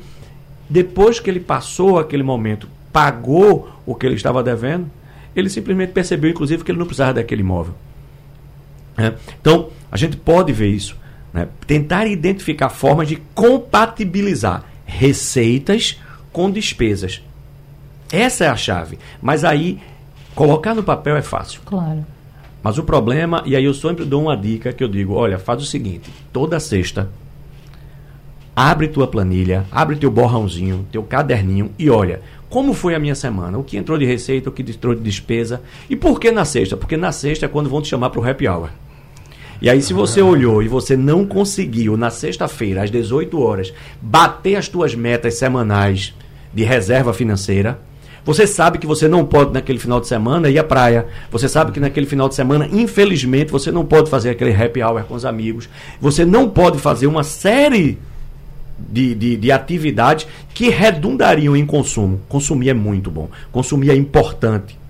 Depois 0.69 1.19
que 1.19 1.29
ele 1.29 1.39
passou 1.39 1.99
aquele 1.99 2.23
momento, 2.23 2.67
pagou 2.93 3.69
o 3.85 3.95
que 3.95 4.05
ele 4.05 4.15
estava 4.15 4.41
devendo, 4.43 4.85
ele 5.35 5.49
simplesmente 5.49 5.91
percebeu, 5.91 6.29
inclusive, 6.29 6.63
que 6.63 6.71
ele 6.71 6.79
não 6.79 6.85
precisava 6.85 7.13
daquele 7.13 7.41
imóvel. 7.41 7.73
É. 8.97 9.13
Então, 9.39 9.69
a 9.91 9.97
gente 9.97 10.17
pode 10.17 10.51
ver 10.53 10.69
isso. 10.69 10.97
Né? 11.33 11.47
Tentar 11.65 12.07
identificar 12.07 12.69
formas 12.69 13.07
de 13.07 13.15
compatibilizar 13.33 14.63
receitas 14.85 15.99
com 16.31 16.51
despesas. 16.51 17.21
Essa 18.11 18.45
é 18.45 18.47
a 18.49 18.55
chave. 18.55 18.99
Mas 19.21 19.43
aí, 19.43 19.79
colocar 20.35 20.75
no 20.75 20.83
papel 20.83 21.15
é 21.15 21.21
fácil. 21.21 21.61
Claro. 21.65 22.05
Mas 22.61 22.77
o 22.77 22.83
problema, 22.83 23.41
e 23.45 23.55
aí 23.55 23.65
eu 23.65 23.73
sempre 23.73 24.05
dou 24.05 24.23
uma 24.23 24.37
dica 24.37 24.73
que 24.73 24.83
eu 24.83 24.87
digo: 24.87 25.13
olha, 25.13 25.39
faz 25.39 25.61
o 25.61 25.65
seguinte, 25.65 26.11
toda 26.31 26.59
sexta, 26.59 27.09
abre 28.55 28.87
tua 28.87 29.07
planilha, 29.07 29.65
abre 29.71 29.95
teu 29.95 30.11
borrãozinho, 30.11 30.85
teu 30.91 31.01
caderninho 31.03 31.71
e 31.79 31.89
olha. 31.89 32.21
Como 32.51 32.73
foi 32.73 32.93
a 32.93 32.99
minha 32.99 33.15
semana? 33.15 33.57
O 33.57 33.63
que 33.63 33.77
entrou 33.77 33.97
de 33.97 34.03
receita, 34.03 34.49
o 34.49 34.51
que 34.51 34.61
entrou 34.61 34.93
de 34.93 34.99
despesa? 34.99 35.61
E 35.89 35.95
por 35.95 36.19
que 36.19 36.33
na 36.33 36.43
sexta? 36.43 36.75
Porque 36.75 36.97
na 36.97 37.13
sexta 37.13 37.45
é 37.45 37.49
quando 37.49 37.69
vão 37.69 37.81
te 37.81 37.87
chamar 37.87 38.09
para 38.09 38.19
o 38.19 38.29
happy 38.29 38.45
hour. 38.45 38.69
E 39.61 39.69
aí, 39.69 39.81
se 39.81 39.93
você 39.93 40.21
olhou 40.21 40.61
e 40.61 40.67
você 40.67 40.97
não 40.97 41.25
conseguiu, 41.25 41.95
na 41.95 42.09
sexta-feira, 42.09 42.83
às 42.83 42.91
18 42.91 43.39
horas, 43.39 43.73
bater 44.01 44.57
as 44.57 44.67
tuas 44.67 44.93
metas 44.93 45.35
semanais 45.35 46.13
de 46.53 46.65
reserva 46.65 47.13
financeira, 47.13 47.79
você 48.25 48.45
sabe 48.45 48.79
que 48.79 48.85
você 48.85 49.07
não 49.07 49.23
pode, 49.23 49.53
naquele 49.53 49.79
final 49.79 50.01
de 50.01 50.07
semana, 50.07 50.49
ir 50.49 50.59
à 50.59 50.63
praia. 50.63 51.07
Você 51.31 51.47
sabe 51.47 51.71
que 51.71 51.79
naquele 51.79 52.05
final 52.05 52.27
de 52.27 52.35
semana, 52.35 52.67
infelizmente, 52.69 53.49
você 53.49 53.71
não 53.71 53.85
pode 53.85 54.09
fazer 54.09 54.29
aquele 54.29 54.53
happy 54.53 54.83
hour 54.83 55.05
com 55.05 55.13
os 55.13 55.23
amigos. 55.23 55.69
Você 56.01 56.25
não 56.25 56.49
pode 56.49 56.79
fazer 56.79 57.07
uma 57.07 57.23
série 57.23 57.97
de, 58.89 59.15
de, 59.15 59.37
de 59.37 59.51
atividades 59.51 60.27
que 60.53 60.69
redundariam 60.69 61.55
em 61.55 61.65
consumo. 61.65 62.21
Consumir 62.29 62.69
é 62.69 62.73
muito 62.73 63.11
bom. 63.11 63.29
Consumir 63.51 63.91
é 63.91 63.95
importante 63.95 64.81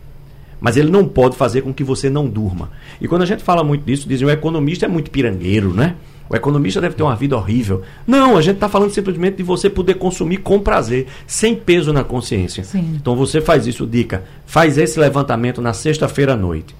mas 0.61 0.77
ele 0.77 0.91
não 0.91 1.07
pode 1.07 1.35
fazer 1.35 1.63
com 1.63 1.73
que 1.73 1.83
você 1.83 2.07
não 2.07 2.27
durma. 2.27 2.69
E 3.01 3.07
quando 3.07 3.23
a 3.23 3.25
gente 3.25 3.43
fala 3.43 3.63
muito 3.63 3.83
disso, 3.83 4.07
dizem 4.07 4.27
o 4.27 4.29
economista 4.29 4.85
é 4.85 4.87
muito 4.87 5.09
pirangueiro, 5.09 5.73
né? 5.73 5.95
O 6.29 6.35
economista 6.35 6.79
deve 6.79 6.95
ter 6.95 7.03
uma 7.03 7.15
vida 7.15 7.35
horrível. 7.35 7.81
Não, 8.07 8.37
a 8.37 8.41
gente 8.41 8.55
está 8.55 8.69
falando 8.69 8.91
simplesmente 8.91 9.37
de 9.37 9.43
você 9.43 9.69
poder 9.69 9.95
consumir 9.95 10.37
com 10.37 10.59
prazer, 10.59 11.07
sem 11.27 11.55
peso 11.55 11.91
na 11.91 12.05
consciência. 12.05 12.63
Sim. 12.63 12.93
Então 12.95 13.15
você 13.17 13.41
faz 13.41 13.67
isso, 13.67 13.85
dica. 13.85 14.23
Faz 14.45 14.77
esse 14.77 14.97
levantamento 14.97 15.61
na 15.61 15.73
sexta-feira 15.73 16.33
à 16.33 16.37
noite. 16.37 16.73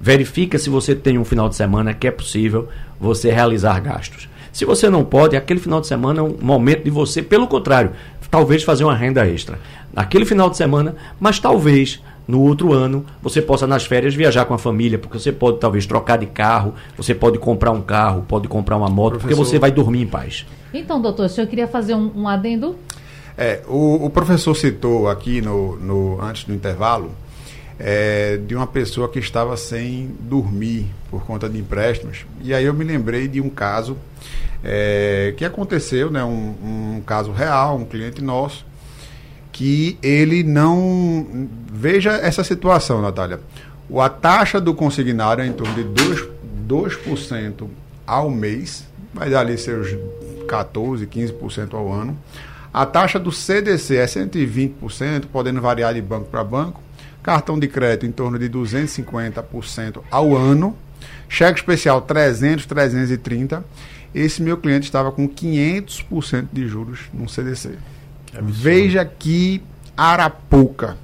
Verifica 0.00 0.58
se 0.58 0.70
você 0.70 0.94
tem 0.94 1.18
um 1.18 1.24
final 1.24 1.48
de 1.48 1.54
semana 1.54 1.94
que 1.94 2.08
é 2.08 2.10
possível 2.10 2.68
você 2.98 3.30
realizar 3.30 3.78
gastos. 3.80 4.28
Se 4.52 4.64
você 4.64 4.90
não 4.90 5.04
pode, 5.04 5.36
aquele 5.36 5.60
final 5.60 5.80
de 5.80 5.86
semana 5.86 6.20
é 6.20 6.22
um 6.22 6.36
momento 6.40 6.84
de 6.84 6.90
você, 6.90 7.22
pelo 7.22 7.46
contrário, 7.46 7.92
talvez 8.30 8.62
fazer 8.62 8.84
uma 8.84 8.94
renda 8.94 9.26
extra. 9.26 9.58
Naquele 9.92 10.24
final 10.24 10.48
de 10.48 10.56
semana, 10.56 10.94
mas 11.18 11.38
talvez 11.38 12.00
no 12.26 12.40
outro 12.42 12.72
ano 12.72 13.04
você 13.20 13.42
possa 13.42 13.66
nas 13.66 13.84
férias 13.84 14.14
viajar 14.14 14.44
com 14.44 14.54
a 14.54 14.58
família, 14.58 14.98
porque 14.98 15.18
você 15.18 15.32
pode 15.32 15.58
talvez 15.58 15.84
trocar 15.84 16.16
de 16.16 16.26
carro, 16.26 16.74
você 16.96 17.14
pode 17.14 17.38
comprar 17.38 17.72
um 17.72 17.82
carro, 17.82 18.24
pode 18.26 18.46
comprar 18.46 18.76
uma 18.76 18.88
moto, 18.88 19.18
Professor... 19.18 19.28
porque 19.28 19.34
você 19.34 19.58
vai 19.58 19.72
dormir 19.72 20.02
em 20.02 20.06
paz. 20.06 20.46
Então, 20.72 21.00
doutor, 21.00 21.26
o 21.26 21.28
senhor 21.28 21.46
queria 21.48 21.66
fazer 21.66 21.94
um, 21.94 22.10
um 22.14 22.28
adendo? 22.28 22.76
É, 23.36 23.62
o, 23.66 24.06
o, 24.06 24.10
professor 24.10 24.54
citou 24.54 25.08
aqui 25.08 25.40
no, 25.40 25.76
no 25.76 26.22
antes 26.22 26.44
do 26.44 26.52
intervalo 26.52 27.10
é, 27.82 28.36
de 28.36 28.54
uma 28.54 28.66
pessoa 28.66 29.08
que 29.08 29.18
estava 29.18 29.56
sem 29.56 30.14
dormir 30.20 30.86
por 31.10 31.24
conta 31.24 31.48
de 31.48 31.58
empréstimos. 31.58 32.26
E 32.42 32.52
aí 32.52 32.66
eu 32.66 32.74
me 32.74 32.84
lembrei 32.84 33.26
de 33.26 33.40
um 33.40 33.48
caso 33.48 33.96
é, 34.62 35.32
que 35.36 35.44
aconteceu, 35.46 36.10
né, 36.10 36.22
um, 36.22 36.54
um 36.98 37.02
caso 37.06 37.32
real, 37.32 37.78
um 37.78 37.86
cliente 37.86 38.22
nosso, 38.22 38.66
que 39.50 39.98
ele 40.02 40.42
não. 40.42 41.48
Veja 41.72 42.12
essa 42.12 42.44
situação, 42.44 43.00
Natália. 43.00 43.40
A 43.98 44.08
taxa 44.08 44.60
do 44.60 44.74
consignário 44.74 45.42
é 45.42 45.46
em 45.46 45.52
torno 45.52 45.74
de 45.74 45.84
2%, 45.84 46.28
2 46.66 46.98
ao 48.06 48.30
mês, 48.30 48.86
vai 49.12 49.30
dar 49.30 49.40
ali 49.40 49.56
seus 49.56 49.88
14%, 50.46 51.06
15% 51.08 51.74
ao 51.74 51.90
ano. 51.90 52.16
A 52.72 52.86
taxa 52.86 53.18
do 53.18 53.32
CDC 53.32 53.96
é 53.96 54.04
120%, 54.04 55.24
podendo 55.32 55.60
variar 55.60 55.94
de 55.94 56.00
banco 56.00 56.26
para 56.26 56.44
banco. 56.44 56.80
Cartão 57.22 57.58
de 57.58 57.68
crédito 57.68 58.06
em 58.06 58.12
torno 58.12 58.38
de 58.38 58.48
250% 58.48 60.02
ao 60.10 60.36
ano. 60.36 60.76
Cheque 61.28 61.60
especial 61.60 62.00
300, 62.02 62.66
330. 62.66 63.64
Esse 64.14 64.42
meu 64.42 64.56
cliente 64.56 64.84
estava 64.84 65.12
com 65.12 65.28
500% 65.28 66.48
de 66.52 66.66
juros 66.66 67.00
no 67.12 67.28
CDC. 67.28 67.78
É 68.34 68.38
Veja 68.42 69.04
que 69.04 69.62
arapuca. 69.96 70.96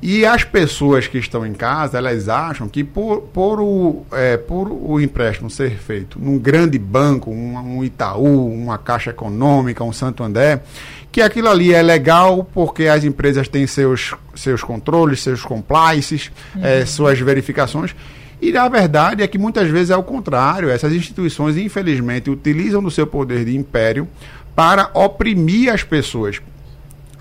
E 0.00 0.24
as 0.24 0.44
pessoas 0.44 1.08
que 1.08 1.18
estão 1.18 1.44
em 1.44 1.52
casa, 1.52 1.98
elas 1.98 2.28
acham 2.28 2.68
que 2.68 2.84
por, 2.84 3.22
por, 3.22 3.60
o, 3.60 4.06
é, 4.12 4.36
por 4.36 4.70
o 4.70 5.00
empréstimo 5.00 5.50
ser 5.50 5.76
feito 5.76 6.20
num 6.20 6.38
grande 6.38 6.78
banco, 6.78 7.32
um, 7.32 7.56
um 7.56 7.84
Itaú, 7.84 8.52
uma 8.52 8.78
Caixa 8.78 9.10
Econômica, 9.10 9.82
um 9.82 9.92
Santo 9.92 10.22
André, 10.22 10.62
que 11.10 11.22
aquilo 11.22 11.48
ali 11.48 11.72
é 11.72 11.82
legal 11.82 12.48
porque 12.52 12.86
as 12.86 13.04
empresas 13.04 13.48
têm 13.48 13.66
seus, 13.66 14.14
seus 14.34 14.62
controles, 14.62 15.22
seus 15.22 15.42
compliances, 15.42 16.30
uhum. 16.54 16.64
é, 16.64 16.84
suas 16.84 17.18
verificações. 17.18 17.94
E 18.40 18.56
a 18.56 18.68
verdade 18.68 19.22
é 19.22 19.26
que 19.26 19.38
muitas 19.38 19.68
vezes 19.68 19.90
é 19.90 19.96
o 19.96 20.02
contrário. 20.02 20.70
Essas 20.70 20.92
instituições, 20.92 21.56
infelizmente, 21.56 22.30
utilizam 22.30 22.82
do 22.82 22.90
seu 22.90 23.06
poder 23.06 23.44
de 23.44 23.56
império 23.56 24.06
para 24.54 24.90
oprimir 24.94 25.72
as 25.72 25.82
pessoas. 25.82 26.40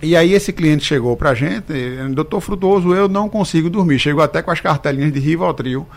E 0.02 0.16
aí 0.16 0.34
esse 0.34 0.54
cliente 0.54 0.86
chegou 0.86 1.18
para 1.18 1.32
a 1.32 1.34
gente, 1.34 1.74
doutor 2.14 2.40
Frutuoso, 2.40 2.94
eu 2.94 3.08
não 3.08 3.28
consigo 3.28 3.68
dormir. 3.68 3.98
Chegou 3.98 4.24
até 4.24 4.44
com 4.44 4.52
as 4.52 4.62
cartelinhas 4.62 5.12
de 5.12 5.20
Rivotril, 5.20 5.88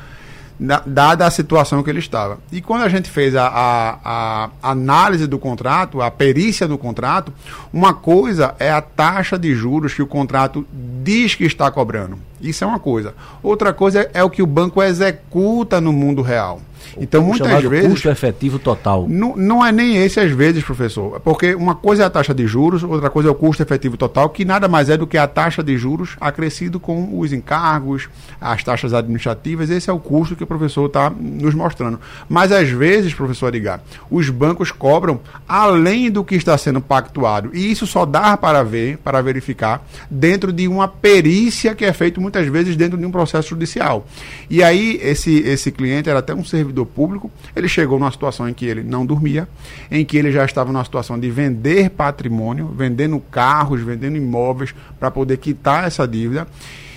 dada 0.86 1.26
a 1.26 1.30
situação 1.30 1.82
que 1.82 1.88
ele 1.88 2.00
estava. 2.00 2.38
E 2.52 2.60
quando 2.60 2.82
a 2.82 2.88
gente 2.88 3.08
fez 3.08 3.34
a, 3.34 3.46
a, 3.46 3.98
a, 4.04 4.50
análise 4.62 5.26
do 5.26 5.38
contrato, 5.38 6.02
a 6.02 6.10
perícia 6.10 6.68
do 6.68 6.76
contrato, 6.76 7.32
uma 7.72 7.94
coisa 7.94 8.54
é 8.58 8.70
a 8.70 8.82
taxa 8.82 9.38
de 9.38 9.54
juros 9.54 9.94
que 9.94 10.02
o 10.02 10.06
contrato 10.06 10.66
diz 11.02 11.34
que 11.34 11.44
está 11.44 11.70
cobrando. 11.70 12.18
Isso 12.40 12.62
é 12.62 12.66
uma 12.66 12.78
coisa. 12.78 13.14
Outra 13.42 13.72
coisa 13.72 14.02
é, 14.02 14.10
é 14.14 14.24
o 14.24 14.28
que 14.28 14.42
o 14.42 14.46
banco 14.46 14.82
executa 14.82 15.80
no 15.80 15.92
mundo 15.92 16.20
real. 16.20 16.60
Então, 16.98 17.22
muitas 17.22 17.62
vezes. 17.64 17.90
custo 17.90 18.08
efetivo 18.08 18.58
total. 18.58 19.06
Não, 19.08 19.36
não 19.36 19.64
é 19.64 19.72
nem 19.72 19.96
esse, 19.96 20.18
às 20.20 20.30
vezes, 20.30 20.64
professor. 20.64 21.20
Porque 21.20 21.54
uma 21.54 21.74
coisa 21.74 22.04
é 22.04 22.06
a 22.06 22.10
taxa 22.10 22.34
de 22.34 22.46
juros, 22.46 22.82
outra 22.82 23.10
coisa 23.10 23.28
é 23.28 23.32
o 23.32 23.34
custo 23.34 23.62
efetivo 23.62 23.96
total, 23.96 24.28
que 24.30 24.44
nada 24.44 24.68
mais 24.68 24.88
é 24.88 24.96
do 24.96 25.06
que 25.06 25.18
a 25.18 25.26
taxa 25.26 25.62
de 25.62 25.76
juros 25.76 26.16
acrescido 26.20 26.80
com 26.80 27.18
os 27.18 27.32
encargos, 27.32 28.08
as 28.40 28.62
taxas 28.62 28.94
administrativas. 28.94 29.70
Esse 29.70 29.90
é 29.90 29.92
o 29.92 29.98
custo 29.98 30.36
que 30.36 30.44
o 30.44 30.46
professor 30.46 30.86
está 30.86 31.10
nos 31.10 31.54
mostrando. 31.54 32.00
Mas, 32.28 32.52
às 32.52 32.68
vezes, 32.68 33.14
professor 33.14 33.54
Edgar, 33.54 33.80
os 34.10 34.28
bancos 34.30 34.72
cobram 34.72 35.20
além 35.48 36.10
do 36.10 36.24
que 36.24 36.34
está 36.34 36.56
sendo 36.56 36.80
pactuado. 36.80 37.50
E 37.54 37.70
isso 37.70 37.86
só 37.86 38.04
dá 38.04 38.36
para 38.36 38.62
ver, 38.62 38.98
para 38.98 39.20
verificar, 39.20 39.84
dentro 40.10 40.52
de 40.52 40.66
uma 40.66 40.88
perícia 40.88 41.74
que 41.74 41.84
é 41.84 41.92
feita 41.92 42.20
muitas 42.20 42.46
vezes 42.46 42.76
dentro 42.76 42.98
de 42.98 43.04
um 43.04 43.10
processo 43.10 43.50
judicial. 43.50 44.06
E 44.48 44.62
aí, 44.62 44.98
esse, 45.02 45.38
esse 45.40 45.70
cliente 45.70 46.08
era 46.08 46.18
até 46.18 46.34
um 46.34 46.44
servidor 46.44 46.79
servidor 46.80 46.86
público, 46.86 47.30
ele 47.54 47.68
chegou 47.68 47.98
numa 47.98 48.10
situação 48.10 48.48
em 48.48 48.54
que 48.54 48.64
ele 48.64 48.82
não 48.82 49.04
dormia, 49.04 49.48
em 49.90 50.04
que 50.04 50.16
ele 50.16 50.32
já 50.32 50.44
estava 50.44 50.72
numa 50.72 50.84
situação 50.84 51.18
de 51.18 51.30
vender 51.30 51.90
patrimônio, 51.90 52.68
vendendo 52.68 53.18
carros, 53.30 53.80
vendendo 53.80 54.16
imóveis 54.16 54.74
para 54.98 55.10
poder 55.10 55.36
quitar 55.36 55.86
essa 55.86 56.06
dívida. 56.06 56.46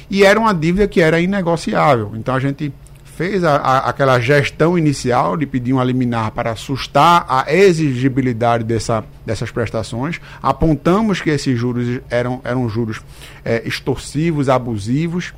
E 0.09 0.23
era 0.23 0.39
uma 0.39 0.53
dívida 0.53 0.87
que 0.87 1.01
era 1.01 1.19
inegociável. 1.19 2.11
Então 2.15 2.35
a 2.35 2.39
gente 2.39 2.71
fez 3.15 3.43
a, 3.43 3.55
a, 3.57 3.77
aquela 3.89 4.19
gestão 4.19 4.77
inicial 4.77 5.37
de 5.37 5.45
pedir 5.45 5.73
uma 5.73 5.83
liminar 5.83 6.31
para 6.31 6.51
assustar 6.51 7.25
a 7.27 7.45
exigibilidade 7.53 8.63
dessa, 8.63 9.03
dessas 9.25 9.51
prestações. 9.51 10.19
Apontamos 10.41 11.21
que 11.21 11.29
esses 11.29 11.57
juros 11.57 12.01
eram, 12.09 12.41
eram 12.43 12.67
juros 12.67 13.01
é, 13.45 13.61
extorsivos, 13.65 14.49
abusivos. 14.49 15.33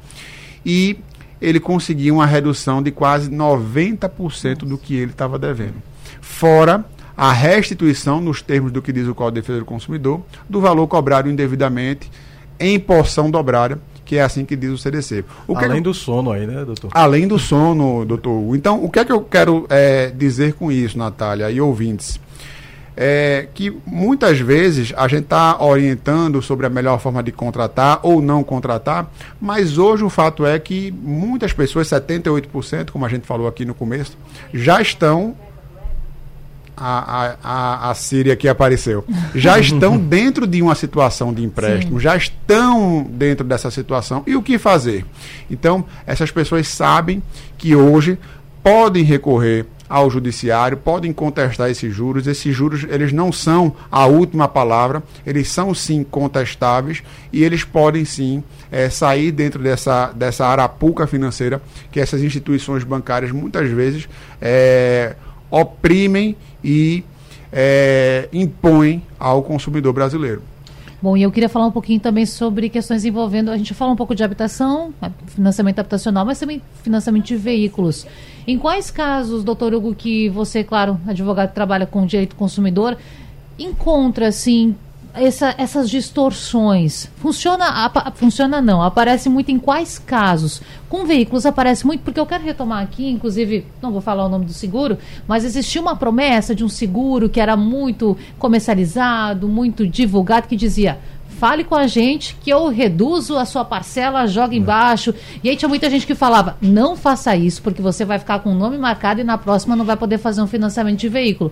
E 0.66 0.98
ele 1.42 1.60
conseguia 1.60 2.14
uma 2.14 2.26
redução 2.26 2.82
de 2.82 2.92
quase 2.92 3.30
90% 3.30 4.60
do 4.60 4.78
que 4.78 4.96
ele 4.96 5.12
estava 5.12 5.38
devendo. 5.38 5.76
Fora 6.22 6.86
a 7.18 7.32
restituição, 7.32 8.20
nos 8.20 8.42
termos 8.42 8.72
do 8.72 8.82
que 8.82 8.92
diz 8.92 9.08
o 9.08 9.16
Código 9.16 9.36
de 9.36 9.42
Defesa 9.42 9.60
do 9.60 9.66
Consumidor, 9.66 10.22
do 10.50 10.60
valor 10.60 10.88
cobrado 10.88 11.30
indevidamente 11.30 12.12
em 12.60 12.80
porção 12.80 13.32
dobrada, 13.32 13.80
que 14.04 14.18
é 14.18 14.22
assim 14.22 14.46
que 14.46 14.56
diz 14.56 14.70
o 14.72 14.78
CDC. 14.78 15.24
O 15.48 15.58
Além 15.58 15.72
é 15.72 15.76
que... 15.76 15.82
do 15.82 15.94
sono 15.94 16.32
aí, 16.32 16.46
né, 16.46 16.64
doutor? 16.64 16.92
Além 16.94 17.28
do 17.28 17.40
sono, 17.40 18.06
doutor. 18.06 18.56
Então, 18.56 18.84
o 18.84 18.90
que 18.90 19.00
é 19.00 19.06
que 19.06 19.12
eu 19.12 19.22
quero 19.22 19.66
é, 19.70 20.12
dizer 20.12 20.54
com 20.54 20.72
isso, 20.72 20.98
Natália 20.98 21.50
e 21.50 21.60
ouvintes? 21.60 22.20
É 22.98 23.48
que 23.54 23.76
muitas 23.86 24.40
vezes 24.40 24.94
a 24.96 25.08
gente 25.08 25.24
está 25.24 25.62
orientando 25.62 26.42
sobre 26.42 26.66
a 26.66 26.70
melhor 26.70 27.00
forma 27.00 27.22
de 27.22 27.32
contratar 27.32 28.00
ou 28.04 28.22
não 28.22 28.44
contratar, 28.44 29.12
mas 29.40 29.78
hoje 29.78 30.04
o 30.04 30.10
fato 30.10 30.46
é 30.46 30.58
que 30.58 30.92
muitas 30.92 31.52
pessoas, 31.52 31.88
78%, 31.90 32.92
como 32.92 33.06
a 33.06 33.10
gente 33.10 33.26
falou 33.26 33.48
aqui 33.48 33.66
no 33.66 33.74
começo, 33.74 34.18
já 34.54 34.82
estão. 34.82 35.36
A, 36.78 37.38
a, 37.42 37.90
a 37.90 37.96
Síria 37.96 38.36
que 38.36 38.50
apareceu. 38.50 39.06
Já 39.34 39.58
estão 39.60 39.98
dentro 39.98 40.46
de 40.46 40.62
uma 40.62 40.76
situação 40.76 41.34
de 41.34 41.42
empréstimo, 41.42 41.94
Sim. 41.94 42.04
já 42.04 42.18
estão 42.18 43.08
dentro 43.10 43.48
dessa 43.48 43.72
situação. 43.72 44.24
E 44.28 44.36
o 44.36 44.44
que 44.44 44.58
fazer? 44.58 45.06
Então, 45.50 45.86
essas 46.06 46.32
pessoas 46.32 46.68
sabem 46.68 47.24
que 47.58 47.78
hoje 47.78 48.20
podem 48.62 49.06
recorrer 49.06 49.66
ao 49.88 50.10
judiciário, 50.10 50.78
podem 50.78 51.14
contestar 51.14 51.70
esses 51.70 51.94
juros. 51.94 52.28
Esses 52.28 52.56
juros, 52.56 52.86
eles 52.90 53.12
não 53.12 53.32
são 53.32 53.76
a 53.92 54.06
última 54.06 54.48
palavra, 54.48 55.04
eles 55.26 55.50
são 55.50 55.74
sim 55.74 56.04
contestáveis 56.04 57.04
e 57.32 57.44
eles 57.44 57.64
podem 57.64 58.06
sim 58.06 58.44
é, 58.72 58.90
sair 58.90 59.32
dentro 59.32 59.62
dessa, 59.62 60.12
dessa 60.14 60.46
arapuca 60.46 61.06
financeira 61.08 61.62
que 61.92 62.00
essas 62.00 62.22
instituições 62.22 62.84
bancárias 62.84 63.32
muitas 63.32 63.70
vezes 63.70 64.08
é, 64.42 65.16
oprimem 65.50 66.36
e 66.64 67.04
é, 67.52 68.28
impõem 68.34 69.04
ao 69.20 69.44
consumidor 69.44 69.94
brasileiro. 69.94 70.55
Bom, 71.06 71.16
e 71.16 71.22
eu 71.22 71.32
queria 71.32 71.48
falar 71.48 71.68
um 71.68 71.72
pouquinho 71.72 72.00
também 72.00 72.26
sobre 72.26 72.68
questões 72.68 73.06
envolvendo. 73.06 73.52
A 73.52 73.58
gente 73.58 73.76
fala 73.76 73.92
um 73.92 73.96
pouco 73.96 74.16
de 74.16 74.24
habitação, 74.24 74.92
financiamento 75.28 75.78
habitacional, 75.78 76.26
mas 76.26 76.40
também 76.40 76.60
financiamento 76.82 77.26
de 77.26 77.36
veículos. 77.36 78.08
Em 78.48 78.58
quais 78.58 78.90
casos, 78.90 79.44
doutor 79.44 79.72
Hugo, 79.76 79.94
que 79.94 80.30
você, 80.30 80.64
claro, 80.64 81.00
advogado 81.06 81.54
trabalha 81.54 81.86
com 81.86 82.08
direito 82.08 82.36
consumidor, 82.36 82.98
encontra, 83.60 84.30
assim, 84.30 84.76
essa, 85.16 85.56
essas 85.58 85.90
distorções 85.90 87.10
funciona 87.18 87.66
a, 87.66 88.12
funciona 88.12 88.62
não 88.62 88.82
aparece 88.82 89.30
muito 89.30 89.52
em 89.52 89.60
quais 89.60 89.98
casos 89.98 90.62
com 90.90 91.06
veículos 91.06 91.46
aparece 91.46 91.86
muito 91.86 92.02
porque 92.02 92.20
eu 92.20 92.26
quero 92.26 92.44
retomar 92.44 92.84
aqui 92.84 93.10
inclusive 93.10 93.66
não 93.82 93.92
vou 93.92 94.02
falar 94.02 94.26
o 94.26 94.30
nome 94.30 94.46
do 94.46 94.54
seguro 94.54 94.98
mas 95.28 95.44
existia 95.44 95.82
uma 95.82 95.96
promessa 95.96 96.54
de 96.54 96.64
um 96.64 96.70
seguro 96.70 97.30
que 97.30 97.40
era 97.40 97.56
muito 97.56 98.18
comercializado 98.38 99.48
muito 99.48 99.88
divulgado 99.88 100.48
que 100.48 100.56
dizia 100.56 101.00
fale 101.36 101.64
com 101.64 101.76
a 101.76 101.86
gente 101.86 102.36
que 102.42 102.50
eu 102.50 102.70
reduzo 102.70 103.38
a 103.38 103.46
sua 103.46 103.66
parcela, 103.66 104.26
joga 104.26 104.56
embaixo. 104.56 105.14
E 105.44 105.50
aí 105.50 105.58
tinha 105.58 105.70
muita 105.70 105.90
gente 105.90 106.08
que 106.08 106.16
falava, 106.16 106.58
não 106.62 106.96
faça 106.96 107.36
isso, 107.36 107.62
porque 107.62 107.82
você 107.82 108.06
vai 108.06 108.18
ficar 108.18 108.40
com 108.40 108.52
o 108.52 108.56
nome 108.56 108.78
marcado 108.78 109.20
e 109.20 109.24
na 109.24 109.38
próxima 109.38 109.76
não 109.76 109.86
vai 109.86 109.98
poder 109.98 110.18
fazer 110.18 110.42
um 110.42 110.48
financiamento 110.48 111.00
de 111.00 111.10
veículo. 111.10 111.52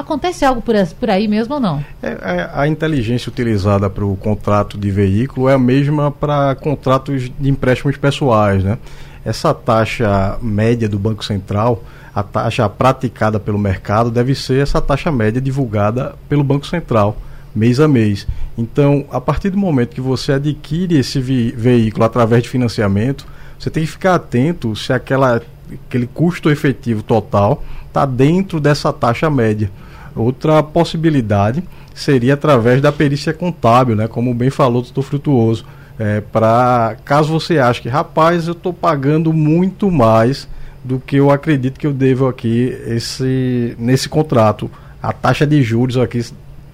Acontece 0.00 0.44
algo 0.44 0.62
por, 0.62 0.74
por 0.98 1.10
aí 1.10 1.28
mesmo 1.28 1.54
ou 1.54 1.60
não? 1.60 1.84
É, 2.02 2.08
é, 2.08 2.50
a 2.54 2.66
inteligência 2.66 3.28
utilizada 3.30 3.90
para 3.90 4.04
o 4.04 4.16
contrato 4.16 4.78
de 4.78 4.90
veículo 4.90 5.48
é 5.48 5.54
a 5.54 5.58
mesma 5.58 6.10
para 6.10 6.54
contratos 6.54 7.30
de 7.38 7.50
empréstimos 7.50 7.96
pessoais, 7.96 8.64
né? 8.64 8.78
Essa 9.24 9.52
taxa 9.52 10.38
média 10.40 10.88
do 10.88 10.98
Banco 10.98 11.22
Central, 11.22 11.84
a 12.14 12.22
taxa 12.22 12.66
praticada 12.68 13.38
pelo 13.38 13.58
mercado, 13.58 14.10
deve 14.10 14.34
ser 14.34 14.62
essa 14.62 14.80
taxa 14.80 15.12
média 15.12 15.40
divulgada 15.40 16.14
pelo 16.28 16.42
Banco 16.42 16.66
Central 16.66 17.16
mês 17.54 17.78
a 17.80 17.86
mês. 17.86 18.26
Então, 18.56 19.04
a 19.10 19.20
partir 19.20 19.50
do 19.50 19.58
momento 19.58 19.94
que 19.94 20.00
você 20.00 20.32
adquire 20.32 20.96
esse 20.96 21.20
veículo 21.20 22.04
através 22.04 22.42
de 22.42 22.48
financiamento, 22.48 23.26
você 23.58 23.68
tem 23.68 23.84
que 23.84 23.90
ficar 23.90 24.14
atento 24.14 24.74
se 24.74 24.92
aquela, 24.92 25.42
aquele 25.88 26.06
custo 26.06 26.50
efetivo 26.50 27.02
total 27.02 27.62
está 27.86 28.06
dentro 28.06 28.60
dessa 28.60 28.92
taxa 28.92 29.28
média. 29.28 29.70
Outra 30.14 30.62
possibilidade 30.62 31.62
seria 31.94 32.34
através 32.34 32.80
da 32.80 32.90
perícia 32.90 33.32
contábil, 33.32 33.94
né? 33.94 34.08
como 34.08 34.34
bem 34.34 34.50
falou 34.50 34.80
o 34.80 34.84
doutor 34.84 35.02
Frutuoso. 35.02 35.64
É, 35.98 36.20
para 36.20 36.96
caso 37.04 37.30
você 37.30 37.58
ache 37.58 37.82
que, 37.82 37.88
rapaz, 37.88 38.46
eu 38.46 38.52
estou 38.52 38.72
pagando 38.72 39.32
muito 39.32 39.90
mais 39.90 40.48
do 40.82 40.98
que 40.98 41.16
eu 41.16 41.30
acredito 41.30 41.78
que 41.78 41.86
eu 41.86 41.92
devo 41.92 42.26
aqui 42.26 42.74
esse, 42.86 43.76
nesse 43.78 44.08
contrato. 44.08 44.70
A 45.02 45.12
taxa 45.12 45.46
de 45.46 45.62
juros 45.62 45.98
aqui 45.98 46.24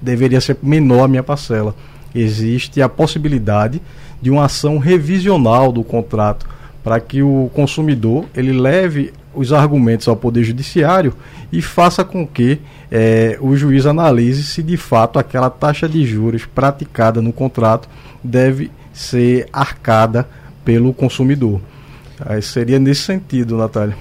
deveria 0.00 0.40
ser 0.40 0.56
menor 0.62 1.04
a 1.04 1.08
minha 1.08 1.22
parcela. 1.22 1.74
Existe 2.14 2.80
a 2.80 2.88
possibilidade 2.88 3.82
de 4.22 4.30
uma 4.30 4.44
ação 4.44 4.78
revisional 4.78 5.72
do 5.72 5.82
contrato 5.82 6.46
para 6.82 7.00
que 7.00 7.20
o 7.20 7.50
consumidor 7.52 8.26
ele 8.34 8.52
leve 8.52 9.12
os 9.36 9.52
argumentos 9.52 10.08
ao 10.08 10.16
Poder 10.16 10.42
Judiciário 10.42 11.14
e 11.52 11.62
faça 11.62 12.04
com 12.04 12.26
que 12.26 12.58
é, 12.90 13.38
o 13.40 13.56
juiz 13.56 13.86
analise 13.86 14.42
se 14.42 14.62
de 14.62 14.76
fato 14.76 15.18
aquela 15.18 15.50
taxa 15.50 15.88
de 15.88 16.04
juros 16.04 16.46
praticada 16.46 17.20
no 17.20 17.32
contrato 17.32 17.88
deve 18.22 18.70
ser 18.92 19.46
arcada 19.52 20.26
pelo 20.64 20.92
consumidor. 20.92 21.60
Aí 22.18 22.40
seria 22.40 22.78
nesse 22.78 23.02
sentido, 23.02 23.56
Natália. 23.56 23.96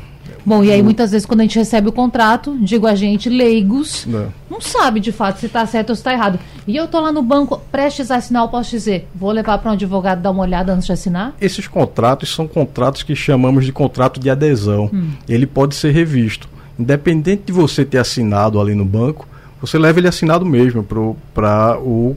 Bom, 0.46 0.64
e 0.64 0.72
aí 0.72 0.84
muitas 0.84 1.12
vezes 1.12 1.26
quando 1.26 1.40
a 1.40 1.44
gente 1.44 1.58
recebe 1.58 1.90
o 1.90 1.92
contrato, 1.92 2.56
digo 2.62 2.86
a 2.86 2.94
gente, 2.94 3.30
leigos, 3.30 4.06
não, 4.06 4.32
não 4.50 4.62
sabe 4.62 5.00
de 5.00 5.12
fato 5.12 5.40
se 5.40 5.48
está 5.48 5.66
certo 5.66 5.90
ou 5.90 5.96
se 5.96 6.02
está 6.02 6.14
errado. 6.14 6.40
E 6.68 6.76
eu 6.76 6.86
estou 6.86 7.02
lá 7.02 7.12
no 7.12 7.24
banco, 7.24 7.60
prestes 7.72 8.12
a 8.12 8.18
assinar, 8.18 8.44
eu 8.44 8.50
posso 8.50 8.70
dizer, 8.70 9.08
vou 9.16 9.32
levar 9.32 9.58
para 9.58 9.72
um 9.72 9.74
advogado 9.74 10.22
dar 10.22 10.30
uma 10.30 10.44
olhada 10.44 10.72
antes 10.72 10.86
de 10.86 10.92
assinar? 10.92 11.34
Esses 11.42 11.68
contratos 11.68 12.34
são 12.34 12.48
contratos 12.48 13.02
que 13.02 13.16
chamamos 13.16 13.66
de 13.66 13.72
contrato 13.72 14.20
de 14.20 14.30
adesão. 14.30 14.90
Hum. 14.94 15.12
Ele 15.28 15.48
pode 15.48 15.76
ser 15.76 15.92
revisto. 15.92 16.48
Independente 16.78 17.44
de 17.48 17.54
você 17.54 17.84
ter 17.84 17.98
assinado 17.98 18.60
ali 18.60 18.76
no 18.76 18.86
banco, 18.86 19.28
você 19.60 19.80
leva 19.80 20.00
ele 20.00 20.08
assinado 20.08 20.46
mesmo 20.46 20.84
para 20.84 21.80
o 21.80 22.16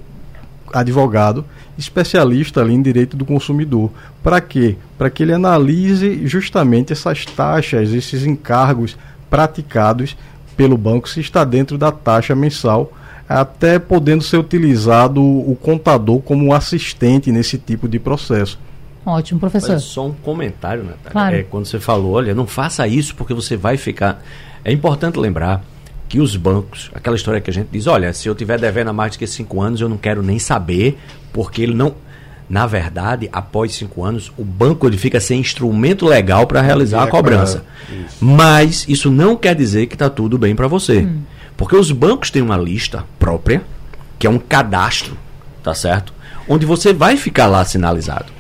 advogado 0.73 1.45
especialista 1.79 2.61
ali 2.61 2.75
em 2.75 2.83
direito 2.83 3.17
do 3.17 3.25
consumidor. 3.25 3.91
Para 4.23 4.41
quê? 4.41 4.77
Para 4.99 5.09
que 5.09 5.23
ele 5.23 5.33
analise 5.33 6.27
justamente 6.27 6.93
essas 6.93 7.25
taxas, 7.25 7.93
esses 7.93 8.25
encargos 8.25 8.97
praticados 9.31 10.17
pelo 10.57 10.77
banco, 10.77 11.09
se 11.09 11.21
está 11.21 11.45
dentro 11.45 11.79
da 11.79 11.93
taxa 11.93 12.35
mensal, 12.35 12.93
até 13.29 13.79
podendo 13.79 14.25
ser 14.25 14.39
utilizado 14.39 15.23
o 15.23 15.55
contador 15.55 16.21
como 16.21 16.53
assistente 16.53 17.31
nesse 17.31 17.57
tipo 17.57 17.89
de 17.89 18.01
processo. 18.01 18.59
Ótimo, 19.07 19.39
professor. 19.39 19.71
Olha, 19.71 19.79
só 19.79 20.07
um 20.07 20.13
comentário, 20.13 20.83
Natália. 20.83 21.11
Claro. 21.11 21.37
É, 21.37 21.43
quando 21.45 21.67
você 21.67 21.79
falou, 21.79 22.13
olha, 22.13 22.35
não 22.35 22.47
faça 22.47 22.87
isso 22.89 23.15
porque 23.15 23.33
você 23.33 23.57
vai 23.57 23.77
ficar. 23.77 24.23
É 24.65 24.73
importante 24.73 25.19
lembrar 25.19 25.63
que 26.09 26.21
os 26.21 26.35
bancos, 26.37 26.91
aquela 26.95 27.17
história 27.17 27.41
que 27.41 27.51
a 27.51 27.53
gente 27.53 27.69
diz, 27.71 27.87
olha, 27.87 28.13
se 28.13 28.29
eu 28.29 28.35
tiver 28.35 28.59
devendo 28.59 28.89
há 28.89 28.93
mais 28.93 29.13
de 29.13 29.19
que 29.19 29.27
cinco 29.27 29.61
anos, 29.61 29.81
eu 29.81 29.89
não 29.89 29.99
quero 29.99 30.23
nem 30.23 30.39
saber, 30.39 30.99
porque 31.33 31.63
ele 31.63 31.75
não. 31.75 31.95
Na 32.49 32.67
verdade, 32.67 33.29
após 33.31 33.75
cinco 33.75 34.03
anos, 34.03 34.33
o 34.39 34.43
banco 34.43 34.87
ele 34.87 34.97
fica 34.97 35.21
sem 35.21 35.39
instrumento 35.39 36.07
legal 36.07 36.47
para 36.47 36.63
realizar 36.63 37.03
a 37.03 37.07
cobrança. 37.07 37.63
Isso. 37.91 38.25
Mas 38.25 38.87
isso 38.89 39.11
não 39.11 39.37
quer 39.37 39.55
dizer 39.55 39.87
que 39.87 39.95
está 39.95 40.09
tudo 40.09 40.39
bem 40.39 40.57
para 40.57 40.67
você. 40.67 41.01
Hum. 41.01 41.21
Porque 41.59 41.77
os 41.77 41.93
bancos 41.93 42.31
têm 42.31 42.41
uma 42.41 42.57
lista 42.57 43.05
própria, 43.19 43.63
que 44.19 44.27
é 44.27 44.31
um 44.31 44.39
cadastro, 44.39 45.15
tá 45.63 45.75
certo? 45.75 46.15
Onde 46.49 46.65
você 46.65 46.95
vai 46.95 47.19
ficar 47.19 47.49
lá 47.49 47.63
sinalizado. 47.67 48.33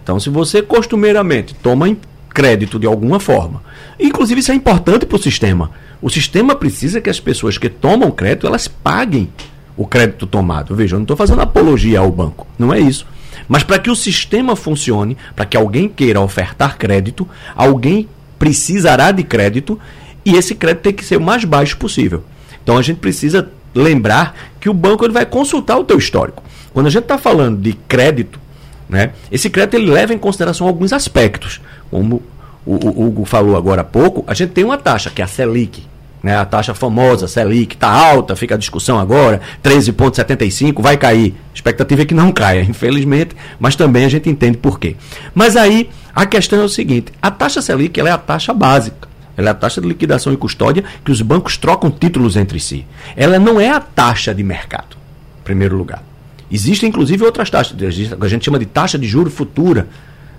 Então, 0.00 0.20
se 0.20 0.30
você 0.30 0.62
costumeiramente 0.62 1.52
toma 1.56 1.88
crédito 2.32 2.78
de 2.78 2.86
alguma 2.86 3.18
forma, 3.18 3.62
inclusive 3.98 4.40
isso 4.40 4.52
é 4.52 4.54
importante 4.54 5.04
para 5.06 5.16
o 5.16 5.20
sistema. 5.20 5.72
O 6.00 6.10
sistema 6.10 6.54
precisa 6.54 7.00
que 7.00 7.10
as 7.10 7.20
pessoas 7.20 7.56
que 7.58 7.68
tomam 7.68 8.10
crédito, 8.10 8.46
elas 8.46 8.68
paguem 8.68 9.30
o 9.76 9.86
crédito 9.86 10.26
tomado. 10.26 10.74
Veja, 10.74 10.94
eu 10.94 10.98
não 10.98 11.04
estou 11.04 11.16
fazendo 11.16 11.40
apologia 11.40 12.00
ao 12.00 12.10
banco, 12.10 12.46
não 12.58 12.72
é 12.72 12.80
isso. 12.80 13.06
Mas 13.48 13.62
para 13.62 13.78
que 13.78 13.90
o 13.90 13.96
sistema 13.96 14.56
funcione, 14.56 15.16
para 15.34 15.44
que 15.44 15.56
alguém 15.56 15.88
queira 15.88 16.20
ofertar 16.20 16.76
crédito, 16.76 17.28
alguém 17.54 18.08
precisará 18.38 19.10
de 19.12 19.22
crédito 19.22 19.78
e 20.24 20.34
esse 20.34 20.54
crédito 20.54 20.82
tem 20.82 20.92
que 20.92 21.04
ser 21.04 21.16
o 21.16 21.20
mais 21.20 21.44
baixo 21.44 21.76
possível. 21.76 22.24
Então 22.62 22.76
a 22.76 22.82
gente 22.82 22.98
precisa 22.98 23.48
lembrar 23.74 24.34
que 24.60 24.68
o 24.68 24.74
banco 24.74 25.04
ele 25.04 25.12
vai 25.12 25.24
consultar 25.24 25.78
o 25.78 25.84
teu 25.84 25.98
histórico. 25.98 26.42
Quando 26.72 26.86
a 26.86 26.90
gente 26.90 27.02
está 27.02 27.18
falando 27.18 27.60
de 27.60 27.72
crédito, 27.72 28.40
né, 28.88 29.12
esse 29.30 29.48
crédito 29.48 29.74
ele 29.74 29.90
leva 29.90 30.12
em 30.12 30.18
consideração 30.18 30.66
alguns 30.66 30.92
aspectos. 30.92 31.60
Como 31.90 32.22
o, 32.66 32.74
o 32.74 33.06
Hugo 33.06 33.24
falou 33.24 33.56
agora 33.56 33.82
há 33.82 33.84
pouco, 33.84 34.24
a 34.26 34.34
gente 34.34 34.50
tem 34.50 34.64
uma 34.64 34.76
taxa, 34.76 35.08
que 35.08 35.22
é 35.22 35.24
a 35.24 35.28
Selic, 35.28 35.84
né, 36.22 36.36
a 36.36 36.44
taxa 36.44 36.74
famosa, 36.74 37.28
Selic, 37.28 37.74
está 37.74 37.88
alta, 37.88 38.34
fica 38.34 38.56
a 38.56 38.58
discussão 38.58 38.98
agora, 38.98 39.40
13,75, 39.62 40.82
vai 40.82 40.96
cair. 40.96 41.34
A 41.52 41.54
expectativa 41.54 42.02
é 42.02 42.04
que 42.04 42.14
não 42.14 42.32
caia, 42.32 42.62
infelizmente, 42.62 43.36
mas 43.60 43.76
também 43.76 44.04
a 44.04 44.08
gente 44.08 44.28
entende 44.28 44.58
por 44.58 44.80
quê. 44.80 44.96
Mas 45.32 45.56
aí 45.56 45.88
a 46.14 46.26
questão 46.26 46.60
é 46.60 46.64
o 46.64 46.68
seguinte: 46.68 47.12
a 47.22 47.30
taxa 47.30 47.62
Selic 47.62 47.98
ela 48.00 48.08
é 48.08 48.12
a 48.12 48.18
taxa 48.18 48.52
básica. 48.52 49.06
Ela 49.36 49.48
é 49.48 49.50
a 49.50 49.54
taxa 49.54 49.80
de 49.80 49.86
liquidação 49.86 50.32
e 50.32 50.36
custódia 50.36 50.82
que 51.04 51.12
os 51.12 51.20
bancos 51.20 51.58
trocam 51.58 51.90
títulos 51.90 52.36
entre 52.36 52.58
si. 52.58 52.86
Ela 53.14 53.38
não 53.38 53.60
é 53.60 53.68
a 53.68 53.78
taxa 53.78 54.34
de 54.34 54.42
mercado, 54.42 54.96
em 55.40 55.44
primeiro 55.44 55.76
lugar. 55.76 56.02
Existem, 56.50 56.88
inclusive, 56.88 57.22
outras 57.22 57.50
taxas, 57.50 57.76
que 57.76 57.84
a 58.18 58.28
gente 58.28 58.44
chama 58.44 58.58
de 58.58 58.66
taxa 58.66 58.98
de 58.98 59.06
juro 59.06 59.30
futura. 59.30 59.88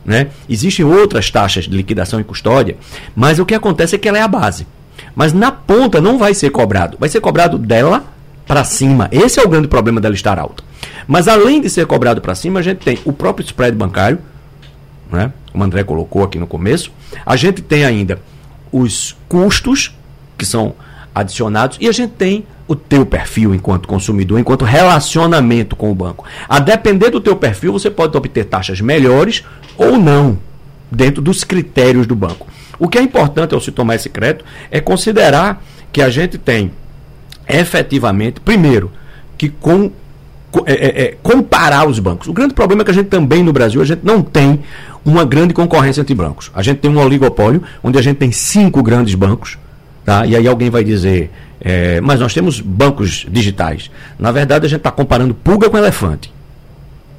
Né? 0.07 0.27
Existem 0.47 0.85
outras 0.85 1.29
taxas 1.29 1.65
de 1.65 1.75
liquidação 1.75 2.17
e 2.17 2.23
custódia, 2.23 2.77
mas 3.13 3.39
o 3.39 3.45
que 3.45 3.53
acontece 3.53 3.95
é 3.95 3.99
que 3.99 4.07
ela 4.07 4.17
é 4.17 4.21
a 4.21 4.27
base. 4.27 4.65
Mas 5.13 5.33
na 5.33 5.51
ponta 5.51 5.99
não 5.99 6.17
vai 6.17 6.33
ser 6.33 6.49
cobrado. 6.49 6.95
Vai 6.97 7.09
ser 7.09 7.19
cobrado 7.19 7.57
dela 7.57 8.05
para 8.47 8.63
cima. 8.63 9.09
Esse 9.11 9.39
é 9.39 9.43
o 9.43 9.49
grande 9.49 9.67
problema 9.67 9.99
dela 9.99 10.15
estar 10.15 10.39
alta. 10.39 10.63
Mas 11.05 11.27
além 11.27 11.59
de 11.59 11.69
ser 11.69 11.85
cobrado 11.85 12.21
para 12.21 12.33
cima, 12.35 12.59
a 12.59 12.63
gente 12.63 12.77
tem 12.77 12.97
o 13.03 13.11
próprio 13.11 13.45
spread 13.45 13.75
bancário, 13.75 14.19
né? 15.11 15.33
como 15.51 15.63
o 15.63 15.67
André 15.67 15.83
colocou 15.83 16.23
aqui 16.23 16.39
no 16.39 16.47
começo. 16.47 16.89
A 17.25 17.35
gente 17.35 17.61
tem 17.61 17.83
ainda 17.83 18.19
os 18.71 19.15
custos 19.27 19.93
que 20.37 20.45
são 20.45 20.73
adicionados 21.19 21.77
e 21.79 21.87
a 21.87 21.91
gente 21.91 22.11
tem 22.11 22.45
o 22.67 22.75
teu 22.75 23.05
perfil 23.05 23.55
enquanto 23.55 23.87
consumidor, 23.87 24.39
enquanto 24.39 24.65
relacionamento 24.65 25.75
com 25.75 25.91
o 25.91 25.95
banco. 25.95 26.25
A 26.47 26.59
depender 26.59 27.09
do 27.09 27.21
teu 27.21 27.35
perfil, 27.35 27.71
você 27.71 27.89
pode 27.89 28.15
obter 28.15 28.45
taxas 28.45 28.81
melhores 28.81 29.43
ou 29.77 29.97
não, 29.97 30.37
dentro 30.91 31.21
dos 31.21 31.43
critérios 31.43 32.05
do 32.05 32.15
banco. 32.15 32.47
O 32.79 32.87
que 32.87 32.97
é 32.97 33.01
importante 33.01 33.53
ao 33.53 33.61
se 33.61 33.71
tomar 33.71 33.95
esse 33.95 34.09
crédito 34.09 34.45
é 34.69 34.79
considerar 34.79 35.63
que 35.91 36.01
a 36.01 36.09
gente 36.09 36.37
tem 36.37 36.71
efetivamente, 37.47 38.41
primeiro, 38.41 38.91
que 39.37 39.49
com, 39.49 39.91
é, 40.65 40.73
é, 40.73 41.03
é, 41.03 41.17
comparar 41.23 41.87
os 41.87 41.99
bancos. 41.99 42.27
O 42.27 42.33
grande 42.33 42.53
problema 42.53 42.81
é 42.81 42.85
que 42.85 42.91
a 42.91 42.93
gente 42.93 43.07
também 43.07 43.41
no 43.41 43.53
Brasil, 43.53 43.81
a 43.81 43.85
gente 43.85 44.01
não 44.03 44.21
tem 44.21 44.59
uma 45.05 45.23
grande 45.23 45.53
concorrência 45.53 46.01
entre 46.01 46.13
bancos. 46.13 46.51
A 46.53 46.61
gente 46.61 46.79
tem 46.79 46.91
um 46.91 46.99
oligopólio, 46.99 47.63
onde 47.81 47.97
a 47.97 48.01
gente 48.01 48.17
tem 48.17 48.31
cinco 48.31 48.83
grandes 48.83 49.15
bancos, 49.15 49.57
tá? 50.07 50.25
e 50.25 50.37
aí 50.37 50.47
alguém 50.47 50.69
vai 50.69 50.85
dizer, 50.85 51.29
é, 51.59 51.99
mas 51.99 52.21
nós 52.21 52.33
temos 52.33 52.61
bancos 52.61 53.25
digitais. 53.29 53.91
Na 54.17 54.31
verdade, 54.31 54.65
a 54.65 54.69
gente 54.69 54.77
está 54.77 54.89
comparando 54.89 55.33
pulga 55.33 55.69
com 55.69 55.77
elefante. 55.77 56.31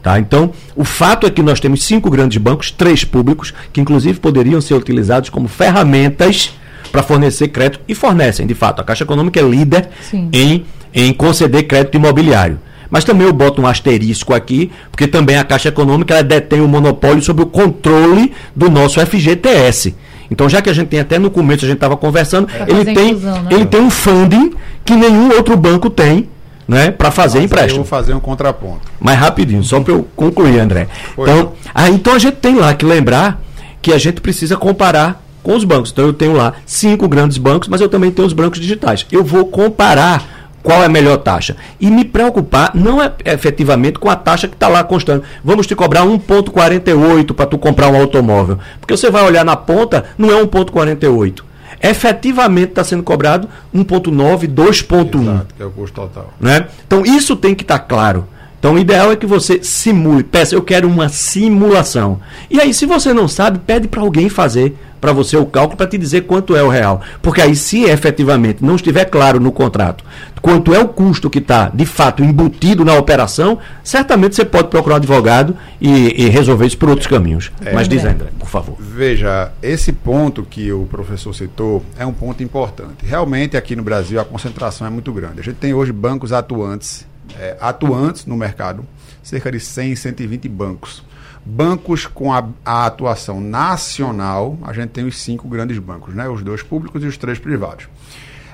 Tá? 0.02 0.18
Então, 0.18 0.50
o 0.74 0.84
fato 0.84 1.26
é 1.26 1.30
que 1.30 1.42
nós 1.42 1.60
temos 1.60 1.84
cinco 1.84 2.08
grandes 2.08 2.38
bancos, 2.38 2.70
três 2.70 3.04
públicos, 3.04 3.52
que 3.74 3.80
inclusive 3.82 4.18
poderiam 4.18 4.58
ser 4.58 4.72
utilizados 4.72 5.28
como 5.28 5.48
ferramentas 5.48 6.54
para 6.90 7.02
fornecer 7.02 7.48
crédito 7.48 7.80
e 7.86 7.94
fornecem, 7.94 8.46
de 8.46 8.54
fato. 8.54 8.80
A 8.80 8.84
Caixa 8.84 9.04
Econômica 9.04 9.38
é 9.38 9.42
líder 9.42 9.90
em, 10.32 10.64
em 10.94 11.12
conceder 11.12 11.64
crédito 11.64 11.96
imobiliário. 11.96 12.58
Mas 12.88 13.04
também 13.04 13.26
eu 13.26 13.34
boto 13.34 13.60
um 13.60 13.66
asterisco 13.66 14.32
aqui, 14.32 14.70
porque 14.90 15.06
também 15.06 15.36
a 15.36 15.44
Caixa 15.44 15.68
Econômica 15.68 16.14
ela 16.14 16.22
detém 16.22 16.62
o 16.62 16.68
monopólio 16.68 17.22
sobre 17.22 17.42
o 17.42 17.46
controle 17.46 18.32
do 18.56 18.70
nosso 18.70 18.98
FGTS. 19.04 19.94
Então, 20.30 20.48
já 20.48 20.60
que 20.60 20.68
a 20.68 20.72
gente 20.72 20.88
tem 20.88 21.00
até 21.00 21.18
no 21.18 21.30
começo, 21.30 21.64
a 21.64 21.68
gente 21.68 21.76
estava 21.76 21.96
conversando, 21.96 22.48
ele 22.66 22.84
tem, 22.84 23.10
inclusão, 23.10 23.42
né? 23.42 23.48
ele 23.50 23.66
tem 23.66 23.80
um 23.80 23.90
funding 23.90 24.52
que 24.84 24.94
nenhum 24.94 25.30
outro 25.30 25.56
banco 25.56 25.88
tem 25.88 26.28
né, 26.66 26.90
para 26.90 27.10
fazer 27.10 27.40
empréstimo. 27.40 27.80
Eu 27.80 27.84
vou 27.84 27.86
fazer 27.86 28.14
um 28.14 28.20
contraponto. 28.20 28.82
Mais 29.00 29.18
rapidinho, 29.18 29.64
só 29.64 29.80
para 29.80 29.94
eu 29.94 30.06
concluir, 30.14 30.60
André. 30.60 30.86
então, 31.18 31.52
aí, 31.74 31.94
então 31.94 32.12
a 32.12 32.18
gente 32.18 32.36
tem 32.36 32.56
lá 32.56 32.74
que 32.74 32.84
lembrar 32.84 33.40
que 33.80 33.92
a 33.92 33.98
gente 33.98 34.20
precisa 34.20 34.56
comparar 34.56 35.22
com 35.42 35.56
os 35.56 35.64
bancos. 35.64 35.90
Então 35.90 36.04
eu 36.04 36.12
tenho 36.12 36.34
lá 36.34 36.52
cinco 36.66 37.08
grandes 37.08 37.38
bancos, 37.38 37.68
mas 37.68 37.80
eu 37.80 37.88
também 37.88 38.10
tenho 38.10 38.26
os 38.26 38.34
bancos 38.34 38.60
digitais. 38.60 39.06
Eu 39.10 39.24
vou 39.24 39.46
comparar 39.46 40.47
qual 40.68 40.82
é 40.82 40.84
a 40.84 40.88
melhor 40.90 41.16
taxa. 41.16 41.56
E 41.80 41.90
me 41.90 42.04
preocupar 42.04 42.72
não 42.74 43.02
é 43.02 43.10
efetivamente 43.24 43.98
com 43.98 44.10
a 44.10 44.14
taxa 44.14 44.46
que 44.46 44.52
está 44.52 44.68
lá 44.68 44.84
constando. 44.84 45.22
Vamos 45.42 45.66
te 45.66 45.74
cobrar 45.74 46.02
1,48 46.02 47.32
para 47.32 47.46
tu 47.46 47.56
comprar 47.56 47.88
um 47.88 47.96
automóvel. 47.96 48.58
Porque 48.78 48.94
você 48.94 49.10
vai 49.10 49.24
olhar 49.24 49.46
na 49.46 49.56
ponta, 49.56 50.04
não 50.18 50.30
é 50.30 50.44
1,48 50.44 51.40
Efetivamente 51.82 52.68
está 52.68 52.84
sendo 52.84 53.02
cobrado 53.02 53.48
1,9, 53.74 54.46
2,1. 54.46 55.46
Que 55.56 55.62
é 55.62 55.64
o 55.64 55.70
custo 55.70 56.02
total. 56.02 56.34
Né? 56.38 56.66
Então 56.86 57.02
isso 57.02 57.34
tem 57.34 57.54
que 57.54 57.62
estar 57.62 57.78
tá 57.78 57.84
claro. 57.86 58.28
Então, 58.58 58.74
o 58.74 58.78
ideal 58.78 59.12
é 59.12 59.16
que 59.16 59.26
você 59.26 59.62
simule. 59.62 60.24
Peça, 60.24 60.54
eu 60.54 60.62
quero 60.62 60.88
uma 60.88 61.08
simulação. 61.08 62.20
E 62.50 62.60
aí, 62.60 62.74
se 62.74 62.86
você 62.86 63.12
não 63.12 63.28
sabe, 63.28 63.60
pede 63.60 63.86
para 63.86 64.00
alguém 64.00 64.28
fazer 64.28 64.76
para 65.00 65.12
você 65.12 65.36
o 65.36 65.46
cálculo 65.46 65.76
para 65.76 65.86
te 65.86 65.96
dizer 65.96 66.22
quanto 66.22 66.56
é 66.56 66.62
o 66.62 66.68
real. 66.68 67.00
Porque 67.22 67.40
aí, 67.40 67.54
se 67.54 67.84
efetivamente 67.84 68.64
não 68.64 68.74
estiver 68.74 69.04
claro 69.04 69.38
no 69.38 69.52
contrato 69.52 70.04
quanto 70.40 70.74
é 70.74 70.78
o 70.78 70.88
custo 70.88 71.28
que 71.28 71.38
está, 71.38 71.68
de 71.68 71.84
fato, 71.84 72.22
embutido 72.22 72.84
na 72.84 72.94
operação, 72.94 73.58
certamente 73.82 74.36
você 74.36 74.44
pode 74.44 74.68
procurar 74.68 74.94
um 74.94 74.98
advogado 74.98 75.56
e, 75.80 76.24
e 76.24 76.28
resolver 76.28 76.66
isso 76.66 76.78
por 76.78 76.88
outros 76.88 77.06
caminhos. 77.06 77.50
É, 77.64 77.72
Mas 77.72 77.88
diz, 77.88 78.04
André, 78.04 78.28
por 78.38 78.48
favor. 78.48 78.76
Veja, 78.78 79.50
esse 79.62 79.92
ponto 79.92 80.42
que 80.42 80.72
o 80.72 80.86
professor 80.86 81.34
citou 81.34 81.84
é 81.98 82.06
um 82.06 82.12
ponto 82.12 82.42
importante. 82.42 83.04
Realmente, 83.04 83.56
aqui 83.56 83.74
no 83.76 83.82
Brasil, 83.82 84.20
a 84.20 84.24
concentração 84.24 84.86
é 84.86 84.90
muito 84.90 85.12
grande. 85.12 85.40
A 85.40 85.42
gente 85.42 85.56
tem 85.56 85.74
hoje 85.74 85.92
bancos 85.92 86.32
atuantes 86.32 87.07
é, 87.38 87.56
atuantes 87.60 88.26
no 88.26 88.36
mercado, 88.36 88.84
cerca 89.22 89.50
de 89.50 89.60
100, 89.60 89.96
120 89.96 90.48
bancos. 90.48 91.04
Bancos 91.44 92.06
com 92.06 92.32
a, 92.32 92.46
a, 92.64 92.86
atuação 92.86 93.40
nacional, 93.40 94.58
a 94.62 94.72
gente 94.72 94.90
tem 94.90 95.04
os 95.04 95.18
cinco 95.18 95.48
grandes 95.48 95.78
bancos, 95.78 96.14
né? 96.14 96.28
os 96.28 96.42
dois 96.42 96.62
públicos 96.62 97.02
e 97.02 97.06
os 97.06 97.16
três 97.16 97.38
privados. 97.38 97.88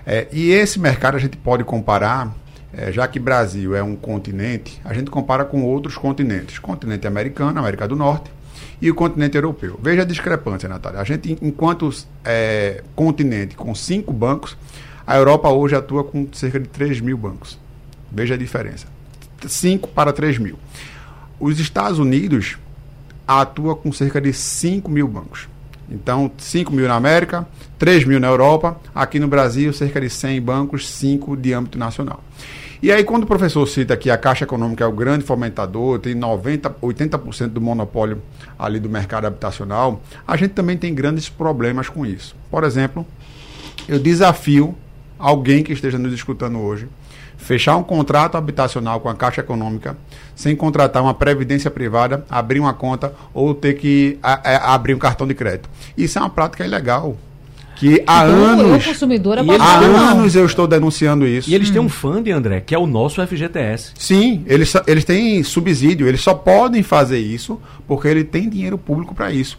É, 0.06 0.28
e 0.30 0.50
esse 0.50 0.78
mercado 0.78 1.16
a 1.16 1.20
gente 1.20 1.36
pode 1.36 1.64
comparar, 1.64 2.34
é, 2.72 2.92
já 2.92 3.08
que 3.08 3.18
Brasil 3.18 3.74
é 3.74 3.82
um 3.82 3.96
continente, 3.96 4.80
a 4.84 4.92
gente 4.92 5.10
compara 5.10 5.44
com 5.44 5.62
outros 5.64 5.96
continentes. 5.96 6.58
Continente 6.58 7.06
americano, 7.06 7.58
América 7.58 7.88
do 7.88 7.96
Norte, 7.96 8.30
e 8.80 8.90
o 8.90 8.94
continente 8.94 9.36
europeu. 9.36 9.78
Veja 9.82 10.02
a 10.02 10.04
discrepância, 10.04 10.68
Natália. 10.68 11.00
A 11.00 11.04
gente, 11.04 11.38
enquanto 11.40 11.90
é, 12.24 12.82
continente 12.94 13.56
com 13.56 13.74
cinco 13.74 14.12
bancos, 14.12 14.56
a 15.06 15.16
Europa 15.16 15.48
hoje 15.48 15.74
atua 15.74 16.04
com 16.04 16.28
cerca 16.32 16.60
de 16.60 16.68
3 16.68 17.00
mil 17.00 17.16
bancos. 17.16 17.58
Veja 18.14 18.34
a 18.34 18.38
diferença. 18.38 18.86
5 19.46 19.88
para 19.88 20.12
3 20.12 20.38
mil. 20.38 20.58
Os 21.40 21.58
Estados 21.58 21.98
Unidos 21.98 22.56
atua 23.26 23.74
com 23.74 23.92
cerca 23.92 24.20
de 24.20 24.32
5 24.32 24.90
mil 24.90 25.08
bancos. 25.08 25.48
Então, 25.90 26.30
5 26.38 26.72
mil 26.72 26.88
na 26.88 26.94
América, 26.94 27.46
3 27.78 28.04
mil 28.04 28.18
na 28.20 28.28
Europa, 28.28 28.80
aqui 28.94 29.18
no 29.18 29.28
Brasil, 29.28 29.72
cerca 29.72 30.00
de 30.00 30.08
100 30.08 30.40
bancos, 30.40 30.88
5 30.88 31.36
de 31.36 31.52
âmbito 31.52 31.78
nacional. 31.78 32.22
E 32.82 32.92
aí, 32.92 33.02
quando 33.02 33.24
o 33.24 33.26
professor 33.26 33.66
cita 33.66 33.96
que 33.96 34.10
a 34.10 34.16
Caixa 34.16 34.44
Econômica 34.44 34.84
é 34.84 34.86
o 34.86 34.92
grande 34.92 35.24
fomentador, 35.24 35.98
tem 35.98 36.14
90, 36.14 36.70
80% 36.70 37.48
do 37.48 37.60
monopólio 37.60 38.22
ali 38.58 38.78
do 38.78 38.88
mercado 38.88 39.26
habitacional, 39.26 40.02
a 40.26 40.36
gente 40.36 40.52
também 40.52 40.76
tem 40.76 40.94
grandes 40.94 41.28
problemas 41.28 41.88
com 41.88 42.04
isso. 42.04 42.36
Por 42.50 42.62
exemplo, 42.62 43.06
eu 43.88 43.98
desafio 43.98 44.74
alguém 45.18 45.62
que 45.62 45.72
esteja 45.72 45.98
nos 45.98 46.12
escutando 46.12 46.58
hoje 46.58 46.88
fechar 47.44 47.76
um 47.76 47.82
contrato 47.82 48.36
habitacional 48.36 49.00
com 49.00 49.08
a 49.08 49.14
Caixa 49.14 49.42
Econômica 49.42 49.96
sem 50.34 50.56
contratar 50.56 51.02
uma 51.02 51.12
previdência 51.12 51.70
privada, 51.70 52.24
abrir 52.28 52.58
uma 52.58 52.72
conta 52.72 53.12
ou 53.34 53.54
ter 53.54 53.74
que 53.74 54.18
a, 54.22 54.50
a, 54.50 54.74
abrir 54.74 54.94
um 54.94 54.98
cartão 54.98 55.26
de 55.26 55.34
crédito. 55.34 55.68
Isso 55.96 56.18
é 56.18 56.22
uma 56.22 56.30
prática 56.30 56.64
ilegal. 56.64 57.16
Que 57.76 58.02
há 58.06 58.24
então, 58.24 58.44
anos. 58.44 58.86
Eu, 58.86 58.92
consumidora, 58.92 59.44
há 59.58 59.78
anos 59.78 60.36
eu 60.36 60.46
estou 60.46 60.66
denunciando 60.66 61.26
isso. 61.26 61.50
E 61.50 61.54
eles 61.54 61.70
hum. 61.70 61.72
têm 61.72 61.82
um 61.82 61.88
fundo, 61.88 62.30
André, 62.30 62.60
que 62.60 62.74
é 62.74 62.78
o 62.78 62.86
nosso 62.86 63.24
FGTS. 63.26 63.92
Sim, 63.98 64.44
eles, 64.46 64.72
eles 64.86 65.04
têm 65.04 65.42
subsídio, 65.42 66.06
eles 66.06 66.20
só 66.20 66.34
podem 66.34 66.84
fazer 66.84 67.18
isso 67.18 67.60
porque 67.86 68.06
ele 68.06 68.22
tem 68.22 68.48
dinheiro 68.48 68.78
público 68.78 69.12
para 69.14 69.32
isso. 69.32 69.58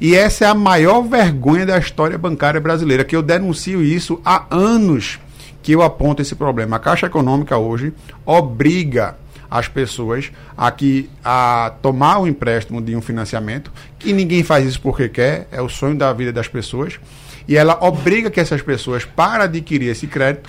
E 0.00 0.14
essa 0.14 0.44
é 0.44 0.48
a 0.48 0.54
maior 0.54 1.02
vergonha 1.02 1.66
da 1.66 1.76
história 1.76 2.16
bancária 2.16 2.60
brasileira, 2.60 3.04
que 3.04 3.16
eu 3.16 3.22
denuncio 3.22 3.82
isso 3.82 4.20
há 4.24 4.44
anos 4.48 5.18
que 5.66 5.72
eu 5.72 5.82
aponto 5.82 6.22
esse 6.22 6.36
problema. 6.36 6.76
A 6.76 6.78
Caixa 6.78 7.06
Econômica 7.06 7.58
hoje 7.58 7.92
obriga 8.24 9.16
as 9.50 9.66
pessoas 9.66 10.30
a, 10.56 10.70
que, 10.70 11.10
a 11.24 11.72
tomar 11.82 12.20
o 12.20 12.26
empréstimo 12.28 12.80
de 12.80 12.94
um 12.94 13.00
financiamento, 13.02 13.72
que 13.98 14.12
ninguém 14.12 14.44
faz 14.44 14.64
isso 14.64 14.80
porque 14.80 15.08
quer, 15.08 15.48
é 15.50 15.60
o 15.60 15.68
sonho 15.68 15.96
da 15.96 16.12
vida 16.12 16.32
das 16.32 16.46
pessoas, 16.46 17.00
e 17.48 17.56
ela 17.56 17.76
obriga 17.80 18.30
que 18.30 18.38
essas 18.38 18.62
pessoas, 18.62 19.04
para 19.04 19.42
adquirir 19.42 19.88
esse 19.88 20.06
crédito, 20.06 20.48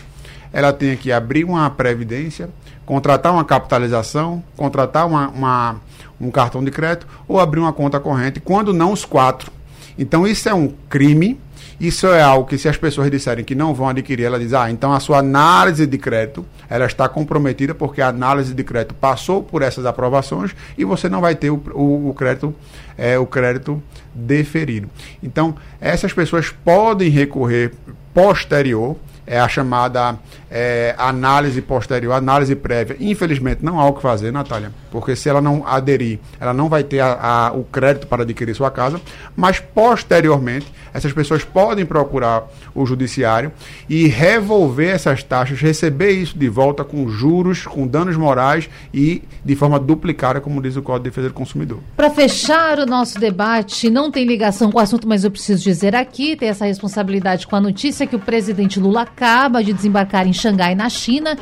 ela 0.53 0.71
tenha 0.71 0.95
que 0.95 1.11
abrir 1.11 1.45
uma 1.45 1.67
previdência, 1.67 2.47
contratar 2.85 3.33
uma 3.33 3.43
capitalização, 3.43 4.43
contratar 4.55 5.07
uma, 5.07 5.29
uma, 5.29 5.81
um 6.21 6.29
cartão 6.29 6.63
de 6.63 6.69
crédito 6.69 7.07
ou 7.27 7.39
abrir 7.39 7.59
uma 7.59 7.73
conta 7.73 7.99
corrente, 7.99 8.39
quando 8.39 8.71
não 8.71 8.91
os 8.93 9.03
quatro. 9.03 9.51
Então 9.97 10.27
isso 10.27 10.47
é 10.47 10.53
um 10.53 10.71
crime 10.87 11.39
isso 11.79 12.07
é 12.07 12.21
algo 12.21 12.47
que 12.47 12.57
se 12.57 12.67
as 12.67 12.75
pessoas 12.75 13.11
disserem 13.11 13.45
que 13.45 13.53
não 13.53 13.73
vão 13.73 13.89
adquirir, 13.89 14.25
ela 14.25 14.39
diz, 14.39 14.53
ah, 14.53 14.69
então 14.71 14.91
a 14.93 14.99
sua 14.99 15.19
análise 15.19 15.85
de 15.85 15.97
crédito, 15.97 16.45
ela 16.69 16.85
está 16.85 17.07
comprometida 17.07 17.75
porque 17.75 18.01
a 18.01 18.07
análise 18.07 18.53
de 18.53 18.63
crédito 18.63 18.95
passou 18.95 19.43
por 19.43 19.61
essas 19.61 19.85
aprovações 19.85 20.55
e 20.77 20.83
você 20.83 21.07
não 21.07 21.21
vai 21.21 21.35
ter 21.35 21.51
o, 21.51 21.61
o, 21.73 22.09
o 22.09 22.13
crédito, 22.13 22.53
é, 22.97 23.19
o 23.19 23.27
crédito 23.27 23.81
deferido. 24.13 24.89
Então, 25.21 25.55
essas 25.79 26.11
pessoas 26.13 26.49
podem 26.49 27.09
recorrer 27.09 27.71
posterior 28.13 28.95
é 29.27 29.37
a 29.37 29.47
chamada 29.49 30.17
é, 30.49 30.95
análise 30.97 31.61
posterior, 31.61 32.13
análise 32.13 32.55
prévia. 32.55 32.95
Infelizmente, 32.99 33.63
não 33.63 33.79
há 33.79 33.87
o 33.87 33.93
que 33.93 34.01
fazer, 34.01 34.31
Natália, 34.31 34.71
porque 34.91 35.15
se 35.15 35.29
ela 35.29 35.41
não 35.41 35.65
aderir, 35.65 36.19
ela 36.39 36.53
não 36.53 36.69
vai 36.69 36.83
ter 36.83 36.99
a, 36.99 37.47
a, 37.47 37.51
o 37.51 37.63
crédito 37.63 38.07
para 38.07 38.23
adquirir 38.23 38.55
sua 38.55 38.71
casa, 38.71 38.99
mas 39.35 39.59
posteriormente, 39.59 40.71
essas 40.93 41.11
pessoas 41.13 41.43
podem 41.43 41.85
procurar 41.85 42.47
o 42.73 42.85
judiciário 42.85 43.51
e 43.89 44.07
revolver 44.07 44.93
essas 44.93 45.23
taxas, 45.23 45.59
receber 45.59 46.11
isso 46.11 46.37
de 46.37 46.47
volta 46.47 46.83
com 46.83 47.07
juros, 47.09 47.65
com 47.65 47.85
danos 47.85 48.15
morais 48.15 48.69
e 48.93 49.23
de 49.43 49.55
forma 49.55 49.79
duplicada, 49.79 50.39
como 50.39 50.61
diz 50.61 50.75
o 50.75 50.81
Código 50.81 51.03
de 51.03 51.09
Defesa 51.09 51.27
do 51.27 51.33
Consumidor. 51.33 51.79
Para 51.95 52.09
fechar 52.09 52.79
o 52.79 52.85
nosso 52.85 53.19
debate, 53.19 53.89
não 53.89 54.09
tem 54.09 54.25
ligação 54.25 54.71
com 54.71 54.77
o 54.77 54.81
assunto, 54.81 55.07
mas 55.07 55.23
eu 55.23 55.31
preciso 55.31 55.63
dizer 55.63 55.95
aqui, 55.95 56.35
tem 56.35 56.49
essa 56.49 56.65
responsabilidade 56.65 57.47
com 57.47 57.55
a 57.55 57.61
notícia 57.61 58.07
que 58.07 58.15
o 58.15 58.19
presidente 58.19 58.79
Lula 58.79 59.01
acaba 59.01 59.63
de 59.63 59.73
desembarcar 59.73 60.27
em 60.27 60.33
Xangai, 60.37 60.75
na 60.75 60.89
China. 60.89 61.37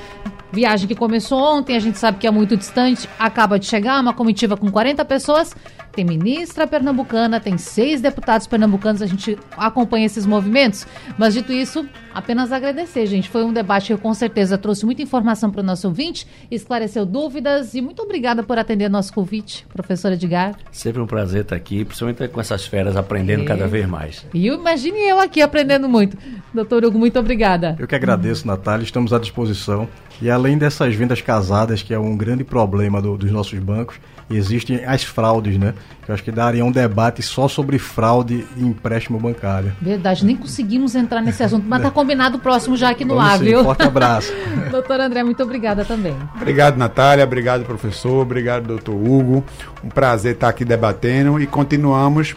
Viagem 0.52 0.88
que 0.88 0.96
começou 0.96 1.38
ontem, 1.39 1.76
a 1.76 1.80
gente 1.80 1.98
sabe 1.98 2.18
que 2.18 2.26
é 2.26 2.32
muito 2.32 2.56
distante, 2.56 3.10
acaba 3.20 3.60
de 3.60 3.66
chegar, 3.66 4.00
uma 4.00 4.14
comitiva 4.14 4.56
com 4.56 4.72
40 4.72 5.04
pessoas 5.04 5.54
tem 5.96 6.04
ministra 6.04 6.68
pernambucana, 6.68 7.39
tem 7.39 7.58
seis 7.58 8.02
deputados 8.02 8.46
pernambucanos, 8.46 9.02
a 9.02 9.06
gente 9.06 9.38
acompanha 9.56 10.06
esses 10.06 10.26
movimentos. 10.26 10.86
Mas 11.18 11.34
dito 11.34 11.54
isso, 11.54 11.88
apenas 12.14 12.52
agradecer, 12.52 13.06
gente. 13.06 13.30
Foi 13.30 13.43
um 13.46 13.54
debate 13.54 13.96
que 13.96 14.02
com 14.02 14.14
certeza 14.14 14.58
trouxe 14.58 14.86
muita 14.86 15.02
informação 15.02 15.50
para 15.50 15.62
o 15.62 15.64
nosso 15.64 15.88
ouvinte, 15.88 16.28
esclareceu 16.52 17.06
dúvidas 17.06 17.74
e 17.74 17.82
muito 17.82 18.02
obrigada 18.02 18.43
por 18.43 18.60
atender 18.60 18.89
nosso 18.89 19.14
convite, 19.14 19.66
professora 19.74 20.16
Edgar. 20.16 20.56
Sempre 20.70 21.02
um 21.02 21.08
prazer 21.08 21.43
estar 21.43 21.56
aqui, 21.56 21.86
principalmente 21.86 22.28
com 22.28 22.41
essas 22.41 22.66
feras, 22.66 22.98
aprendendo 22.98 23.43
é. 23.43 23.46
cada 23.46 23.66
vez 23.66 23.88
mais. 23.88 24.26
E 24.34 24.48
imagine 24.48 25.00
eu 25.00 25.20
aqui 25.20 25.41
aprendendo 25.41 25.88
muito. 25.88 26.18
Doutor 26.54 26.84
Hugo, 26.84 27.00
muito 27.00 27.18
obrigada. 27.18 27.78
Eu 27.80 27.88
que 27.88 27.96
agradeço, 27.96 28.46
Natália, 28.46 28.84
estamos 28.84 29.14
à 29.14 29.20
disposição. 29.20 29.88
E 30.22 30.30
além 30.30 30.58
dessas 30.58 30.93
vendas 30.96 31.22
casadas, 31.22 31.82
que 31.82 31.93
é 31.93 32.00
um 32.00 32.16
grande 32.16 32.43
problema 32.43 33.02
do, 33.02 33.18
dos 33.18 33.32
nossos 33.32 33.60
bancos, 33.60 34.00
existem 34.30 34.84
as 34.86 35.03
fraudes, 35.03 35.57
né? 35.57 35.73
Eu 36.07 36.13
acho 36.13 36.23
que 36.23 36.32
daria 36.32 36.63
um 36.63 36.71
debate 36.71 37.21
só 37.21 37.47
sobre 37.47 37.80
fraude 37.80 38.45
e 38.55 38.63
empréstimo 38.63 39.19
bancário. 39.19 39.73
Verdade, 39.82 40.26
nem 40.26 40.36
conseguimos 40.36 40.95
entrar 40.95 41.21
nesse 41.21 41.43
assunto, 41.43 41.65
mas 41.67 41.80
está 41.80 41.89
combinado 41.91 42.38
o 42.38 42.39
próximo 42.39 42.76
já 42.78 42.89
aqui 42.89 43.03
no 43.03 43.15
Vamos 43.15 43.32
ar, 43.32 43.38
sim, 43.39 43.45
viu? 43.45 43.63
Forte 43.63 43.84
abraço. 43.84 44.34
doutor 44.71 44.99
André, 44.99 45.23
muito 45.23 45.41
obrigada 45.41 45.84
também. 45.84 46.15
Obrigado, 46.36 46.78
Natália. 46.78 47.23
Obrigado, 47.23 47.65
professor. 47.65 48.21
Obrigado, 48.21 48.67
doutor 48.67 48.93
Hugo. 48.93 49.43
Um 49.84 49.89
prazer 49.89 50.34
estar 50.34 50.49
aqui 50.49 50.65
debatendo 50.65 51.39
e 51.39 51.47
continuamos 51.47 52.36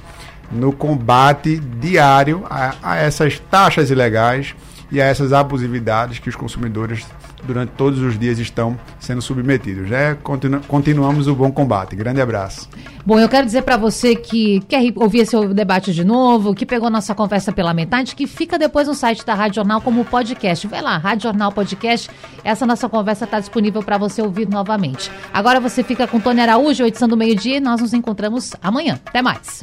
no 0.50 0.72
combate 0.72 1.58
diário 1.58 2.44
a, 2.48 2.74
a 2.82 2.96
essas 2.96 3.38
taxas 3.38 3.90
ilegais 3.90 4.54
e 4.90 5.00
a 5.00 5.04
essas 5.04 5.32
abusividades 5.32 6.18
que 6.18 6.28
os 6.28 6.36
consumidores 6.36 7.06
durante 7.44 7.70
todos 7.70 8.00
os 8.00 8.18
dias 8.18 8.38
estão 8.38 8.78
sendo 8.98 9.22
submetidos. 9.22 9.88
Né? 9.88 10.16
Continu 10.22 10.60
continuamos 10.60 11.26
o 11.26 11.34
bom 11.34 11.50
combate. 11.50 11.96
Grande 11.96 12.20
abraço. 12.20 12.68
Bom, 13.04 13.18
eu 13.18 13.28
quero 13.28 13.46
dizer 13.46 13.62
para 13.62 13.76
você 13.76 14.14
que 14.14 14.60
quer 14.68 14.82
ouvir 14.96 15.20
esse 15.20 15.48
debate 15.48 15.94
de 15.94 16.04
novo, 16.04 16.54
que 16.54 16.66
pegou 16.66 16.90
nossa 16.90 17.14
conversa 17.14 17.52
pela 17.52 17.72
metade, 17.72 18.14
que 18.14 18.26
fica 18.26 18.58
depois 18.58 18.86
no 18.86 18.94
site 18.94 19.24
da 19.24 19.34
Rádio 19.34 19.56
Jornal 19.56 19.80
como 19.80 20.04
podcast. 20.04 20.66
Vai 20.66 20.82
lá, 20.82 20.98
Rádio 20.98 21.24
Jornal 21.24 21.52
Podcast. 21.52 22.10
Essa 22.44 22.66
nossa 22.66 22.88
conversa 22.88 23.24
está 23.24 23.40
disponível 23.40 23.82
para 23.82 23.96
você 23.96 24.20
ouvir 24.20 24.48
novamente. 24.48 25.10
Agora 25.32 25.60
você 25.60 25.82
fica 25.82 26.06
com 26.06 26.20
Tony 26.20 26.40
Araújo, 26.40 26.84
edição 26.84 27.08
do 27.08 27.16
meio-dia, 27.16 27.56
e 27.56 27.60
nós 27.60 27.80
nos 27.80 27.94
encontramos 27.94 28.54
amanhã. 28.62 28.98
Até 29.06 29.22
mais. 29.22 29.62